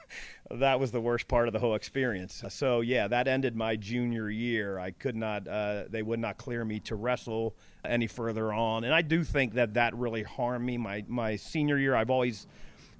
that 0.50 0.80
was 0.80 0.92
the 0.92 1.02
worst 1.02 1.28
part 1.28 1.48
of 1.48 1.54
the 1.54 1.60
whole 1.60 1.76
experience. 1.76 2.44
So 2.50 2.82
yeah, 2.82 3.08
that 3.08 3.28
ended 3.28 3.56
my 3.56 3.76
junior 3.76 4.30
year. 4.30 4.80
I 4.80 4.92
could 4.92 5.16
not. 5.16 5.48
Uh, 5.48 5.84
they 5.90 6.02
would 6.02 6.20
not 6.20 6.38
clear 6.38 6.66
me 6.66 6.80
to 6.82 6.96
wrestle 6.96 7.56
any 7.86 8.08
further 8.08 8.52
on, 8.52 8.84
and 8.84 8.94
I 8.94 9.04
do 9.04 9.24
think 9.24 9.54
that 9.54 9.76
that 9.76 9.96
really 9.96 10.24
harmed 10.24 10.66
me. 10.66 10.78
My 10.78 11.04
my 11.08 11.36
senior 11.36 11.78
year, 11.78 11.96
I've 11.96 12.10
always 12.10 12.48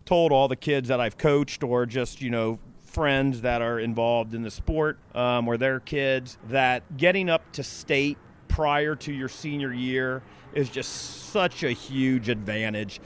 told 0.08 0.32
all 0.32 0.48
the 0.48 0.56
kids 0.56 0.88
that 0.88 1.00
I've 1.00 1.18
coached 1.18 1.64
or 1.64 1.86
just, 1.86 2.22
you 2.22 2.32
know, 2.32 2.58
friends 2.80 3.42
that 3.42 3.62
are 3.62 3.80
involved 3.80 4.34
in 4.34 4.42
the 4.42 4.50
sport 4.50 4.98
um, 5.14 5.48
or 5.48 5.58
their 5.58 5.80
kids 5.80 6.40
that 6.48 6.98
getting 6.98 7.30
up 7.30 7.52
to 7.52 7.62
state 7.62 8.18
prior 8.48 8.96
to 8.96 9.14
your 9.14 9.30
senior 9.30 9.72
year 9.72 10.24
is 10.54 10.70
just 10.70 11.30
such 11.32 11.64
a 11.64 11.72
huge 11.72 12.30
advantage. 12.30 13.00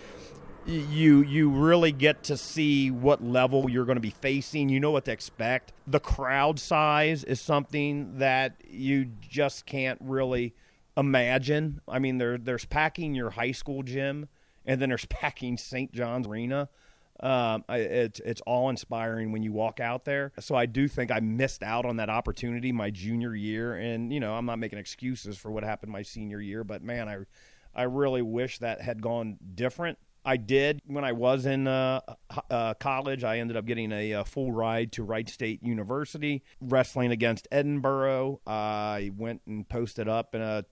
You 0.68 1.24
you 1.24 1.50
really 1.50 1.92
get 1.92 2.24
to 2.26 2.38
see 2.38 2.92
what 2.92 3.24
level 3.24 3.68
you're 3.68 3.86
going 3.86 3.96
to 3.96 4.00
be 4.00 4.12
facing. 4.12 4.70
You 4.70 4.80
know 4.80 4.92
what 4.92 5.06
to 5.06 5.12
expect. 5.12 5.74
The 5.88 6.00
crowd 6.00 6.60
size 6.60 7.24
is 7.24 7.42
something 7.42 8.20
that 8.20 8.62
you 8.70 9.06
just 9.20 9.66
can't 9.66 10.00
really 10.02 10.54
imagine. 10.96 11.82
I 11.88 11.98
mean, 11.98 12.20
there 12.20 12.38
there's 12.38 12.64
packing 12.66 13.16
your 13.16 13.32
high 13.32 13.54
school 13.54 13.82
gym, 13.82 14.30
and 14.64 14.80
then 14.80 14.90
there's 14.90 15.06
packing 15.10 15.58
St. 15.58 15.92
John's 15.92 16.28
Arena 16.28 16.70
um, 17.22 17.64
it's 17.70 18.20
it's 18.22 18.42
all 18.42 18.70
inspiring 18.70 19.32
when 19.32 19.44
you 19.44 19.52
walk 19.52 19.80
out 19.80 20.06
there. 20.06 20.32
So 20.40 20.56
I 20.56 20.66
do 20.66 20.88
think 20.88 21.12
I 21.12 21.20
missed 21.20 21.64
out 21.64 21.86
on 21.86 21.98
that 21.98 22.10
opportunity 22.10 22.72
my 22.72 22.90
junior 22.90 23.36
year, 23.36 23.76
and 23.76 24.12
you 24.12 24.20
know 24.20 24.34
I'm 24.34 24.46
not 24.46 24.60
making 24.60 24.80
excuses 24.80 25.38
for 25.38 25.52
what 25.52 25.64
happened 25.64 25.92
my 25.92 26.02
senior 26.02 26.42
year, 26.42 26.64
but 26.64 26.84
man, 26.84 27.08
I 27.08 27.18
I 27.76 27.84
really 27.84 28.22
wish 28.22 28.60
that 28.60 28.82
had 28.82 29.02
gone 29.02 29.38
different. 29.56 29.98
I 30.24 30.38
did 30.38 30.82
when 30.86 31.04
I 31.04 31.14
was 31.14 31.46
in 31.46 31.68
uh, 31.68 32.02
uh, 32.50 32.74
college. 32.76 33.24
I 33.24 33.40
ended 33.40 33.58
up 33.58 33.66
getting 33.66 33.92
a, 33.92 34.12
a, 34.12 34.26
full 34.26 34.52
ride 34.52 34.92
to 34.94 35.04
Wright 35.04 35.28
State 35.28 35.64
University, 35.64 36.44
wrestling 36.60 37.12
against 37.12 37.48
Edinboro. 37.52 38.40
I 38.46 39.12
went 39.18 39.42
and 39.48 39.68
posted 39.68 40.08
up 40.08 40.36
in 40.36 40.42
a 40.42 40.64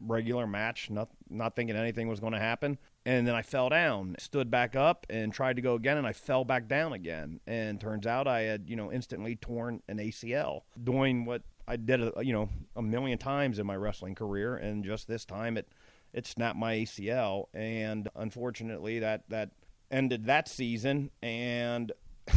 regular 0.00 0.46
match, 0.46 0.90
not 0.90 1.10
not 1.28 1.56
thinking 1.56 1.76
anything 1.76 2.08
was 2.08 2.20
going 2.20 2.32
to 2.32 2.38
happen. 2.38 2.78
And 3.06 3.24
then 3.24 3.36
I 3.36 3.42
fell 3.42 3.68
down, 3.68 4.16
stood 4.18 4.50
back 4.50 4.74
up, 4.74 5.06
and 5.08 5.32
tried 5.32 5.56
to 5.56 5.62
go 5.62 5.76
again, 5.76 5.96
and 5.96 6.04
I 6.04 6.12
fell 6.12 6.44
back 6.44 6.66
down 6.66 6.92
again. 6.92 7.38
And 7.46 7.80
turns 7.80 8.04
out 8.04 8.26
I 8.26 8.40
had, 8.40 8.64
you 8.68 8.74
know, 8.74 8.90
instantly 8.90 9.36
torn 9.36 9.80
an 9.86 9.98
ACL 9.98 10.62
doing 10.82 11.24
what 11.24 11.42
I 11.68 11.76
did, 11.76 12.00
a, 12.00 12.12
you 12.24 12.32
know, 12.32 12.48
a 12.74 12.82
million 12.82 13.16
times 13.16 13.60
in 13.60 13.66
my 13.66 13.76
wrestling 13.76 14.16
career, 14.16 14.56
and 14.56 14.84
just 14.84 15.06
this 15.06 15.24
time 15.24 15.56
it 15.56 15.68
it 16.12 16.26
snapped 16.26 16.58
my 16.58 16.74
ACL, 16.74 17.46
and 17.54 18.08
unfortunately 18.16 18.98
that 18.98 19.22
that 19.28 19.50
ended 19.90 20.26
that 20.26 20.48
season. 20.48 21.10
And 21.22 21.92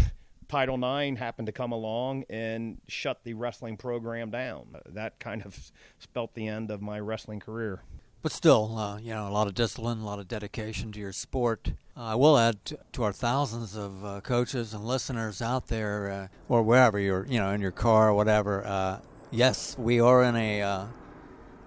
Title 0.47 0.75
IX 0.75 1.17
happened 1.17 1.47
to 1.47 1.51
come 1.51 1.71
along 1.71 2.25
and 2.29 2.79
shut 2.87 3.23
the 3.23 3.33
wrestling 3.33 3.75
program 3.75 4.29
down. 4.29 4.75
That 4.85 5.19
kind 5.19 5.41
of 5.43 5.71
spelt 5.97 6.35
the 6.35 6.47
end 6.47 6.69
of 6.69 6.79
my 6.79 6.99
wrestling 6.99 7.39
career. 7.39 7.81
But 8.21 8.33
still, 8.33 8.77
uh, 8.77 8.97
you 8.99 9.13
know, 9.13 9.29
a 9.29 9.31
lot 9.31 9.47
of 9.47 9.55
discipline, 9.55 9.99
a 9.99 10.05
lot 10.05 10.19
of 10.19 10.27
dedication 10.27 10.91
to 10.91 10.99
your 10.99 11.13
sport. 11.13 11.71
Uh, 11.95 12.01
I 12.01 12.15
will 12.15 12.37
add 12.37 12.65
to, 12.65 12.77
to 12.93 13.03
our 13.03 13.13
thousands 13.13 13.77
of 13.77 14.03
uh, 14.03 14.19
coaches 14.21 14.73
and 14.73 14.83
listeners 14.83 15.41
out 15.41 15.67
there, 15.67 16.11
uh, 16.11 16.27
or 16.49 16.61
wherever 16.61 16.99
you're, 16.99 17.25
you 17.27 17.39
know, 17.39 17.51
in 17.51 17.61
your 17.61 17.71
car 17.71 18.09
or 18.09 18.13
whatever. 18.13 18.65
Uh, 18.65 18.99
yes, 19.31 19.77
we 19.79 20.01
are 20.01 20.21
in 20.23 20.35
a 20.35 20.61
uh, 20.61 20.85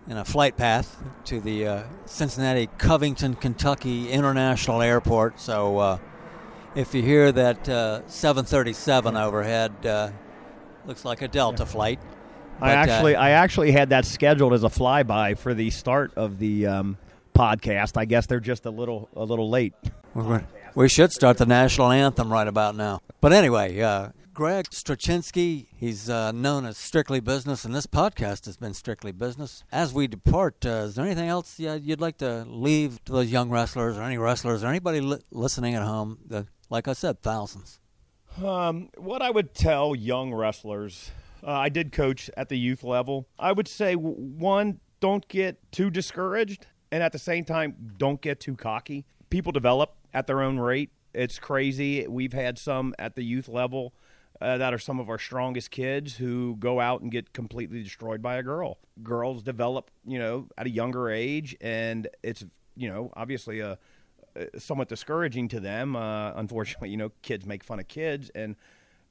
in 0.08 0.18
a 0.18 0.24
flight 0.26 0.56
path 0.56 1.02
to 1.24 1.40
the 1.40 1.84
Cincinnati 2.04 2.68
Covington, 2.76 3.34
Kentucky 3.34 4.10
International 4.10 4.82
Airport. 4.82 5.38
So 5.38 6.00
if 6.74 6.92
you 6.92 7.02
hear 7.02 7.30
that 7.30 7.66
737 7.66 9.16
overhead, 9.16 9.72
looks 10.84 11.04
like 11.04 11.22
a 11.22 11.28
Delta 11.28 11.62
yeah. 11.62 11.68
flight. 11.68 12.00
But, 12.62 12.68
I 12.68 12.74
uh, 12.74 12.76
actually, 12.76 13.16
uh, 13.16 13.22
I 13.22 13.30
actually 13.30 13.72
had 13.72 13.90
that 13.90 14.04
scheduled 14.06 14.52
as 14.52 14.62
a 14.62 14.68
flyby 14.68 15.36
for 15.36 15.52
the 15.52 15.70
start 15.70 16.12
of 16.14 16.38
the 16.38 16.68
um, 16.68 16.96
podcast. 17.34 17.96
I 17.96 18.04
guess 18.04 18.26
they're 18.26 18.38
just 18.38 18.66
a 18.66 18.70
little, 18.70 19.08
a 19.16 19.24
little 19.24 19.50
late. 19.50 19.74
We 20.76 20.88
should 20.88 21.10
start 21.10 21.38
the 21.38 21.46
national 21.46 21.90
anthem 21.90 22.32
right 22.32 22.46
about 22.46 22.76
now. 22.76 23.00
But 23.20 23.32
anyway, 23.32 23.80
uh, 23.80 24.10
Greg 24.32 24.66
Strochinsky, 24.70 25.66
he's 25.74 26.08
uh, 26.08 26.30
known 26.30 26.64
as 26.64 26.78
Strictly 26.78 27.18
Business, 27.18 27.64
and 27.64 27.74
this 27.74 27.88
podcast 27.88 28.46
has 28.46 28.56
been 28.56 28.74
Strictly 28.74 29.10
Business. 29.10 29.64
As 29.72 29.92
we 29.92 30.06
depart, 30.06 30.64
uh, 30.64 30.86
is 30.86 30.94
there 30.94 31.04
anything 31.04 31.28
else 31.28 31.58
you'd 31.58 32.00
like 32.00 32.18
to 32.18 32.44
leave 32.46 33.04
to 33.06 33.12
those 33.12 33.32
young 33.32 33.50
wrestlers, 33.50 33.98
or 33.98 34.02
any 34.02 34.18
wrestlers, 34.18 34.62
or 34.62 34.68
anybody 34.68 35.00
li- 35.00 35.18
listening 35.32 35.74
at 35.74 35.82
home? 35.82 36.18
That, 36.28 36.46
like 36.70 36.86
I 36.86 36.92
said, 36.92 37.22
thousands. 37.22 37.80
Um, 38.40 38.88
what 38.96 39.20
I 39.20 39.30
would 39.30 39.52
tell 39.52 39.96
young 39.96 40.32
wrestlers 40.32 41.10
uh, 41.46 41.50
I 41.50 41.68
did 41.68 41.92
coach 41.92 42.30
at 42.36 42.48
the 42.48 42.58
youth 42.58 42.84
level. 42.84 43.28
I 43.38 43.52
would 43.52 43.68
say 43.68 43.94
one, 43.94 44.80
don't 45.00 45.26
get 45.28 45.58
too 45.72 45.90
discouraged, 45.90 46.66
and 46.90 47.02
at 47.02 47.12
the 47.12 47.18
same 47.18 47.44
time, 47.44 47.94
don't 47.96 48.20
get 48.20 48.40
too 48.40 48.54
cocky. 48.54 49.04
People 49.30 49.52
develop 49.52 49.96
at 50.14 50.26
their 50.26 50.42
own 50.42 50.58
rate. 50.58 50.90
It's 51.14 51.38
crazy. 51.38 52.06
We've 52.06 52.32
had 52.32 52.58
some 52.58 52.94
at 52.98 53.16
the 53.16 53.22
youth 53.22 53.48
level 53.48 53.94
uh, 54.40 54.58
that 54.58 54.72
are 54.74 54.78
some 54.78 54.98
of 54.98 55.08
our 55.08 55.18
strongest 55.18 55.70
kids 55.70 56.16
who 56.16 56.56
go 56.58 56.80
out 56.80 57.00
and 57.00 57.10
get 57.10 57.32
completely 57.32 57.82
destroyed 57.82 58.22
by 58.22 58.36
a 58.36 58.42
girl. 58.42 58.78
Girls 59.02 59.42
develop, 59.42 59.90
you 60.06 60.18
know, 60.18 60.48
at 60.58 60.66
a 60.66 60.70
younger 60.70 61.10
age, 61.10 61.56
and 61.60 62.08
it's, 62.22 62.44
you 62.76 62.88
know, 62.88 63.12
obviously 63.14 63.60
a, 63.60 63.78
a 64.34 64.58
somewhat 64.58 64.88
discouraging 64.88 65.48
to 65.48 65.60
them. 65.60 65.96
Uh, 65.96 66.32
unfortunately, 66.32 66.90
you 66.90 66.96
know, 66.96 67.10
kids 67.22 67.46
make 67.46 67.62
fun 67.62 67.78
of 67.78 67.88
kids, 67.88 68.30
and 68.34 68.56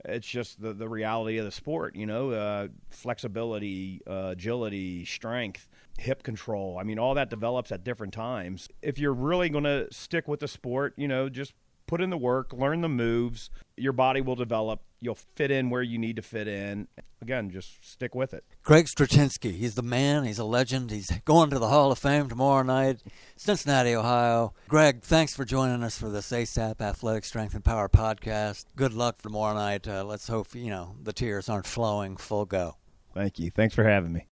it's 0.06 0.28
just 0.28 0.62
the, 0.62 0.74
the 0.74 0.88
reality 0.88 1.38
of 1.38 1.46
the 1.46 1.52
sport, 1.52 1.96
you 1.96 2.06
know, 2.06 2.32
uh, 2.32 2.68
flexibility, 2.90 4.02
uh, 4.08 4.30
agility, 4.32 5.06
strength, 5.06 5.68
hip 5.98 6.24
control. 6.24 6.78
I 6.80 6.84
mean, 6.84 7.00
all 7.00 7.14
that 7.16 7.30
develops 7.30 7.72
at 7.72 7.84
different 7.84 8.14
times. 8.14 8.68
If 8.82 9.00
you're 9.00 9.14
really 9.14 9.50
going 9.50 9.64
to 9.66 9.88
stick 9.92 10.28
with 10.28 10.40
the 10.40 10.48
sport, 10.48 10.94
you 10.98 11.08
know, 11.08 11.30
just 11.30 11.54
put 11.88 12.02
in 12.02 12.10
the 12.10 12.18
work, 12.18 12.54
learn 12.54 12.82
the 12.82 12.90
moves. 12.90 13.50
Your 13.78 13.94
body 13.94 14.22
will 14.22 14.36
develop. 14.36 14.82
You'll 15.04 15.18
fit 15.36 15.50
in 15.50 15.72
where 15.72 15.82
you 15.82 15.98
need 15.98 16.18
to 16.18 16.22
fit 16.22 16.48
in. 16.48 16.88
Again, 17.24 17.50
just 17.50 17.84
stick 17.84 18.14
with 18.14 18.34
it. 18.36 18.44
Greg 18.64 18.86
Strochinsky, 18.86 19.56
he's 19.56 19.74
the 19.74 19.82
man. 19.82 20.26
He's 20.26 20.38
a 20.38 20.44
legend. 20.44 20.92
He's 20.92 21.12
going 21.26 21.50
to 21.50 21.58
the 21.58 21.70
Hall 21.70 21.92
of 21.92 21.98
Fame 21.98 22.30
tomorrow 22.30 22.62
night, 22.62 23.02
Cincinnati, 23.36 23.96
Ohio. 23.96 24.54
Greg, 24.68 25.02
thanks 25.02 25.36
for 25.36 25.44
joining 25.44 25.84
us 25.84 25.98
for 25.98 26.10
this 26.10 26.32
ASAP 26.32 26.80
Athletic 26.82 27.26
Strength 27.26 27.56
and 27.56 27.66
Power 27.66 27.90
podcast. 27.90 28.66
Good 28.76 28.94
luck 28.94 29.18
for 29.18 29.24
tomorrow 29.24 29.56
night. 29.56 29.88
Uh, 29.88 30.04
let's 30.04 30.28
hope 30.28 30.54
you 30.54 30.70
know 30.70 30.96
the 31.02 31.14
tears 31.14 31.50
aren't 31.50 31.68
flowing. 31.68 32.16
Full 32.18 32.46
go. 32.46 32.76
Thank 33.16 33.40
you. 33.40 33.50
Thanks 33.50 33.74
for 33.74 33.84
having 33.84 34.14
me. 34.14 34.28